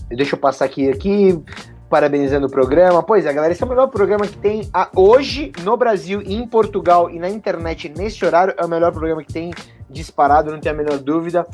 deixa 0.09 0.35
eu 0.35 0.39
passar 0.39 0.65
aqui, 0.65 0.89
aqui, 0.89 1.41
parabenizando 1.89 2.47
o 2.47 2.49
programa. 2.49 3.01
Pois 3.01 3.25
é, 3.25 3.33
galera, 3.33 3.53
esse 3.53 3.61
é 3.61 3.65
o 3.65 3.69
melhor 3.69 3.87
programa 3.87 4.27
que 4.27 4.37
tem 4.37 4.69
a, 4.73 4.89
hoje 4.95 5.51
no 5.63 5.75
Brasil, 5.75 6.21
em 6.21 6.45
Portugal 6.47 7.09
e 7.09 7.19
na 7.19 7.29
internet 7.29 7.89
nesse 7.89 8.23
horário. 8.25 8.53
É 8.57 8.65
o 8.65 8.69
melhor 8.69 8.91
programa 8.91 9.23
que 9.23 9.33
tem 9.33 9.51
disparado, 9.89 10.51
não 10.51 10.59
tenho 10.59 10.75
a 10.75 10.77
menor 10.77 10.99
dúvida. 10.99 11.45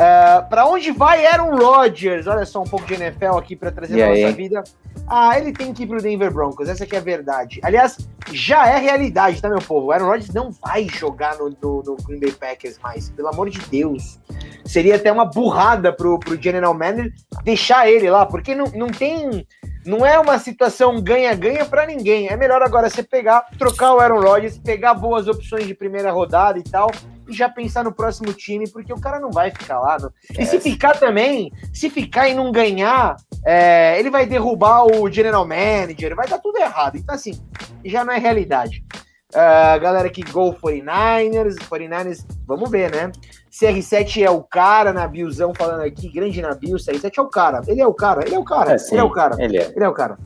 Uh, 0.00 0.02
é, 0.02 0.42
para 0.48 0.66
onde 0.66 0.90
vai 0.90 1.26
Aaron 1.26 1.56
Rodgers? 1.56 2.26
Olha 2.26 2.46
só 2.46 2.62
um 2.62 2.64
pouco 2.64 2.86
de 2.86 2.94
NFL 2.94 3.36
aqui 3.36 3.54
para 3.54 3.70
trazer 3.70 3.96
na 3.96 4.08
nossa 4.08 4.34
vida. 4.34 4.64
Ah, 5.06 5.38
ele 5.38 5.52
tem 5.52 5.74
que 5.74 5.82
ir 5.82 5.86
pro 5.86 6.00
Denver 6.00 6.32
Broncos, 6.32 6.68
essa 6.68 6.86
que 6.86 6.96
é 6.96 6.98
a 6.98 7.02
verdade. 7.02 7.60
Aliás, 7.62 7.98
já 8.32 8.66
é 8.66 8.78
realidade, 8.78 9.42
tá, 9.42 9.48
meu 9.48 9.58
povo? 9.58 9.88
O 9.88 9.92
Aaron 9.92 10.06
Rodgers 10.06 10.32
não 10.32 10.50
vai 10.50 10.88
jogar 10.88 11.36
no, 11.36 11.50
no, 11.50 11.82
no, 11.82 11.96
Green 11.96 12.18
Bay 12.18 12.32
Packers 12.32 12.78
mais, 12.78 13.10
pelo 13.10 13.28
amor 13.28 13.50
de 13.50 13.60
Deus. 13.68 14.18
Seria 14.64 14.96
até 14.96 15.12
uma 15.12 15.26
burrada 15.26 15.92
pro, 15.92 16.18
pro 16.18 16.40
General 16.40 16.72
Manager 16.72 17.12
deixar 17.44 17.90
ele 17.90 18.08
lá, 18.08 18.24
porque 18.24 18.54
não, 18.54 18.66
não 18.66 18.86
tem. 18.86 19.46
Não 19.84 20.04
é 20.04 20.18
uma 20.18 20.38
situação 20.38 21.00
ganha-ganha 21.00 21.64
para 21.64 21.86
ninguém. 21.86 22.28
É 22.28 22.36
melhor 22.36 22.62
agora 22.62 22.88
você 22.88 23.02
pegar, 23.02 23.40
trocar 23.58 23.94
o 23.94 23.98
Aaron 23.98 24.20
Rodgers, 24.20 24.58
pegar 24.58 24.94
boas 24.94 25.26
opções 25.26 25.66
de 25.66 25.74
primeira 25.74 26.12
rodada 26.12 26.58
e 26.58 26.62
tal, 26.62 26.90
já 27.32 27.48
pensar 27.48 27.84
no 27.84 27.92
próximo 27.92 28.32
time, 28.32 28.68
porque 28.70 28.92
o 28.92 29.00
cara 29.00 29.18
não 29.20 29.30
vai 29.30 29.50
ficar 29.50 29.80
lá. 29.80 29.96
E 30.38 30.44
se 30.46 30.60
ficar 30.60 30.98
também, 30.98 31.52
se 31.72 31.90
ficar 31.90 32.28
e 32.28 32.34
não 32.34 32.52
ganhar, 32.52 33.16
é, 33.44 33.98
ele 33.98 34.10
vai 34.10 34.26
derrubar 34.26 34.84
o 34.84 35.10
general 35.10 35.46
manager, 35.46 36.14
vai 36.14 36.28
dar 36.28 36.38
tudo 36.38 36.58
errado. 36.58 36.96
Então, 36.96 37.14
assim, 37.14 37.40
já 37.84 38.04
não 38.04 38.12
é 38.12 38.18
realidade. 38.18 38.84
Uh, 39.30 39.78
galera 39.80 40.10
que 40.10 40.22
Gol 40.22 40.54
49ers, 40.54 41.54
49ers, 41.56 42.26
vamos 42.44 42.68
ver, 42.68 42.90
né? 42.90 43.12
CR7 43.50 44.24
é 44.24 44.30
o 44.30 44.42
cara, 44.42 44.92
Nabilzão 44.92 45.52
falando 45.54 45.82
aqui, 45.82 46.08
grande 46.08 46.42
Nabil, 46.42 46.76
CR7 46.76 47.12
é 47.16 47.22
o 47.22 47.28
cara, 47.28 47.60
ele 47.68 47.80
é 47.80 47.86
o 47.86 47.94
cara, 47.94 48.24
ele 48.26 48.34
é 48.34 48.38
o 48.38 48.44
cara, 48.44 48.72
é, 48.72 48.76
ele 48.90 49.00
é 49.00 49.04
o 49.04 49.10
cara, 49.10 49.36
ele 49.38 49.56
é. 49.56 49.72
ele 49.74 49.84
é 49.84 49.88
o 49.88 49.92
cara. 49.92 50.18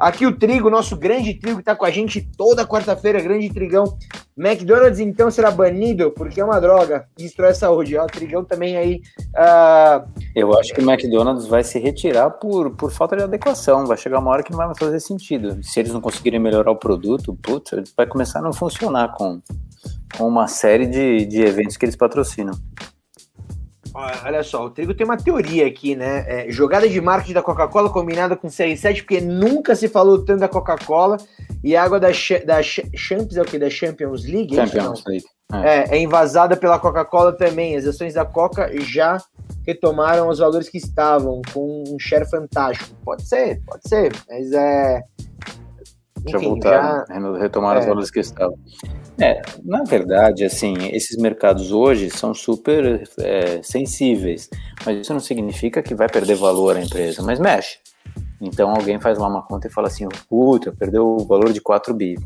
Aqui 0.00 0.24
o 0.24 0.34
Trigo, 0.34 0.70
nosso 0.70 0.96
grande 0.96 1.34
Trigo, 1.34 1.58
que 1.58 1.64
tá 1.64 1.76
com 1.76 1.84
a 1.84 1.90
gente 1.90 2.26
toda 2.34 2.66
quarta-feira, 2.66 3.20
grande 3.20 3.52
Trigão. 3.52 3.98
McDonald's, 4.34 4.98
então, 4.98 5.30
será 5.30 5.50
banido 5.50 6.10
porque 6.12 6.40
é 6.40 6.44
uma 6.44 6.58
droga, 6.58 7.06
destrói 7.18 7.50
a 7.50 7.54
saúde. 7.54 7.98
Ó, 7.98 8.04
o 8.04 8.06
Trigão 8.06 8.42
também 8.42 8.78
aí. 8.78 9.02
Uh... 9.34 10.08
Eu 10.34 10.58
acho 10.58 10.72
que 10.72 10.80
o 10.80 10.90
McDonald's 10.90 11.46
vai 11.46 11.62
se 11.62 11.78
retirar 11.78 12.30
por, 12.30 12.70
por 12.76 12.90
falta 12.90 13.14
de 13.14 13.24
adequação. 13.24 13.84
Vai 13.84 13.98
chegar 13.98 14.20
uma 14.20 14.30
hora 14.30 14.42
que 14.42 14.50
não 14.50 14.56
vai 14.56 14.68
mais 14.68 14.78
fazer 14.78 15.00
sentido. 15.00 15.62
Se 15.62 15.78
eles 15.78 15.92
não 15.92 16.00
conseguirem 16.00 16.40
melhorar 16.40 16.70
o 16.70 16.76
produto, 16.76 17.36
putz, 17.42 17.92
vai 17.94 18.06
começar 18.06 18.38
a 18.38 18.42
não 18.42 18.54
funcionar 18.54 19.12
com, 19.12 19.38
com 20.16 20.26
uma 20.26 20.48
série 20.48 20.86
de, 20.86 21.26
de 21.26 21.42
eventos 21.42 21.76
que 21.76 21.84
eles 21.84 21.96
patrocinam. 21.96 22.54
Olha 23.94 24.42
só, 24.42 24.64
o 24.64 24.70
Trigo 24.70 24.94
tem 24.94 25.04
uma 25.04 25.16
teoria 25.16 25.66
aqui, 25.66 25.96
né? 25.96 26.24
É, 26.26 26.50
jogada 26.50 26.88
de 26.88 27.00
marketing 27.00 27.34
da 27.34 27.42
Coca-Cola 27.42 27.90
combinada 27.90 28.36
com 28.36 28.48
CR7, 28.48 28.98
porque 28.98 29.20
nunca 29.20 29.74
se 29.74 29.88
falou 29.88 30.24
tanto 30.24 30.40
da 30.40 30.48
Coca-Cola 30.48 31.16
e 31.62 31.76
a 31.76 31.82
água 31.82 31.98
da, 31.98 32.08
da 32.46 32.62
Champions 32.62 33.36
é 33.36 33.42
o 33.42 33.44
que? 33.44 33.58
Da 33.58 33.68
Champions 33.68 34.24
League? 34.24 34.58
É 34.58 34.66
Champions 34.66 35.04
League. 35.06 35.24
É. 35.52 35.94
é, 35.94 35.96
é 35.96 35.98
invasada 36.00 36.56
pela 36.56 36.78
Coca-Cola 36.78 37.32
também. 37.32 37.76
As 37.76 37.84
ações 37.84 38.14
da 38.14 38.24
Coca 38.24 38.70
já 38.80 39.18
retomaram 39.66 40.28
os 40.28 40.38
valores 40.38 40.68
que 40.68 40.78
estavam, 40.78 41.42
com 41.52 41.84
um 41.88 41.98
share 41.98 42.28
fantástico. 42.28 42.90
Pode 43.04 43.26
ser, 43.26 43.60
pode 43.66 43.88
ser, 43.88 44.12
mas 44.28 44.52
é. 44.52 45.02
Enfim, 46.20 46.30
já 46.30 46.38
voltaram, 46.38 47.04
já... 47.08 47.38
retomaram 47.38 47.78
é. 47.78 47.80
os 47.80 47.86
valores 47.86 48.10
que 48.10 48.20
estavam. 48.20 48.56
É, 49.20 49.42
na 49.62 49.82
verdade, 49.82 50.44
assim, 50.44 50.74
esses 50.92 51.18
mercados 51.18 51.72
hoje 51.72 52.08
são 52.08 52.32
super 52.32 53.06
é, 53.18 53.62
sensíveis, 53.62 54.48
mas 54.84 54.98
isso 54.98 55.12
não 55.12 55.20
significa 55.20 55.82
que 55.82 55.94
vai 55.94 56.08
perder 56.08 56.36
valor 56.36 56.76
a 56.76 56.82
empresa, 56.82 57.22
mas 57.22 57.38
mexe. 57.38 57.78
Então 58.40 58.70
alguém 58.70 58.98
faz 58.98 59.18
lá 59.18 59.28
uma 59.28 59.42
conta 59.42 59.68
e 59.68 59.70
fala 59.70 59.88
assim, 59.88 60.08
puta, 60.26 60.72
perdeu 60.72 61.06
o 61.06 61.26
valor 61.26 61.52
de 61.52 61.60
4 61.60 61.92
bi. 61.92 62.16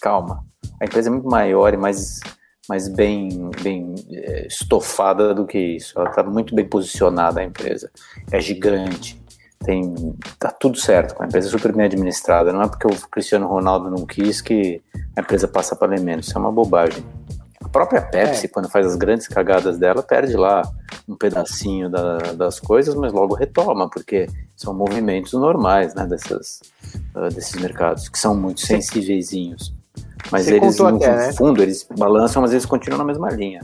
Calma, 0.00 0.44
a 0.80 0.84
empresa 0.84 1.08
é 1.08 1.12
muito 1.12 1.28
maior 1.28 1.74
e 1.74 1.76
mais, 1.76 2.20
mais 2.68 2.86
bem, 2.86 3.50
bem 3.60 3.96
é, 4.12 4.46
estofada 4.46 5.34
do 5.34 5.44
que 5.44 5.58
isso. 5.58 5.98
Ela 5.98 6.10
está 6.10 6.22
muito 6.22 6.54
bem 6.54 6.64
posicionada, 6.64 7.40
a 7.40 7.44
empresa. 7.44 7.90
É 8.30 8.40
gigante 8.40 9.20
tem 9.64 10.14
tá 10.38 10.50
tudo 10.50 10.78
certo, 10.78 11.20
a 11.20 11.26
empresa 11.26 11.48
é 11.48 11.50
super 11.50 11.72
bem 11.72 11.86
administrada. 11.86 12.52
Não 12.52 12.62
é 12.62 12.68
porque 12.68 12.86
o 12.86 13.08
Cristiano 13.08 13.46
Ronaldo 13.46 13.90
não 13.90 14.06
quis 14.06 14.40
que 14.40 14.80
a 15.16 15.20
empresa 15.20 15.48
passa 15.48 15.74
para 15.74 15.94
elementos. 15.94 16.28
Isso 16.28 16.38
é 16.38 16.40
uma 16.40 16.52
bobagem. 16.52 17.04
A 17.62 17.68
própria 17.68 18.00
Pepsi, 18.00 18.46
é. 18.46 18.48
quando 18.48 18.70
faz 18.70 18.86
as 18.86 18.96
grandes 18.96 19.26
cagadas 19.26 19.76
dela, 19.78 20.02
perde 20.02 20.36
lá 20.36 20.62
um 21.08 21.16
pedacinho 21.16 21.90
da, 21.90 22.18
das 22.34 22.60
coisas, 22.60 22.94
mas 22.94 23.12
logo 23.12 23.34
retoma, 23.34 23.90
porque 23.90 24.28
são 24.56 24.72
movimentos 24.72 25.32
normais 25.32 25.94
né, 25.94 26.06
dessas, 26.06 26.60
uh, 27.14 27.28
desses 27.34 27.60
mercados, 27.60 28.08
que 28.08 28.18
são 28.18 28.34
muito 28.34 28.60
sensíveis. 28.60 29.30
Mas 30.30 30.46
Você 30.46 30.56
eles, 30.56 30.78
no 30.78 30.86
até, 30.86 31.16
né? 31.16 31.32
fundo, 31.32 31.62
eles 31.62 31.86
balançam, 31.96 32.40
mas 32.40 32.52
eles 32.52 32.64
continuam 32.64 32.98
na 32.98 33.04
mesma 33.04 33.28
linha. 33.30 33.62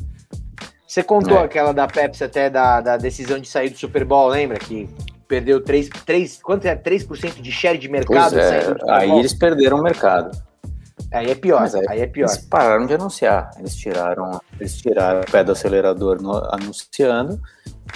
Você 0.87 1.03
contou 1.03 1.39
é. 1.39 1.45
aquela 1.45 1.73
da 1.73 1.87
Pepsi 1.87 2.25
até 2.25 2.51
da, 2.51 2.81
da 2.81 2.97
decisão 2.97 3.39
de 3.39 3.49
sair 3.49 3.71
do 3.71 3.79
Super 3.79 4.05
Bowl, 4.05 4.29
lembra? 4.29 4.59
Que 4.59 4.89
perdeu 5.27 5.63
3, 5.63 5.89
3 6.05 6.41
quanto 6.43 6.67
é 6.67 6.77
3% 6.77 7.41
de 7.41 7.53
share 7.53 7.79
de 7.79 7.89
mercado? 7.89 8.39
É, 8.39 8.75
aí 8.89 9.11
eles 9.11 9.35
perderam 9.35 9.79
o 9.79 9.83
mercado. 9.83 10.37
Aí 11.13 11.31
é 11.31 11.35
pior, 11.35 11.63
aí, 11.63 11.87
aí, 11.89 12.01
é 12.01 12.07
pior. 12.07 12.29
Eles 12.29 12.39
pararam 12.45 12.87
de 12.87 12.95
anunciar, 12.95 13.51
eles 13.59 13.77
tiraram, 13.77 14.41
eles 14.59 14.77
tiraram 14.77 15.21
o 15.21 15.31
pé 15.31 15.45
do 15.45 15.53
acelerador 15.53 16.21
no, 16.21 16.37
anunciando 16.53 17.41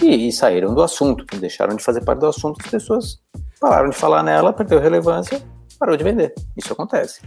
e, 0.01 0.29
e, 0.29 0.33
saíram 0.33 0.74
do 0.74 0.83
assunto, 0.83 1.24
deixaram 1.39 1.74
de 1.74 1.83
fazer 1.83 2.05
parte 2.05 2.20
do 2.20 2.26
assunto, 2.26 2.61
as 2.64 2.70
pessoas 2.70 3.20
pararam 3.61 3.91
de 3.91 3.97
falar 3.97 4.22
nela, 4.22 4.53
perdeu 4.53 4.81
relevância, 4.81 5.41
parou 5.79 5.97
de 5.97 6.05
vender. 6.05 6.35
Isso 6.57 6.72
acontece. 6.72 7.20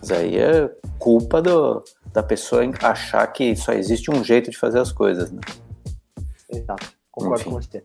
Mas 0.00 0.10
aí 0.10 0.38
é 0.38 0.70
culpa 0.98 1.40
do, 1.40 1.82
da 2.12 2.22
pessoa 2.22 2.62
achar 2.82 3.26
que 3.28 3.56
só 3.56 3.72
existe 3.72 4.10
um 4.10 4.22
jeito 4.22 4.50
de 4.50 4.58
fazer 4.58 4.78
as 4.78 4.92
coisas, 4.92 5.32
né? 5.32 5.40
Exato, 6.48 6.92
concordo 7.10 7.40
Enfim. 7.40 7.50
com 7.50 7.60
você. 7.60 7.82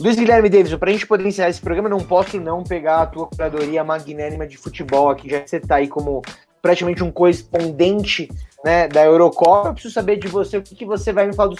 Luiz 0.00 0.16
Guilherme 0.16 0.48
Davis, 0.48 0.74
para 0.76 0.88
a 0.88 0.92
gente 0.94 1.06
poder 1.06 1.26
encerrar 1.26 1.50
esse 1.50 1.60
programa, 1.60 1.86
não 1.86 1.98
posso 1.98 2.40
não 2.40 2.64
pegar 2.64 3.02
a 3.02 3.06
tua 3.06 3.26
curadoria 3.26 3.84
magnânima 3.84 4.46
de 4.46 4.56
futebol 4.56 5.10
aqui, 5.10 5.28
já 5.28 5.40
que 5.40 5.50
você 5.50 5.58
está 5.58 5.74
aí 5.74 5.88
como 5.88 6.22
praticamente 6.62 7.04
um 7.04 7.12
correspondente 7.12 8.26
né, 8.64 8.88
da 8.88 9.04
Eurocopa. 9.04 9.68
Eu 9.68 9.72
preciso 9.74 9.92
saber 9.92 10.16
de 10.16 10.26
você 10.26 10.56
o 10.56 10.62
que, 10.62 10.74
que 10.74 10.86
você 10.86 11.12
vai 11.12 11.26
me 11.26 11.34
falar 11.34 11.50
dos 11.50 11.58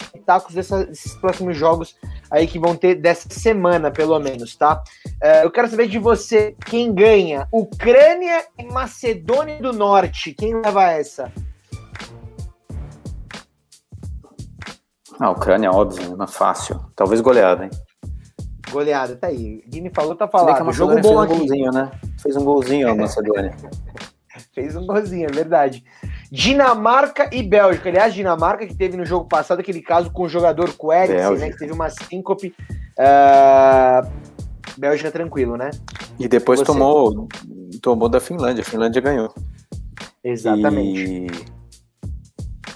dessa, 0.55 0.87
desses 0.87 1.15
próximos 1.17 1.55
jogos 1.55 1.95
aí 2.31 2.47
que 2.47 2.59
vão 2.59 2.75
ter 2.75 2.95
dessa 2.95 3.29
semana, 3.29 3.91
pelo 3.91 4.19
menos, 4.19 4.57
tá? 4.57 4.83
Uh, 5.23 5.45
eu 5.45 5.51
quero 5.51 5.69
saber 5.69 5.87
de 5.87 5.99
você 5.99 6.57
quem 6.65 6.95
ganha: 6.95 7.47
Ucrânia 7.53 8.43
e 8.59 8.65
Macedônia 8.65 9.61
do 9.61 9.75
Norte. 9.75 10.33
Quem 10.33 10.55
leva 10.55 10.91
essa? 10.91 11.31
A 15.19 15.27
ah, 15.27 15.31
Ucrânia, 15.31 15.71
óbvio, 15.71 16.17
não 16.17 16.25
é 16.25 16.29
fácil. 16.29 16.81
Talvez 16.97 17.21
goleada, 17.21 17.65
hein? 17.65 17.71
Goleada, 18.71 19.17
tá 19.17 19.29
aí. 19.29 19.63
Guilherme 19.67 19.91
falou, 19.95 20.15
tá 20.15 20.29
falando. 20.29 20.65
Que 20.65 20.73
jogo 20.73 21.01
bom 21.01 21.27
fez 21.27 21.31
um 21.31 21.39
golzinho, 21.39 21.71
né? 21.73 21.91
Fez 22.23 22.37
um 22.37 22.45
golzinho 22.45 22.91
a 22.91 22.95
Macedônia. 22.95 23.57
fez 24.55 24.77
um 24.77 24.87
golzinho, 24.87 25.27
é 25.29 25.33
verdade. 25.33 25.85
Dinamarca 26.31 27.29
e 27.33 27.43
Bélgica. 27.43 27.89
Aliás, 27.89 28.15
Dinamarca 28.15 28.67
que 28.67 28.75
teve 28.75 28.97
no 28.97 29.05
jogo 29.05 29.27
passado 29.27 29.61
aquele 29.61 29.83
caso 29.83 30.11
com 30.11 30.23
o 30.23 30.29
jogador 30.29 30.73
Queriksen, 30.73 31.39
né? 31.39 31.51
Que 31.51 31.59
teve 31.59 31.73
uma 31.73 31.91
síncope. 31.91 32.55
Uh... 32.99 34.09
Bélgica 34.79 35.11
tranquilo, 35.11 35.57
né? 35.57 35.71
E 36.19 36.29
depois 36.29 36.63
tomou, 36.63 37.29
tomou 37.83 38.09
da 38.09 38.21
Finlândia. 38.21 38.63
A 38.63 38.65
Finlândia 38.65 39.01
ganhou. 39.01 39.35
Exatamente. 40.23 41.01
E... 41.01 41.27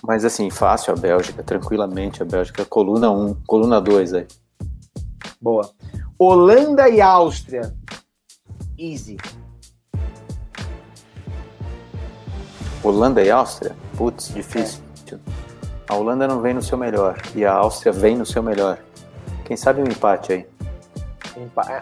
Mas 0.02 0.24
assim, 0.24 0.50
fácil 0.50 0.92
a 0.92 0.96
Bélgica, 0.96 1.42
tranquilamente 1.42 2.22
a 2.22 2.26
Bélgica. 2.26 2.64
Coluna 2.64 3.10
1, 3.10 3.34
coluna 3.46 3.80
2 3.80 4.14
aí. 4.14 4.26
Boa. 5.44 5.70
Holanda 6.18 6.88
e 6.88 7.02
Áustria. 7.02 7.74
Easy. 8.78 9.18
Holanda 12.82 13.22
e 13.22 13.30
Áustria? 13.30 13.76
Putz, 13.94 14.32
difícil. 14.32 14.82
É. 15.12 15.18
A 15.86 15.96
Holanda 15.96 16.26
não 16.26 16.40
vem 16.40 16.54
no 16.54 16.62
seu 16.62 16.78
melhor 16.78 17.20
e 17.34 17.44
a 17.44 17.52
Áustria 17.52 17.92
vem 17.92 18.16
no 18.16 18.24
seu 18.24 18.42
melhor. 18.42 18.78
Quem 19.44 19.54
sabe 19.54 19.82
um 19.82 19.84
empate 19.84 20.32
aí? 20.32 20.46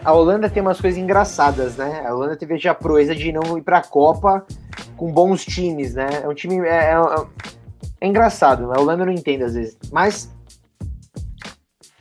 A 0.03 0.11
Holanda 0.11 0.49
tem 0.49 0.61
umas 0.61 0.81
coisas 0.81 0.99
engraçadas, 0.99 1.77
né? 1.77 2.05
A 2.05 2.13
Holanda 2.13 2.35
teve 2.35 2.67
a 2.67 2.75
proeza 2.75 3.15
de 3.15 3.31
não 3.31 3.57
ir 3.57 3.61
para 3.61 3.77
a 3.77 3.83
Copa 3.83 4.45
com 4.97 5.09
bons 5.09 5.45
times, 5.45 5.93
né? 5.93 6.09
É 6.21 6.27
um 6.27 6.33
time. 6.33 6.59
É, 6.67 6.91
é, 6.91 7.25
é 8.01 8.07
engraçado, 8.07 8.73
a 8.73 8.81
Holanda 8.81 9.05
não 9.05 9.13
entende 9.13 9.43
às 9.43 9.53
vezes. 9.53 9.77
Mas 9.89 10.29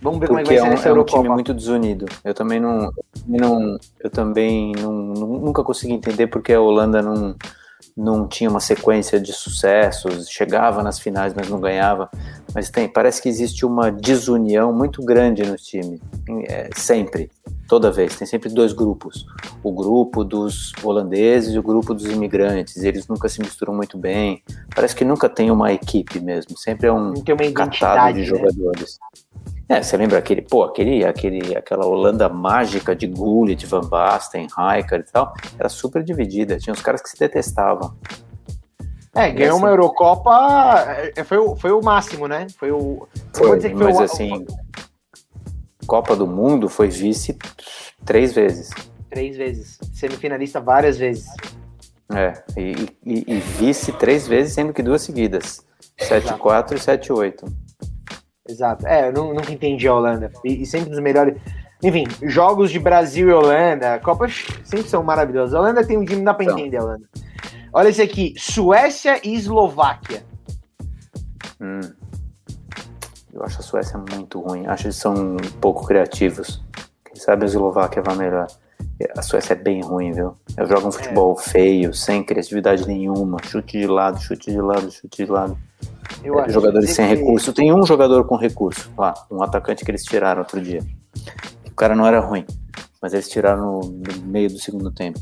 Vamos 0.02 0.18
ver 0.18 0.26
Porque 0.26 0.26
como 0.26 0.38
é 0.40 0.42
que 0.42 0.68
vai 0.68 0.76
ser 0.76 0.88
é 0.88 0.92
um, 0.92 0.96
é 0.96 1.00
um 1.00 1.04
time 1.04 1.28
muito 1.28 1.54
desunido. 1.54 2.06
Eu 2.24 2.34
também 2.34 2.58
não, 2.58 2.90
não 3.24 3.78
eu 4.00 4.10
também 4.10 4.72
não, 4.72 4.92
nunca 4.92 5.62
consegui 5.62 5.92
entender 5.92 6.26
porque 6.26 6.52
a 6.52 6.60
Holanda 6.60 7.00
não, 7.00 7.36
não 7.96 8.26
tinha 8.26 8.50
uma 8.50 8.58
sequência 8.58 9.20
de 9.20 9.32
sucessos, 9.32 10.28
chegava 10.28 10.82
nas 10.82 10.98
finais, 10.98 11.32
mas 11.32 11.48
não 11.48 11.60
ganhava. 11.60 12.10
Mas 12.52 12.68
tem, 12.68 12.88
parece 12.88 13.22
que 13.22 13.28
existe 13.28 13.64
uma 13.64 13.92
desunião 13.92 14.72
muito 14.72 15.04
grande 15.04 15.44
no 15.44 15.54
time, 15.54 16.02
é, 16.48 16.68
sempre, 16.74 17.30
toda 17.68 17.88
vez. 17.92 18.16
Tem 18.16 18.26
sempre 18.26 18.48
dois 18.48 18.72
grupos: 18.72 19.24
o 19.62 19.70
grupo 19.70 20.24
dos 20.24 20.72
holandeses 20.82 21.54
e 21.54 21.58
o 21.60 21.62
grupo 21.62 21.94
dos 21.94 22.06
imigrantes. 22.06 22.78
Eles 22.78 23.06
nunca 23.06 23.28
se 23.28 23.40
misturam 23.40 23.72
muito 23.72 23.96
bem. 23.96 24.42
Parece 24.74 24.96
que 24.96 25.04
nunca 25.04 25.28
tem 25.28 25.48
uma 25.48 25.72
equipe 25.72 26.18
mesmo. 26.18 26.58
Sempre 26.58 26.88
é 26.88 26.92
um 26.92 27.14
catado 27.54 28.20
de 28.20 28.32
né? 28.32 28.40
É, 29.72 29.82
você 29.82 29.96
lembra 29.96 30.18
aquele, 30.18 30.42
pô, 30.42 30.64
aquele, 30.64 31.02
aquele, 31.02 31.56
aquela 31.56 31.86
Holanda 31.86 32.28
mágica 32.28 32.94
de 32.94 33.06
Gullit, 33.06 33.64
Van 33.64 33.80
Basten, 33.80 34.42
Rijkaard 34.42 35.08
e 35.08 35.10
tal, 35.10 35.32
era 35.58 35.70
super 35.70 36.02
dividida, 36.02 36.58
tinha 36.58 36.74
uns 36.74 36.82
caras 36.82 37.00
que 37.00 37.08
se 37.08 37.18
detestavam. 37.18 37.96
É, 39.14 39.30
ganhou 39.30 39.54
assim, 39.54 39.62
uma 39.62 39.70
Eurocopa, 39.70 40.30
é, 41.16 41.24
foi 41.24 41.38
o, 41.38 41.56
foi 41.56 41.72
o 41.72 41.82
máximo, 41.82 42.28
né? 42.28 42.48
Foi 42.58 42.70
o. 42.70 43.08
Foi, 43.34 43.58
foi 43.58 43.72
mas 43.72 43.96
o, 43.96 44.02
assim, 44.02 44.46
Copa 45.86 46.14
do 46.14 46.26
Mundo 46.26 46.68
foi 46.68 46.88
vice 46.88 47.38
três 48.04 48.34
vezes. 48.34 48.68
Três 49.08 49.38
vezes. 49.38 49.78
Semifinalista 49.94 50.60
várias 50.60 50.98
vezes. 50.98 51.28
É, 52.14 52.42
e, 52.58 52.74
e, 53.06 53.24
e 53.26 53.40
vice 53.58 53.90
três 53.92 54.28
vezes, 54.28 54.52
sendo 54.52 54.74
que 54.74 54.82
duas 54.82 55.00
seguidas. 55.00 55.64
7-4 55.98 56.72
e 56.72 56.74
7-8. 56.74 57.50
Exato. 58.52 58.86
É, 58.86 59.08
eu 59.08 59.12
nunca 59.12 59.52
entendi 59.52 59.88
a 59.88 59.94
Holanda. 59.94 60.30
E, 60.44 60.62
e, 60.62 60.66
sempre 60.66 60.90
dos 60.90 61.00
melhores. 61.00 61.36
Enfim, 61.82 62.04
jogos 62.22 62.70
de 62.70 62.78
Brasil 62.78 63.28
e 63.28 63.32
Holanda, 63.32 63.98
Copas 63.98 64.46
sempre 64.62 64.88
são 64.88 65.02
maravilhosos. 65.02 65.54
A 65.54 65.58
Holanda 65.58 65.84
tem 65.84 65.98
um 65.98 66.04
time, 66.04 66.22
dá 66.22 66.32
pra 66.32 66.44
então. 66.44 66.58
entender 66.58 66.76
a 66.76 66.84
Holanda. 66.84 67.08
Olha 67.72 67.88
esse 67.88 68.02
aqui: 68.02 68.34
Suécia 68.36 69.20
e 69.24 69.34
Eslováquia. 69.34 70.24
Hum. 71.60 71.80
Eu 73.32 73.42
acho 73.42 73.60
a 73.60 73.62
Suécia 73.62 73.98
muito 73.98 74.40
ruim. 74.40 74.66
Acho 74.66 74.82
que 74.82 74.88
eles 74.88 74.96
são 74.96 75.36
pouco 75.60 75.86
criativos. 75.86 76.62
Quem 77.04 77.16
sabe 77.16 77.44
a 77.44 77.46
Eslováquia 77.46 78.02
vai 78.02 78.14
melhor. 78.14 78.46
A 79.16 79.22
Suécia 79.22 79.54
é 79.54 79.56
bem 79.56 79.82
ruim, 79.82 80.12
viu? 80.12 80.36
Eu 80.56 80.66
jogo 80.66 80.88
um 80.88 80.92
futebol 80.92 81.36
é. 81.38 81.42
feio, 81.50 81.94
sem 81.94 82.22
criatividade 82.22 82.86
nenhuma. 82.86 83.38
Chute 83.42 83.78
de 83.78 83.86
lado, 83.86 84.20
chute 84.20 84.50
de 84.50 84.60
lado, 84.60 84.90
chute 84.90 85.24
de 85.24 85.30
lado. 85.30 85.58
Eu 86.22 86.40
é, 86.40 86.48
jogadores 86.48 86.90
sem 86.90 87.08
que... 87.08 87.14
recurso. 87.14 87.52
Tem 87.52 87.72
um 87.72 87.84
jogador 87.84 88.24
com 88.24 88.36
recurso 88.36 88.90
lá, 88.96 89.14
um 89.30 89.42
atacante 89.42 89.84
que 89.84 89.90
eles 89.90 90.04
tiraram 90.04 90.40
outro 90.40 90.60
dia. 90.60 90.80
O 91.66 91.74
cara 91.74 91.94
não 91.94 92.06
era 92.06 92.20
ruim, 92.20 92.44
mas 93.00 93.12
eles 93.12 93.28
tiraram 93.28 93.62
no, 93.62 93.80
no 93.80 94.22
meio 94.26 94.48
do 94.48 94.58
segundo 94.58 94.90
tempo. 94.90 95.18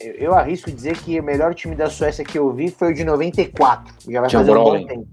Eu, 0.00 0.14
eu, 0.14 0.34
arrisco 0.34 0.70
dizer 0.70 0.96
que 0.96 1.20
o 1.20 1.22
melhor 1.22 1.54
time 1.54 1.76
da 1.76 1.90
Suécia 1.90 2.24
que 2.24 2.38
eu 2.38 2.50
vi 2.52 2.70
foi 2.70 2.92
o 2.92 2.94
de 2.94 3.04
94. 3.04 3.94
Já 4.08 4.20
vai 4.20 4.30
Tinha 4.30 4.40
fazer 4.40 4.56
um 4.56 4.64
bom 4.64 4.86
tempo. 4.86 5.08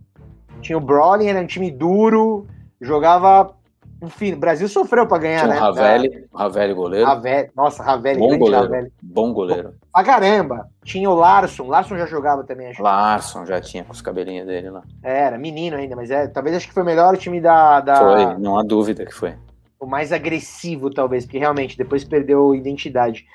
Tinha 0.62 0.78
o 0.78 0.82
Brolin, 0.82 1.28
era 1.28 1.42
um 1.42 1.46
time 1.46 1.70
duro, 1.70 2.48
jogava 2.80 3.54
enfim, 4.02 4.34
o 4.34 4.38
Brasil 4.38 4.68
sofreu 4.68 5.08
para 5.08 5.18
ganhar, 5.18 5.42
Tinha 5.42 5.54
né? 5.54 5.60
Ravelli, 5.60 6.26
Ravelli 6.34 6.74
goleiro. 6.74 7.06
Ravelli, 7.08 7.50
nossa, 7.56 7.82
Ravelli, 7.82 8.20
bom 8.20 8.38
goleiro. 8.38 8.64
Ravelli. 8.64 8.94
Bom 9.02 9.34
goleiro. 9.34 9.74
Pra 9.92 10.04
caramba. 10.04 10.70
Tinha 10.84 11.10
o 11.10 11.16
Larson, 11.16 11.68
Larson 11.68 11.98
já 11.98 12.06
jogava 12.06 12.44
também, 12.44 12.68
acho. 12.68 12.82
Larson 12.82 13.46
já 13.46 13.60
tinha 13.60 13.84
com 13.84 13.92
os 13.92 14.02
cabelinhos 14.02 14.46
dele 14.46 14.70
lá. 14.70 14.84
Era, 15.02 15.38
menino 15.38 15.78
ainda, 15.78 15.96
mas 15.96 16.12
é, 16.12 16.28
talvez 16.28 16.56
acho 16.56 16.68
que 16.68 16.74
foi 16.74 16.84
o 16.84 16.86
melhor 16.86 17.18
time 17.18 17.42
da, 17.42 17.82
da... 17.82 17.98
Foi, 17.98 18.38
não 18.38 18.60
há 18.60 18.64
dúvida 18.64 19.04
que 19.04 19.14
foi. 19.14 19.34
O 19.80 19.88
mais 19.88 20.12
agressivo, 20.12 20.92
talvez, 20.92 21.26
porque 21.26 21.40
realmente 21.40 21.78
depois 21.78 22.04
perdeu 22.04 22.54
identidade. 22.54 23.26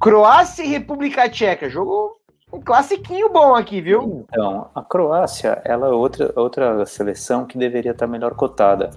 Croácia 0.00 0.62
e 0.64 0.68
República 0.68 1.28
Tcheca, 1.28 1.68
jogo 1.68 2.20
um 2.52 2.60
classiquinho 2.60 3.28
bom 3.28 3.54
aqui, 3.54 3.80
viu? 3.80 4.26
Então, 4.28 4.68
a 4.74 4.82
Croácia, 4.82 5.62
ela 5.64 5.86
é 5.86 5.90
outra, 5.90 6.32
outra 6.34 6.84
seleção 6.84 7.46
que 7.46 7.56
deveria 7.56 7.92
estar 7.92 8.08
melhor 8.08 8.34
cotada 8.34 8.90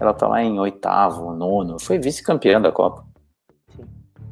ela 0.00 0.12
tá 0.12 0.26
lá 0.26 0.42
em 0.42 0.58
oitavo, 0.58 1.32
nono, 1.32 1.78
foi 1.80 1.98
vice-campeã 1.98 2.60
da 2.60 2.72
Copa. 2.72 3.04
Sim. 3.74 3.84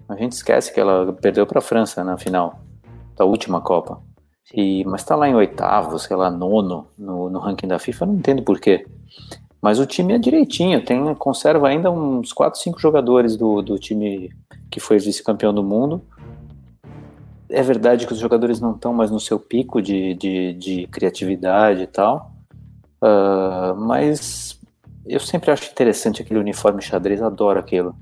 A 0.08 0.16
gente 0.16 0.32
esquece 0.32 0.72
que 0.72 0.80
ela 0.80 1.12
perdeu 1.12 1.46
para 1.46 1.58
a 1.58 1.62
França 1.62 2.02
na 2.02 2.18
final 2.18 2.60
da 3.16 3.24
última 3.24 3.60
Copa. 3.60 4.00
E, 4.52 4.84
mas 4.84 5.04
tá 5.04 5.14
lá 5.14 5.28
em 5.28 5.34
oitavo, 5.34 5.98
sei 5.98 6.16
lá, 6.16 6.30
nono 6.30 6.86
no, 6.98 7.30
no 7.30 7.38
ranking 7.38 7.68
da 7.68 7.78
FIFA, 7.78 8.06
não 8.06 8.14
entendo 8.14 8.42
porquê. 8.42 8.86
Mas 9.60 9.78
o 9.78 9.86
time 9.86 10.14
é 10.14 10.18
direitinho, 10.18 10.84
tem, 10.84 11.14
conserva 11.14 11.68
ainda 11.68 11.90
uns 11.90 12.32
4, 12.32 12.58
5 12.58 12.80
jogadores 12.80 13.36
do, 13.36 13.62
do 13.62 13.78
time 13.78 14.30
que 14.68 14.80
foi 14.80 14.98
vice-campeão 14.98 15.54
do 15.54 15.62
mundo. 15.62 16.02
É 17.48 17.62
verdade 17.62 18.06
que 18.06 18.12
os 18.12 18.18
jogadores 18.18 18.60
não 18.60 18.72
estão 18.72 18.92
mais 18.92 19.10
no 19.10 19.20
seu 19.20 19.38
pico 19.38 19.80
de, 19.80 20.14
de, 20.14 20.54
de 20.54 20.86
criatividade 20.88 21.82
e 21.82 21.86
tal, 21.86 22.32
uh, 23.02 23.76
mas 23.76 24.51
eu 25.06 25.20
sempre 25.20 25.50
acho 25.50 25.70
interessante 25.70 26.22
aquele 26.22 26.40
uniforme 26.40 26.82
xadrez, 26.82 27.22
adoro 27.22 27.58
aquilo. 27.58 27.94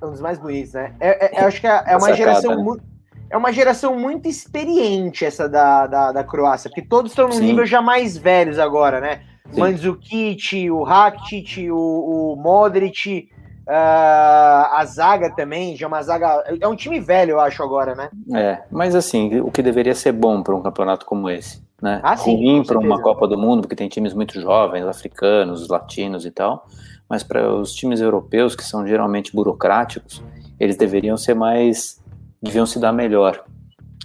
É 0.00 0.06
um 0.06 0.10
dos 0.10 0.20
mais 0.20 0.38
bonitos, 0.38 0.72
né? 0.72 0.94
É, 0.98 1.36
é, 1.38 1.42
eu 1.42 1.46
acho 1.46 1.60
que 1.60 1.66
é, 1.66 1.70
é 1.70 1.92
uma 1.92 2.00
sacada, 2.00 2.16
geração 2.16 2.56
né? 2.56 2.62
muito. 2.62 2.90
É 3.28 3.36
uma 3.36 3.52
geração 3.52 3.96
muito 3.96 4.28
experiente 4.28 5.24
essa 5.24 5.48
da, 5.48 5.86
da, 5.86 6.10
da 6.10 6.24
Croácia, 6.24 6.68
porque 6.68 6.82
todos 6.82 7.12
estão 7.12 7.28
num 7.28 7.34
Sim. 7.34 7.46
nível 7.46 7.64
já 7.64 7.80
mais 7.80 8.16
velhos 8.16 8.58
agora, 8.58 9.00
né? 9.00 9.22
Sim. 9.52 9.60
Mandzukic, 9.60 10.70
o 10.70 10.82
Rakitic, 10.82 11.70
o, 11.70 12.32
o 12.32 12.36
Modric, 12.36 13.28
Uh, 13.70 14.66
a 14.72 14.84
zaga 14.84 15.30
também, 15.30 15.76
já 15.76 15.86
é 15.86 15.88
uma 15.88 16.02
zaga. 16.02 16.42
É 16.60 16.66
um 16.66 16.74
time 16.74 16.98
velho, 16.98 17.32
eu 17.32 17.40
acho, 17.40 17.62
agora, 17.62 17.94
né? 17.94 18.10
É, 18.34 18.64
mas 18.68 18.96
assim, 18.96 19.38
o 19.38 19.48
que 19.48 19.62
deveria 19.62 19.94
ser 19.94 20.10
bom 20.10 20.42
para 20.42 20.56
um 20.56 20.62
campeonato 20.62 21.06
como 21.06 21.30
esse, 21.30 21.62
né? 21.82 22.00
Ah, 22.02 22.16
sim, 22.16 22.36
Ruim 22.36 22.64
para 22.64 22.78
uma 22.78 23.00
Copa 23.00 23.26
do 23.26 23.38
Mundo, 23.38 23.62
porque 23.62 23.76
tem 23.76 23.88
times 23.88 24.12
muito 24.12 24.40
jovens, 24.40 24.84
africanos, 24.84 25.68
latinos 25.68 26.26
e 26.26 26.30
tal, 26.30 26.66
mas 27.08 27.22
para 27.22 27.52
os 27.54 27.74
times 27.74 28.00
europeus, 28.00 28.54
que 28.54 28.64
são 28.64 28.86
geralmente 28.86 29.34
burocráticos, 29.34 30.22
eles 30.58 30.76
deveriam 30.76 31.16
ser 31.16 31.34
mais. 31.34 32.02
deviam 32.42 32.66
se 32.66 32.78
dar 32.78 32.92
melhor. 32.92 33.42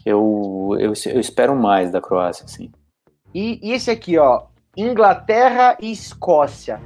Eu, 0.05 0.75
eu, 0.79 0.93
eu 1.07 1.19
espero 1.19 1.55
mais 1.55 1.91
da 1.91 1.99
Croácia, 1.99 2.47
sim. 2.47 2.71
E, 3.33 3.59
e 3.61 3.73
esse 3.73 3.91
aqui, 3.91 4.17
ó, 4.17 4.43
Inglaterra 4.77 5.77
e 5.81 5.91
Escócia. 5.91 6.79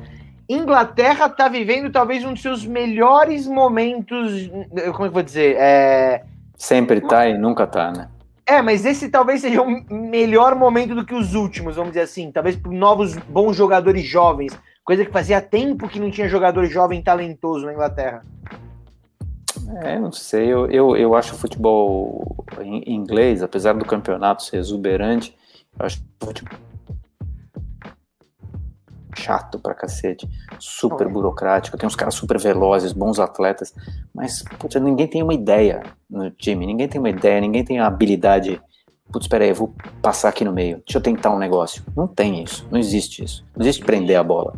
Inglaterra 0.49 1.27
está 1.27 1.47
vivendo 1.47 1.91
talvez 1.91 2.25
um 2.25 2.33
dos 2.33 2.41
seus 2.41 2.65
melhores 2.65 3.45
momentos. 3.45 4.47
Como 4.47 4.79
é 4.79 4.91
que 4.91 5.01
eu 5.01 5.11
vou 5.11 5.21
dizer? 5.21 5.55
É... 5.57 6.23
Sempre 6.55 7.01
tá 7.01 7.27
e 7.27 7.37
nunca 7.37 7.67
tá, 7.67 7.91
né? 7.91 8.07
É, 8.49 8.63
mas 8.63 8.83
esse 8.83 9.09
talvez 9.09 9.41
seja 9.41 9.61
um 9.61 9.85
melhor 9.91 10.55
momento 10.55 10.95
do 10.95 11.05
que 11.05 11.13
os 11.13 11.35
últimos, 11.35 11.75
vamos 11.75 11.91
dizer 11.91 12.01
assim. 12.01 12.31
Talvez 12.31 12.55
por 12.55 12.73
novos 12.73 13.15
bons 13.15 13.55
jogadores 13.55 14.03
jovens. 14.03 14.59
Coisa 14.83 15.05
que 15.05 15.11
fazia 15.11 15.39
tempo 15.39 15.87
que 15.87 15.99
não 15.99 16.09
tinha 16.09 16.27
jogador 16.27 16.65
jovem 16.65 16.99
talentoso 16.99 17.67
na 17.67 17.73
Inglaterra. 17.73 18.23
É, 19.83 19.99
não 19.99 20.11
sei. 20.11 20.47
Eu, 20.47 20.65
eu, 20.71 20.97
eu 20.97 21.13
acho 21.13 21.35
o 21.35 21.37
futebol 21.37 22.43
em 22.59 22.91
inglês, 22.91 23.43
apesar 23.43 23.73
do 23.73 23.85
campeonato 23.85 24.41
ser 24.41 24.57
exuberante, 24.57 25.37
eu 25.77 25.85
acho 25.85 26.01
o 26.19 26.25
futebol 26.25 26.57
chato 29.15 29.59
pra 29.59 29.73
cacete, 29.73 30.29
super 30.59 31.07
burocrático, 31.07 31.77
tem 31.77 31.87
uns 31.87 31.95
caras 31.95 32.15
super 32.15 32.39
velozes, 32.39 32.91
bons 32.91 33.19
atletas, 33.19 33.73
mas 34.13 34.43
putz, 34.57 34.75
ninguém 34.81 35.07
tem 35.07 35.23
uma 35.23 35.33
ideia 35.33 35.83
no 36.09 36.29
time, 36.31 36.65
ninguém 36.65 36.87
tem 36.87 36.99
uma 36.99 37.09
ideia, 37.09 37.41
ninguém 37.41 37.63
tem 37.63 37.79
a 37.79 37.87
habilidade. 37.87 38.61
Putz, 39.11 39.25
espera 39.25 39.43
aí, 39.43 39.49
eu 39.49 39.55
vou 39.55 39.73
passar 40.01 40.29
aqui 40.29 40.45
no 40.45 40.53
meio, 40.53 40.77
deixa 40.85 40.97
eu 40.97 41.01
tentar 41.01 41.31
um 41.31 41.39
negócio. 41.39 41.83
Não 41.95 42.07
tem 42.07 42.43
isso, 42.43 42.67
não 42.71 42.79
existe 42.79 43.23
isso. 43.23 43.45
Não 43.55 43.63
existe 43.63 43.83
prender 43.83 44.17
a 44.17 44.23
bola. 44.23 44.53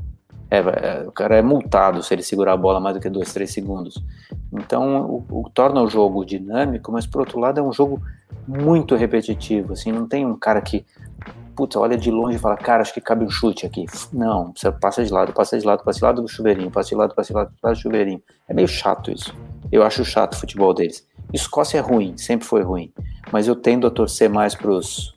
É, 0.51 0.57
é, 0.57 1.07
o 1.07 1.13
cara 1.13 1.37
é 1.37 1.41
multado 1.41 2.03
se 2.03 2.13
ele 2.13 2.21
segurar 2.21 2.51
a 2.51 2.57
bola 2.57 2.77
mais 2.77 2.93
do 2.93 3.01
que 3.01 3.09
dois, 3.09 3.31
três 3.33 3.51
segundos. 3.51 4.03
Então, 4.51 5.23
o, 5.29 5.43
o, 5.43 5.49
torna 5.49 5.81
o 5.81 5.87
jogo 5.87 6.25
dinâmico, 6.25 6.91
mas 6.91 7.07
por 7.07 7.21
outro 7.21 7.39
lado 7.39 7.61
é 7.61 7.63
um 7.63 7.71
jogo 7.71 8.01
muito 8.45 8.97
repetitivo. 8.97 9.71
Assim, 9.71 9.93
não 9.93 10.05
tem 10.05 10.25
um 10.25 10.37
cara 10.37 10.61
que 10.61 10.85
putz, 11.55 11.75
olha 11.75 11.97
de 11.97 12.09
longe 12.11 12.37
e 12.37 12.39
fala, 12.39 12.57
cara, 12.57 12.81
acho 12.81 12.93
que 12.93 13.01
cabe 13.01 13.25
um 13.25 13.29
chute 13.29 13.65
aqui. 13.65 13.85
Não, 14.11 14.53
você 14.55 14.71
passa 14.71 15.03
de 15.03 15.11
lado, 15.11 15.33
passa 15.33 15.57
de 15.57 15.65
lado, 15.65 15.83
passa 15.83 15.99
de 15.99 16.05
lado 16.05 16.21
do 16.21 16.27
chuveirinho, 16.27 16.71
passa 16.71 16.89
de 16.89 16.95
lado, 16.95 17.15
passa 17.15 17.27
de 17.27 17.33
lado, 17.33 17.53
passa 17.61 17.75
do 17.75 17.81
chuveirinho. 17.81 18.21
É 18.47 18.53
meio 18.53 18.67
chato 18.67 19.11
isso. 19.11 19.35
Eu 19.71 19.83
acho 19.83 20.03
chato 20.03 20.33
o 20.33 20.37
futebol 20.37 20.73
deles. 20.73 21.05
Escócia 21.33 21.77
é 21.77 21.81
ruim, 21.81 22.17
sempre 22.17 22.45
foi 22.45 22.61
ruim. 22.61 22.91
Mas 23.31 23.47
eu 23.47 23.55
tendo 23.55 23.87
a 23.87 23.91
torcer 23.91 24.29
mais 24.29 24.55
pros, 24.55 25.15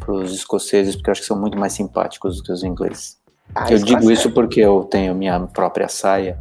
pros 0.00 0.34
escoceses, 0.34 0.96
porque 0.96 1.10
eu 1.10 1.12
acho 1.12 1.20
que 1.20 1.26
são 1.26 1.38
muito 1.38 1.58
mais 1.58 1.72
simpáticos 1.72 2.38
do 2.38 2.42
que 2.42 2.52
os 2.52 2.62
ingleses. 2.62 3.20
Ah, 3.54 3.70
eu 3.70 3.78
digo 3.78 4.10
isso 4.10 4.30
porque 4.30 4.60
eu 4.60 4.84
tenho 4.84 5.14
minha 5.14 5.38
própria 5.40 5.88
saia 5.88 6.40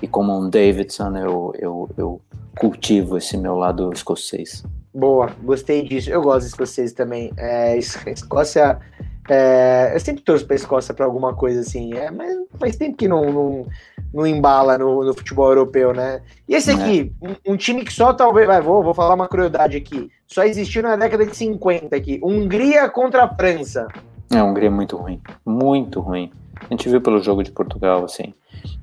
e 0.00 0.08
como 0.08 0.36
um 0.36 0.48
Davidson 0.48 1.16
eu, 1.16 1.52
eu, 1.58 1.90
eu 1.96 2.20
cultivo 2.58 3.18
esse 3.18 3.36
meu 3.36 3.56
lado 3.56 3.90
escocês. 3.92 4.64
Boa, 4.96 5.30
gostei 5.42 5.86
disso. 5.86 6.08
Eu 6.08 6.22
gosto 6.22 6.40
de 6.40 6.46
escocês 6.46 6.90
também. 6.94 7.30
É, 7.36 7.76
Escócia. 7.76 8.78
É, 9.28 9.90
eu 9.94 10.00
sempre 10.00 10.22
torço 10.22 10.46
pra 10.46 10.56
Escócia 10.56 10.94
pra 10.94 11.04
alguma 11.04 11.34
coisa 11.34 11.60
assim. 11.60 11.92
É, 11.92 12.10
mas 12.10 12.34
faz 12.58 12.76
tempo 12.76 12.96
que 12.96 13.06
não, 13.06 13.30
não, 13.30 13.66
não 14.14 14.26
embala 14.26 14.78
no, 14.78 15.04
no, 15.04 15.12
futebol 15.12 15.50
europeu, 15.50 15.92
né? 15.92 16.22
E 16.48 16.54
esse 16.54 16.70
aqui, 16.70 17.12
é. 17.22 17.28
um, 17.28 17.52
um, 17.52 17.56
time 17.58 17.84
que 17.84 17.92
só 17.92 18.14
talvez. 18.14 18.46
Vai, 18.46 18.62
vou, 18.62 18.82
vou 18.82 18.94
falar 18.94 19.14
uma 19.14 19.28
crueldade 19.28 19.76
aqui. 19.76 20.10
Só 20.26 20.44
existiu 20.44 20.82
na 20.82 20.96
década 20.96 21.26
de 21.26 21.36
50 21.36 21.94
aqui. 21.94 22.18
Hungria 22.22 22.88
contra 22.88 23.24
a 23.24 23.28
França. 23.28 23.88
É, 24.32 24.38
a 24.38 24.44
Hungria 24.44 24.68
é 24.68 24.72
muito 24.72 24.96
ruim. 24.96 25.20
Muito 25.44 26.00
ruim. 26.00 26.32
A 26.58 26.68
gente 26.70 26.88
viu 26.88 27.02
pelo 27.02 27.22
jogo 27.22 27.42
de 27.42 27.52
Portugal, 27.52 28.02
assim. 28.02 28.32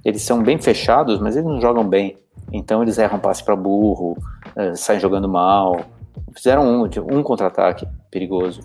Eles 0.05 0.21
são 0.21 0.43
bem 0.43 0.61
fechados, 0.61 1.19
mas 1.19 1.35
eles 1.35 1.47
não 1.47 1.59
jogam 1.59 1.83
bem. 1.83 2.15
Então 2.51 2.83
eles 2.83 2.99
erram 2.99 3.17
passe 3.17 3.43
para 3.43 3.55
burro, 3.55 4.15
é, 4.55 4.75
saem 4.75 4.99
jogando 4.99 5.27
mal. 5.27 5.83
Fizeram 6.35 6.63
um, 6.63 6.89
um 7.11 7.23
contra-ataque 7.23 7.87
perigoso. 8.09 8.61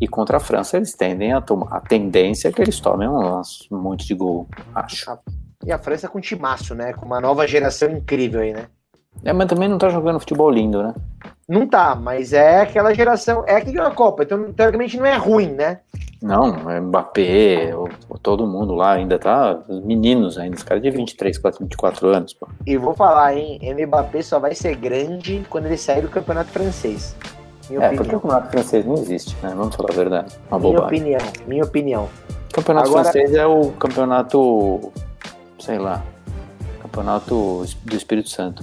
E 0.00 0.08
contra 0.08 0.38
a 0.38 0.40
França 0.40 0.76
eles 0.76 0.94
tendem 0.94 1.32
a 1.32 1.40
tomar. 1.40 1.76
A 1.76 1.80
tendência 1.80 2.48
é 2.48 2.52
que 2.52 2.60
eles 2.60 2.80
tomem 2.80 3.08
um, 3.08 3.42
um 3.70 3.78
monte 3.78 4.06
de 4.06 4.14
gol, 4.14 4.48
acho. 4.74 5.16
E 5.64 5.70
a 5.70 5.78
França 5.78 6.08
com 6.08 6.20
timaço, 6.20 6.74
né? 6.74 6.92
Com 6.92 7.06
uma 7.06 7.20
nova 7.20 7.46
geração 7.46 7.90
incrível 7.90 8.40
aí, 8.40 8.52
né? 8.52 8.66
É, 9.24 9.32
mas 9.32 9.46
também 9.46 9.68
não 9.68 9.78
tá 9.78 9.88
jogando 9.88 10.18
futebol 10.18 10.50
lindo, 10.50 10.82
né? 10.82 10.94
Não 11.48 11.66
tá, 11.66 11.94
mas 11.94 12.32
é 12.32 12.60
aquela 12.62 12.94
geração, 12.94 13.44
é 13.46 13.56
aquela 13.56 13.90
Copa, 13.90 14.22
então 14.22 14.52
teoricamente 14.52 14.96
não 14.96 15.06
é 15.06 15.16
ruim, 15.16 15.48
né? 15.48 15.80
Não, 16.20 16.70
é 16.70 16.80
Mbappé, 16.80 17.72
todo 18.22 18.46
mundo 18.46 18.74
lá 18.74 18.92
ainda 18.92 19.18
tá, 19.18 19.58
os 19.68 19.84
meninos 19.84 20.38
ainda, 20.38 20.56
os 20.56 20.62
caras 20.62 20.82
de 20.82 20.90
23, 20.90 21.40
24 21.60 22.08
anos. 22.08 22.32
Pô. 22.32 22.48
E 22.64 22.76
vou 22.76 22.94
falar, 22.94 23.36
hein, 23.36 23.60
Mbappé 23.86 24.22
só 24.22 24.38
vai 24.38 24.54
ser 24.54 24.76
grande 24.76 25.44
quando 25.50 25.66
ele 25.66 25.76
sair 25.76 26.00
do 26.00 26.08
campeonato 26.08 26.50
francês. 26.50 27.16
Minha 27.68 27.82
é, 27.82 27.86
opinião. 27.86 28.04
porque 28.04 28.16
o 28.16 28.20
campeonato 28.20 28.50
francês 28.50 28.86
não 28.86 28.94
existe, 28.94 29.36
né? 29.42 29.52
Vamos 29.56 29.74
falar 29.74 29.90
a 29.90 29.96
verdade. 29.96 30.34
Uma 30.48 30.58
minha 30.58 30.72
bobagem. 30.72 31.00
opinião, 31.00 31.32
minha 31.46 31.64
opinião. 31.64 32.08
O 32.50 32.54
campeonato 32.54 32.88
Agora... 32.88 33.04
francês 33.04 33.34
é 33.34 33.46
o 33.46 33.72
campeonato, 33.72 34.92
sei 35.58 35.78
lá, 35.78 36.02
campeonato 36.82 37.64
do 37.84 37.96
Espírito 37.96 38.28
Santo. 38.28 38.62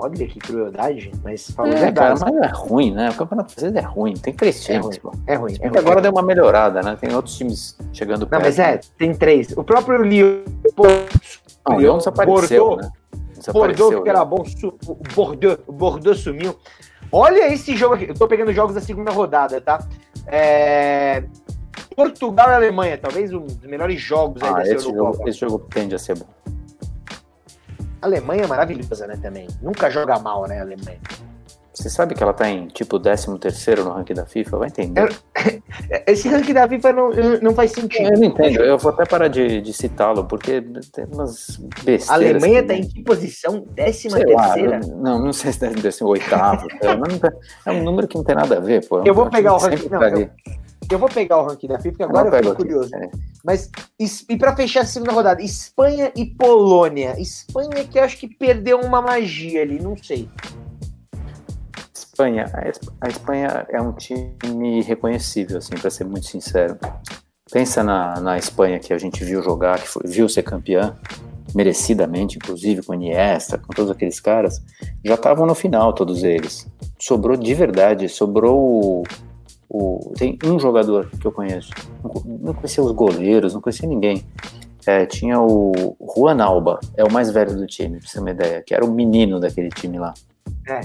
Olha 0.00 0.26
que 0.28 0.38
crueldade, 0.38 1.10
mas 1.24 1.50
falou 1.50 1.72
é, 1.72 1.76
verdade. 1.76 2.20
Cara, 2.20 2.32
mas 2.32 2.50
é 2.50 2.54
ruim, 2.54 2.92
né? 2.92 3.10
O 3.10 3.14
campeonato 3.14 3.52
francês 3.52 3.74
é 3.74 3.80
ruim, 3.80 4.14
tem 4.14 4.32
três 4.32 4.62
times. 4.62 4.78
É 4.78 4.88
ruim, 4.88 4.98
pô. 5.00 5.12
é 5.26 5.34
ruim. 5.34 5.56
É 5.60 5.68
ruim 5.68 5.78
agora 5.78 5.98
é 5.98 6.02
deu 6.02 6.12
uma 6.12 6.22
melhorada, 6.22 6.82
né? 6.82 6.96
Tem 7.00 7.12
outros 7.14 7.36
times 7.36 7.76
chegando 7.92 8.26
perto. 8.26 8.40
Não, 8.40 8.48
mas 8.48 8.58
é, 8.58 8.78
tem 8.96 9.12
três. 9.12 9.50
O 9.56 9.64
próprio 9.64 10.00
Lyon. 10.02 10.42
Não, 11.68 11.76
o 11.76 11.80
Lyon 11.80 11.98
desapareceu, 11.98 12.64
Bordeaux, 12.64 12.86
né? 12.86 12.92
Desapareceu, 13.36 13.52
Bordeaux, 13.52 14.02
que 14.04 14.08
era 14.08 14.24
bom, 14.24 14.44
o 14.86 14.94
Bordeaux, 15.14 15.58
Bordeaux 15.66 16.20
sumiu. 16.20 16.54
Olha 17.10 17.52
esse 17.52 17.76
jogo 17.76 17.94
aqui. 17.94 18.08
Eu 18.08 18.14
tô 18.14 18.28
pegando 18.28 18.52
jogos 18.52 18.74
da 18.74 18.80
segunda 18.80 19.10
rodada, 19.10 19.60
tá? 19.60 19.80
É... 20.26 21.24
Portugal 21.96 22.50
e 22.50 22.54
Alemanha, 22.54 22.96
talvez 22.96 23.32
um 23.32 23.46
dos 23.46 23.66
melhores 23.66 24.00
jogos 24.00 24.40
ah, 24.42 24.58
aí 24.58 24.70
esse 24.70 24.84
jogo, 24.84 25.28
esse 25.28 25.40
jogo 25.40 25.58
tende 25.68 25.96
a 25.96 25.98
ser 25.98 26.16
bom. 26.16 26.26
A 28.00 28.06
Alemanha 28.06 28.44
é 28.44 28.46
maravilhosa, 28.46 29.06
né, 29.06 29.18
também. 29.20 29.46
Nunca 29.62 29.90
joga 29.90 30.18
mal, 30.18 30.46
né, 30.46 30.58
a 30.58 30.62
Alemanha. 30.62 31.00
Você 31.78 31.88
sabe 31.88 32.12
que 32.12 32.22
ela 32.22 32.32
tá 32.32 32.50
em 32.50 32.66
tipo 32.66 32.98
13 32.98 33.38
terceiro 33.38 33.84
no 33.84 33.92
ranking 33.92 34.14
da 34.14 34.26
FIFA? 34.26 34.58
Vai 34.58 34.68
entender. 34.68 35.16
Esse 36.08 36.28
ranking 36.28 36.52
da 36.52 36.66
FIFA 36.66 36.92
não, 36.92 37.10
não 37.40 37.54
faz 37.54 37.70
sentido. 37.70 38.12
Eu 38.12 38.18
não 38.18 38.24
entendo, 38.24 38.64
eu 38.64 38.76
vou 38.76 38.90
até 38.90 39.04
parar 39.04 39.28
de, 39.28 39.60
de 39.60 39.72
citá-lo, 39.72 40.24
porque 40.24 40.60
tem 40.92 41.04
umas 41.04 41.56
besteiras. 41.84 42.10
A 42.10 42.14
Alemanha 42.14 42.66
tá 42.66 42.74
em 42.74 42.82
que 42.82 43.00
posição? 43.04 43.60
13 43.76 44.08
terceira? 44.08 44.80
Não, 44.96 45.20
não 45.20 45.32
sei 45.32 45.52
se 45.52 45.64
é 45.64 45.70
décimo 45.70 46.08
oitavo. 46.08 46.66
é 47.64 47.70
um 47.70 47.84
número 47.84 48.08
que 48.08 48.16
não 48.16 48.24
tem 48.24 48.34
nada 48.34 48.56
a 48.56 48.60
ver, 48.60 48.84
pô. 48.88 49.04
Eu 49.04 49.14
vou 49.14 49.30
pegar 49.30 49.54
o 49.54 49.58
ranking. 49.58 49.88
Não, 49.88 50.02
eu, 50.02 50.28
eu 50.94 50.98
vou 50.98 51.08
pegar 51.08 51.38
o 51.38 51.46
ranking 51.46 51.68
da 51.68 51.78
FIFA, 51.78 51.90
porque 51.90 52.02
agora 52.02 52.28
eu, 52.28 52.34
eu 52.34 52.42
fico 52.42 52.56
curioso. 52.56 52.94
É. 52.94 53.10
Mas, 53.44 53.70
e 54.28 54.36
para 54.36 54.54
fechar 54.56 54.80
a 54.80 54.86
segunda 54.86 55.12
rodada, 55.12 55.42
Espanha 55.42 56.12
e 56.16 56.26
Polônia. 56.26 57.18
Espanha 57.20 57.84
que 57.84 57.98
eu 57.98 58.04
acho 58.04 58.16
que 58.18 58.28
perdeu 58.28 58.80
uma 58.80 59.00
magia 59.02 59.62
ali, 59.62 59.80
não 59.80 59.96
sei. 59.96 60.28
Espanha, 61.94 62.50
a 63.00 63.08
Espanha 63.08 63.66
é 63.70 63.80
um 63.80 63.92
time 63.92 64.82
reconhecível, 64.82 65.58
assim, 65.58 65.74
para 65.74 65.90
ser 65.90 66.04
muito 66.04 66.26
sincero. 66.26 66.76
Pensa 67.50 67.82
na, 67.82 68.20
na 68.20 68.36
Espanha 68.36 68.78
que 68.78 68.92
a 68.92 68.98
gente 68.98 69.24
viu 69.24 69.42
jogar, 69.42 69.80
que 69.80 69.88
foi, 69.88 70.02
viu 70.04 70.28
ser 70.28 70.42
campeã, 70.42 70.96
merecidamente, 71.54 72.36
inclusive 72.36 72.82
com 72.82 72.94
Iniesta, 72.94 73.56
com 73.56 73.72
todos 73.72 73.90
aqueles 73.90 74.20
caras, 74.20 74.60
já 75.04 75.14
estavam 75.14 75.46
no 75.46 75.54
final, 75.54 75.92
todos 75.92 76.24
eles. 76.24 76.66
Sobrou 76.98 77.36
de 77.36 77.54
verdade, 77.54 78.08
sobrou 78.08 79.04
o, 79.68 80.12
tem 80.16 80.38
um 80.44 80.58
jogador 80.58 81.10
que 81.10 81.26
eu 81.26 81.32
conheço. 81.32 81.70
Não 82.24 82.54
conhecia 82.54 82.82
os 82.82 82.92
goleiros, 82.92 83.54
não 83.54 83.60
conhecia 83.60 83.88
ninguém. 83.88 84.24
É, 84.86 85.04
tinha 85.04 85.38
o 85.40 85.96
Juan 86.16 86.42
Alba, 86.42 86.80
é 86.96 87.04
o 87.04 87.12
mais 87.12 87.30
velho 87.30 87.54
do 87.54 87.66
time, 87.66 87.98
pra 87.98 88.08
você 88.08 88.14
ter 88.14 88.20
uma 88.20 88.30
ideia, 88.30 88.62
que 88.62 88.74
era 88.74 88.84
o 88.84 88.90
menino 88.90 89.38
daquele 89.38 89.68
time 89.68 89.98
lá. 89.98 90.14
É, 90.66 90.80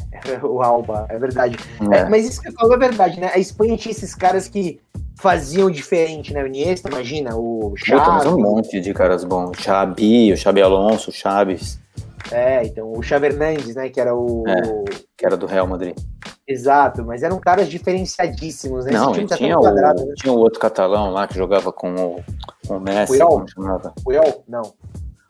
o 0.46 0.62
Alba, 0.62 1.06
é 1.10 1.18
verdade. 1.18 1.58
É. 1.92 2.00
É, 2.00 2.10
mas 2.10 2.28
isso 2.28 2.42
que 2.42 2.50
eu 2.50 2.54
falo 2.54 2.74
é 2.74 2.78
verdade, 2.78 3.20
né? 3.20 3.32
A 3.34 3.40
Espanha 3.40 3.78
tinha 3.78 3.92
esses 3.92 4.14
caras 4.14 4.48
que 4.48 4.80
faziam 5.16 5.70
diferente, 5.70 6.34
né? 6.34 6.44
O 6.44 6.48
Iniesta, 6.48 6.90
imagina, 6.90 7.36
o 7.36 7.74
Xavi. 7.78 8.28
um 8.28 8.42
monte 8.42 8.82
de 8.82 8.94
caras 8.94 9.24
bons. 9.24 9.58
Xabi, 9.58 10.34
o 10.34 10.38
Xabi 10.38 10.62
Alonso, 10.62 11.10
o 11.10 11.14
Chaves. 11.14 11.80
É, 12.32 12.66
então 12.66 12.92
o 12.92 13.02
Xavi 13.02 13.28
Hernandes, 13.28 13.76
né? 13.76 13.90
Que 13.90 14.00
era 14.00 14.16
o. 14.16 14.44
É, 14.48 14.62
que 15.18 15.26
era 15.26 15.36
do 15.36 15.46
Real 15.46 15.68
Madrid. 15.68 15.96
Exato, 16.48 17.04
mas 17.06 17.24
eram 17.24 17.40
caras 17.40 17.70
diferenciadíssimos, 17.70 18.86
né? 18.86 18.92
Não, 18.92 19.14
tá 19.26 19.38
tinha, 19.38 19.58
o, 19.58 19.62
quadrado, 19.62 20.06
né? 20.06 20.14
tinha 20.18 20.34
o 20.34 20.38
outro 20.38 20.60
catalão 20.60 21.10
lá 21.10 21.26
que 21.26 21.36
jogava 21.36 21.72
com 21.72 21.94
o, 21.94 22.24
com 22.68 22.78
o 22.78 22.80
Messi, 22.82 23.14
Puyol? 23.14 23.30
como 23.30 23.50
chamava? 23.50 23.94
Puyol? 24.04 24.44
Não. 24.48 24.74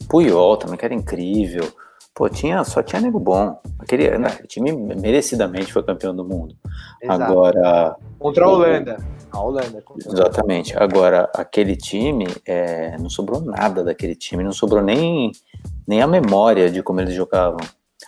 Puyol 0.09 0.57
também, 0.57 0.77
que 0.77 0.85
era 0.85 0.93
incrível. 0.93 1.71
Pô, 2.15 2.29
tinha, 2.29 2.63
só 2.63 2.83
tinha 2.83 3.01
nego 3.01 3.19
bom. 3.19 3.59
Aquele, 3.79 4.17
né, 4.17 4.37
o 4.43 4.47
time 4.47 4.71
merecidamente 4.71 5.73
foi 5.73 5.81
campeão 5.83 6.15
do 6.15 6.23
mundo. 6.23 6.55
Exato. 7.01 7.23
Agora. 7.23 7.95
Contra 8.19 8.45
a 8.45 8.49
Holanda. 8.49 8.97
A 9.31 9.39
Holanda. 9.39 9.83
Exatamente. 9.97 10.77
Agora, 10.77 11.29
aquele 11.33 11.75
time, 11.75 12.27
é, 12.45 12.95
não 12.99 13.09
sobrou 13.09 13.41
nada 13.41 13.83
daquele 13.83 14.15
time, 14.15 14.43
não 14.43 14.51
sobrou 14.51 14.83
nem, 14.83 15.31
nem 15.87 16.01
a 16.01 16.07
memória 16.07 16.69
de 16.69 16.81
como 16.81 17.01
eles 17.01 17.13
jogavam. 17.13 17.59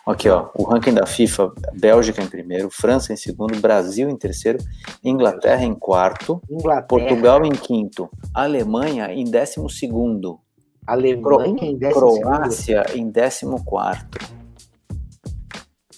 Aqui, 0.06 0.30
ó, 0.30 0.50
o 0.54 0.64
ranking 0.64 0.94
da 0.94 1.06
FIFA, 1.06 1.52
Bélgica 1.74 2.22
em 2.22 2.28
primeiro, 2.28 2.70
França 2.70 3.12
em 3.14 3.16
segundo, 3.16 3.60
Brasil 3.60 4.10
em 4.10 4.16
terceiro, 4.16 4.60
Inglaterra 5.04 5.64
em 5.64 5.74
quarto, 5.74 6.42
Inglaterra. 6.50 6.88
Portugal 6.88 7.46
em 7.46 7.52
quinto, 7.52 8.10
Alemanha 8.34 9.12
em 9.12 9.24
décimo 9.24 9.70
segundo, 9.70 10.40
Alemanha 10.86 11.58
em 11.62 11.78
décimo 11.78 12.22
Croácia 12.22 12.84
segundo. 12.88 13.00
em 13.00 13.10
décimo 13.10 13.64
quarto. 13.64 14.20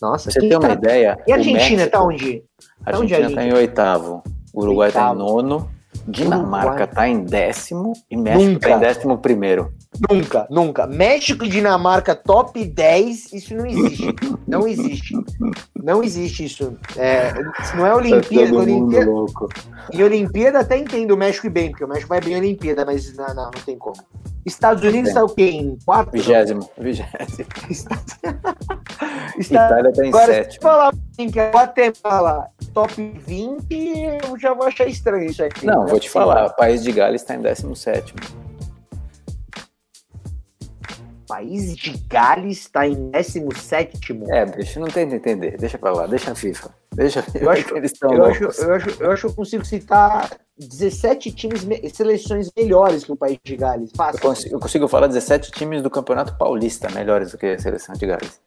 Nossa, 0.01 0.31
você 0.31 0.39
tem 0.39 0.53
uma 0.53 0.69
tá... 0.69 0.73
ideia? 0.73 1.17
E 1.27 1.31
a 1.31 1.35
Argentina 1.35 1.59
México... 1.59 1.91
tá 1.91 2.03
onde? 2.03 2.43
A 2.85 2.91
A 2.91 2.95
Argentina 2.95 3.27
está 3.27 3.43
em 3.43 3.53
oitavo. 3.53 4.23
O 4.53 4.61
Uruguai 4.61 4.89
está 4.89 5.11
em 5.11 5.15
nono. 5.17 5.69
Dinamarca 6.07 6.85
está 6.85 7.07
em 7.09 7.23
décimo 7.23 7.93
e 8.09 8.15
México 8.15 8.53
está 8.53 8.71
em 8.71 8.79
décimo 8.79 9.17
primeiro. 9.17 9.73
Nunca, 10.09 10.47
nunca. 10.49 10.85
México 10.85 11.45
e 11.45 11.49
Dinamarca 11.49 12.15
top 12.15 12.63
10, 12.63 13.33
isso 13.33 13.55
não 13.55 13.65
existe. 13.65 14.15
não 14.47 14.67
existe. 14.67 15.13
Não 15.75 16.03
existe 16.03 16.45
isso. 16.45 16.77
É, 16.95 17.33
não 17.75 17.85
é 17.85 17.95
Olimpíada. 17.95 18.51
Tá 18.51 18.59
Olimpíada 18.59 19.11
em 19.93 20.03
Olimpíada 20.03 20.59
até 20.59 20.77
entendo 20.77 21.11
o 21.11 21.17
México 21.17 21.49
bem, 21.49 21.69
porque 21.69 21.83
o 21.83 21.87
México 21.87 22.09
vai 22.09 22.21
bem 22.21 22.33
em 22.33 22.37
Olimpíada, 22.37 22.85
mas 22.85 23.15
não, 23.15 23.27
não, 23.27 23.45
não 23.45 23.51
tem 23.65 23.77
como. 23.77 23.95
Estados 24.45 24.83
Unidos 24.83 25.09
está 25.09 25.23
o 25.23 25.29
quê? 25.29 25.49
Em 25.49 25.77
quarto? 25.85 26.11
Vigésimo. 26.11 26.69
Vigésimo. 26.77 27.09
Itália 29.37 29.89
está 29.89 30.05
em 30.05 30.09
Agora, 30.09 30.33
sétimo. 30.33 30.53
Se 30.53 30.59
falar 30.59 30.93
que 31.17 31.39
é 31.39 31.51
Guatemala 31.51 32.47
top 32.73 33.21
20, 33.25 33.65
eu 34.23 34.39
já 34.39 34.53
vou 34.53 34.67
achar 34.67 34.87
estranho 34.87 35.29
isso 35.29 35.43
aqui. 35.43 35.65
Não, 35.65 35.83
né? 35.83 35.89
vou 35.89 35.99
te 35.99 36.09
falar. 36.09 36.45
O 36.47 36.55
país 36.55 36.81
de 36.83 36.91
Gales 36.91 37.21
está 37.21 37.35
em 37.35 37.41
17. 37.41 38.13
País 41.27 41.75
de 41.75 41.91
Gales 42.07 42.59
está 42.59 42.87
em 42.87 43.11
17. 43.11 44.23
É, 44.29 44.45
bicho, 44.45 44.79
não 44.79 44.87
tenta 44.87 45.15
entender. 45.15 45.57
Deixa 45.57 45.77
pra 45.77 45.91
lá, 45.91 46.07
deixa 46.07 46.31
a 46.31 46.35
FIFA. 46.35 46.69
Deixa 46.93 47.23
eu 47.35 47.49
acho, 47.51 47.77
eles 47.77 47.91
estão 47.91 48.13
eu, 48.13 48.25
acho, 48.25 48.43
eu, 48.43 48.73
acho, 48.73 49.03
eu 49.03 49.11
acho 49.11 49.21
que 49.21 49.27
eu 49.27 49.33
consigo 49.33 49.65
citar 49.65 50.29
17 50.57 51.31
times, 51.33 51.67
seleções 51.93 52.49
melhores 52.57 53.03
que 53.03 53.11
o 53.11 53.15
País 53.15 53.37
de 53.43 53.55
Gales. 53.55 53.91
Eu 54.13 54.19
consigo, 54.19 54.55
eu 54.55 54.59
consigo 54.59 54.87
falar 54.87 55.07
17 55.07 55.51
times 55.51 55.83
do 55.83 55.89
Campeonato 55.89 56.35
Paulista 56.37 56.89
melhores 56.89 57.31
do 57.31 57.37
que 57.37 57.45
a 57.45 57.59
seleção 57.59 57.93
de 57.95 58.07
Gales. 58.07 58.39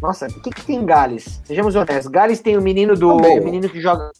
Nossa, 0.00 0.26
o 0.26 0.42
que, 0.42 0.50
que 0.50 0.64
tem 0.64 0.76
em 0.76 0.86
Gales? 0.86 1.40
Sejamos 1.44 1.74
honestos. 1.74 2.06
Gales 2.06 2.40
tem 2.40 2.56
o 2.56 2.62
menino 2.62 2.94
do. 2.94 3.10
O, 3.10 3.16
o 3.16 3.44
menino 3.44 3.68
que 3.68 3.80
joga. 3.80 4.10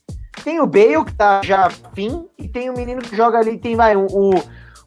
Tem 0.42 0.60
o 0.60 0.66
Bale, 0.66 1.04
que 1.04 1.14
tá 1.14 1.40
já 1.44 1.68
fim, 1.94 2.26
e 2.38 2.48
tem 2.48 2.70
o 2.70 2.72
menino 2.72 3.02
que 3.02 3.14
joga 3.14 3.38
ali, 3.38 3.58
tem, 3.58 3.74
vai, 3.74 3.96
o, 3.96 4.06
o 4.06 4.30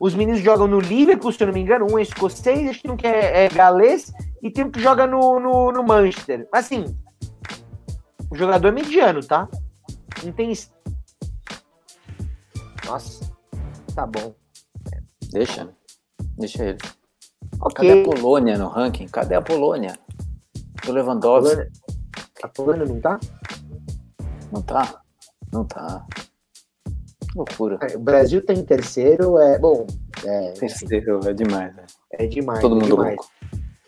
os 0.01 0.15
meninos 0.15 0.41
jogam 0.41 0.67
no 0.67 0.79
Liverpool, 0.79 1.31
se 1.31 1.43
eu 1.43 1.45
não 1.45 1.53
me 1.53 1.61
engano, 1.61 1.85
um 1.85 1.99
é 1.99 2.01
escocês, 2.01 2.67
acho 2.67 2.81
que 2.81 2.89
um 2.89 2.97
que 2.97 3.05
é, 3.05 3.45
é 3.45 3.49
galês, 3.49 4.11
e 4.41 4.49
tem 4.49 4.65
um 4.65 4.71
que 4.71 4.81
joga 4.81 5.05
no, 5.05 5.39
no, 5.39 5.71
no 5.71 5.83
Manchester. 5.83 6.49
Assim, 6.51 6.85
o 8.31 8.35
jogador 8.35 8.69
é 8.69 8.71
mediano, 8.71 9.23
tá? 9.23 9.47
Não 10.23 10.31
tem. 10.31 10.51
Nossa, 12.83 13.31
tá 13.93 14.07
bom. 14.07 14.33
Deixa, 15.31 15.69
deixa 16.35 16.63
ele. 16.63 16.79
Okay. 17.61 17.87
Cadê 17.87 18.01
a 18.01 18.03
Polônia 18.03 18.57
no 18.57 18.69
ranking? 18.69 19.07
Cadê 19.07 19.35
a 19.35 19.41
Polônia? 19.41 19.99
Do 20.83 20.93
Lewandowski. 20.93 21.61
A 22.41 22.47
Polônia, 22.47 22.83
a 22.83 22.83
Polônia 22.83 22.85
não 22.87 22.99
tá? 22.99 23.19
Não 24.51 24.61
tá? 24.63 25.01
Não 25.53 25.63
tá. 25.63 26.07
Loucura. 27.35 27.79
É, 27.81 27.95
o 27.95 27.99
Brasil 27.99 28.45
tem 28.45 28.63
terceiro, 28.63 29.39
é. 29.39 29.57
Bom. 29.57 29.85
É, 30.25 30.51
terceiro 30.51 31.19
é 31.25 31.33
demais, 31.33 31.75
né? 31.75 31.83
É 32.11 32.27
demais. 32.27 32.59
Todo 32.59 32.75
é 32.75 32.79
mundo 32.79 32.95
demais. 32.95 33.15
louco. 33.15 33.31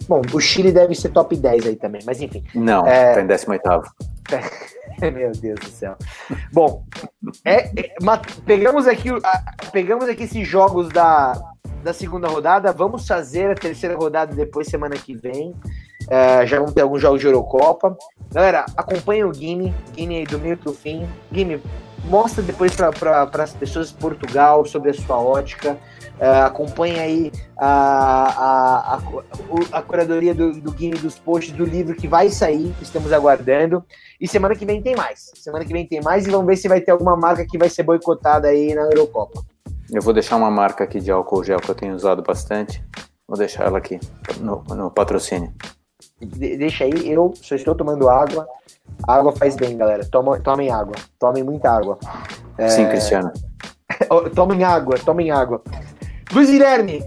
Bom, 0.07 0.21
o 0.33 0.39
Chile 0.39 0.71
deve 0.71 0.95
ser 0.95 1.09
top 1.09 1.35
10 1.35 1.67
aí 1.67 1.75
também, 1.75 2.01
mas 2.05 2.21
enfim. 2.21 2.43
Não, 2.53 2.85
é... 2.85 3.13
tá 3.13 3.21
em 3.21 3.27
18. 3.27 3.61
Meu 5.13 5.31
Deus 5.31 5.59
do 5.59 5.69
céu. 5.69 5.95
Bom, 6.51 6.83
é, 7.43 7.67
é, 7.67 7.93
pegamos, 8.45 8.87
aqui, 8.87 9.09
pegamos 9.71 10.07
aqui 10.07 10.23
esses 10.23 10.47
jogos 10.47 10.89
da, 10.89 11.33
da 11.83 11.93
segunda 11.93 12.27
rodada. 12.27 12.71
Vamos 12.71 13.07
fazer 13.07 13.51
a 13.51 13.55
terceira 13.55 13.95
rodada 13.95 14.35
depois, 14.35 14.67
semana 14.67 14.95
que 14.95 15.15
vem. 15.15 15.55
É, 16.09 16.45
já 16.45 16.57
vamos 16.57 16.73
ter 16.73 16.81
alguns 16.81 17.01
jogos 17.01 17.21
de 17.21 17.27
Eurocopa. 17.27 17.97
Galera, 18.31 18.65
acompanha 18.75 19.27
o 19.27 19.31
Guime, 19.31 19.73
Guime 19.93 20.17
aí 20.17 20.25
do 20.25 20.39
meio 20.39 20.57
pro 20.57 20.73
fim. 20.73 21.07
Guime, 21.31 21.61
mostra 22.05 22.43
depois 22.43 22.75
para 22.75 23.43
as 23.43 23.53
pessoas 23.53 23.89
de 23.89 23.95
Portugal 23.95 24.65
sobre 24.65 24.91
a 24.91 24.93
sua 24.93 25.17
ótica. 25.17 25.77
Uh, 26.19 26.45
acompanha 26.45 27.01
aí 27.01 27.31
a, 27.57 27.65
a, 27.67 28.95
a, 28.95 29.77
a 29.77 29.81
curadoria 29.81 30.33
do, 30.33 30.53
do 30.53 30.71
Guine 30.71 30.97
dos 30.97 31.17
posts 31.17 31.53
do 31.55 31.65
livro 31.65 31.95
que 31.95 32.07
vai 32.07 32.29
sair, 32.29 32.73
estamos 32.81 33.11
aguardando. 33.11 33.83
E 34.21 34.27
semana 34.27 34.55
que 34.55 34.65
vem 34.65 34.81
tem 34.81 34.95
mais. 34.95 35.31
Semana 35.33 35.65
que 35.65 35.73
vem 35.73 35.87
tem 35.87 36.01
mais 36.01 36.27
e 36.27 36.31
vamos 36.31 36.45
ver 36.45 36.55
se 36.55 36.67
vai 36.67 36.79
ter 36.81 36.91
alguma 36.91 37.17
marca 37.17 37.45
que 37.45 37.57
vai 37.57 37.69
ser 37.69 37.83
boicotada 37.83 38.47
aí 38.47 38.73
na 38.73 38.83
Eurocopa. 38.83 39.43
Eu 39.91 40.01
vou 40.01 40.13
deixar 40.13 40.37
uma 40.37 40.51
marca 40.51 40.83
aqui 40.83 40.99
de 40.99 41.11
álcool 41.11 41.43
gel 41.43 41.59
que 41.59 41.69
eu 41.69 41.75
tenho 41.75 41.95
usado 41.95 42.21
bastante. 42.21 42.83
Vou 43.27 43.37
deixar 43.37 43.65
ela 43.65 43.77
aqui 43.77 43.99
no, 44.39 44.63
no 44.75 44.91
patrocínio. 44.91 45.53
De, 46.25 46.57
deixa 46.57 46.83
aí, 46.83 47.11
eu 47.11 47.33
só 47.35 47.55
estou 47.55 47.75
tomando 47.75 48.09
água. 48.09 48.47
A 49.07 49.15
água 49.15 49.35
faz 49.35 49.55
bem, 49.55 49.77
galera. 49.77 50.05
Tomem, 50.05 50.41
tomem 50.41 50.71
água. 50.71 50.95
Tomem 51.19 51.43
muita 51.43 51.71
água. 51.71 51.97
É... 52.57 52.69
Sim, 52.69 52.87
Cristiano. 52.87 53.31
tomem 54.35 54.63
água, 54.63 54.97
tomem 54.97 55.31
água. 55.31 55.61
Luiz 56.31 56.49
Guilherme, 56.49 57.03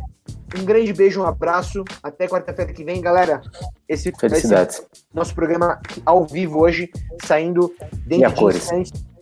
um 0.59 0.65
grande 0.65 0.93
beijo, 0.93 1.21
um 1.21 1.27
abraço. 1.27 1.85
Até 2.03 2.29
quarta-feira 2.29 2.73
que 2.73 2.85
vem, 2.85 3.01
galera. 3.01 3.41
Esse 3.89 4.13
Felicidades. 4.13 4.83
nosso 5.13 5.35
programa 5.35 5.81
ao 6.05 6.25
vivo 6.25 6.61
hoje, 6.61 6.91
saindo 7.25 7.73
dentro 8.07 8.31
de 8.31 8.35
cores. 8.37 8.69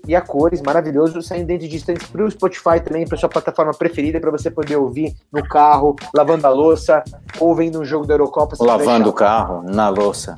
E 0.07 0.15
a 0.15 0.21
cores, 0.21 0.61
maravilhoso, 0.63 1.23
saindo 1.23 1.47
dentro 1.47 1.69
de 1.69 1.77
instantes 1.77 2.07
para 2.09 2.25
o 2.25 2.31
Spotify 2.31 2.81
também, 2.85 3.07
para 3.07 3.17
sua 3.17 3.29
plataforma 3.29 3.73
preferida, 3.73 4.21
para 4.21 4.31
você 4.31 4.51
poder 4.51 4.77
ouvir 4.77 5.15
no 5.33 5.43
carro, 5.43 5.97
lavando 6.15 6.47
a 6.47 6.51
louça, 6.51 7.03
ou 7.39 7.55
vendo 7.55 7.81
um 7.81 7.85
jogo 7.85 8.07
da 8.07 8.15
Eurocopa. 8.15 8.57
Lavando 8.61 9.11
o 9.11 9.13
carro, 9.13 9.63
na 9.63 9.89
louça 9.89 10.37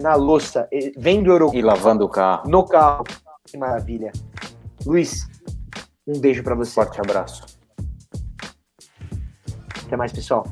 na 0.00 0.14
louça, 0.14 0.68
vendo 0.96 1.28
o 1.28 1.32
Eurocopa. 1.32 1.58
E 1.58 1.62
lavando 1.62 2.04
o 2.04 2.08
carro. 2.08 2.48
No 2.48 2.64
carro. 2.64 3.04
Que 3.44 3.56
maravilha. 3.56 4.12
Luiz, 4.86 5.28
um 6.06 6.18
beijo 6.18 6.42
para 6.42 6.54
você. 6.54 6.72
Forte 6.72 7.00
abraço. 7.00 7.44
Até 9.86 9.96
mais, 9.96 10.12
pessoal. 10.12 10.46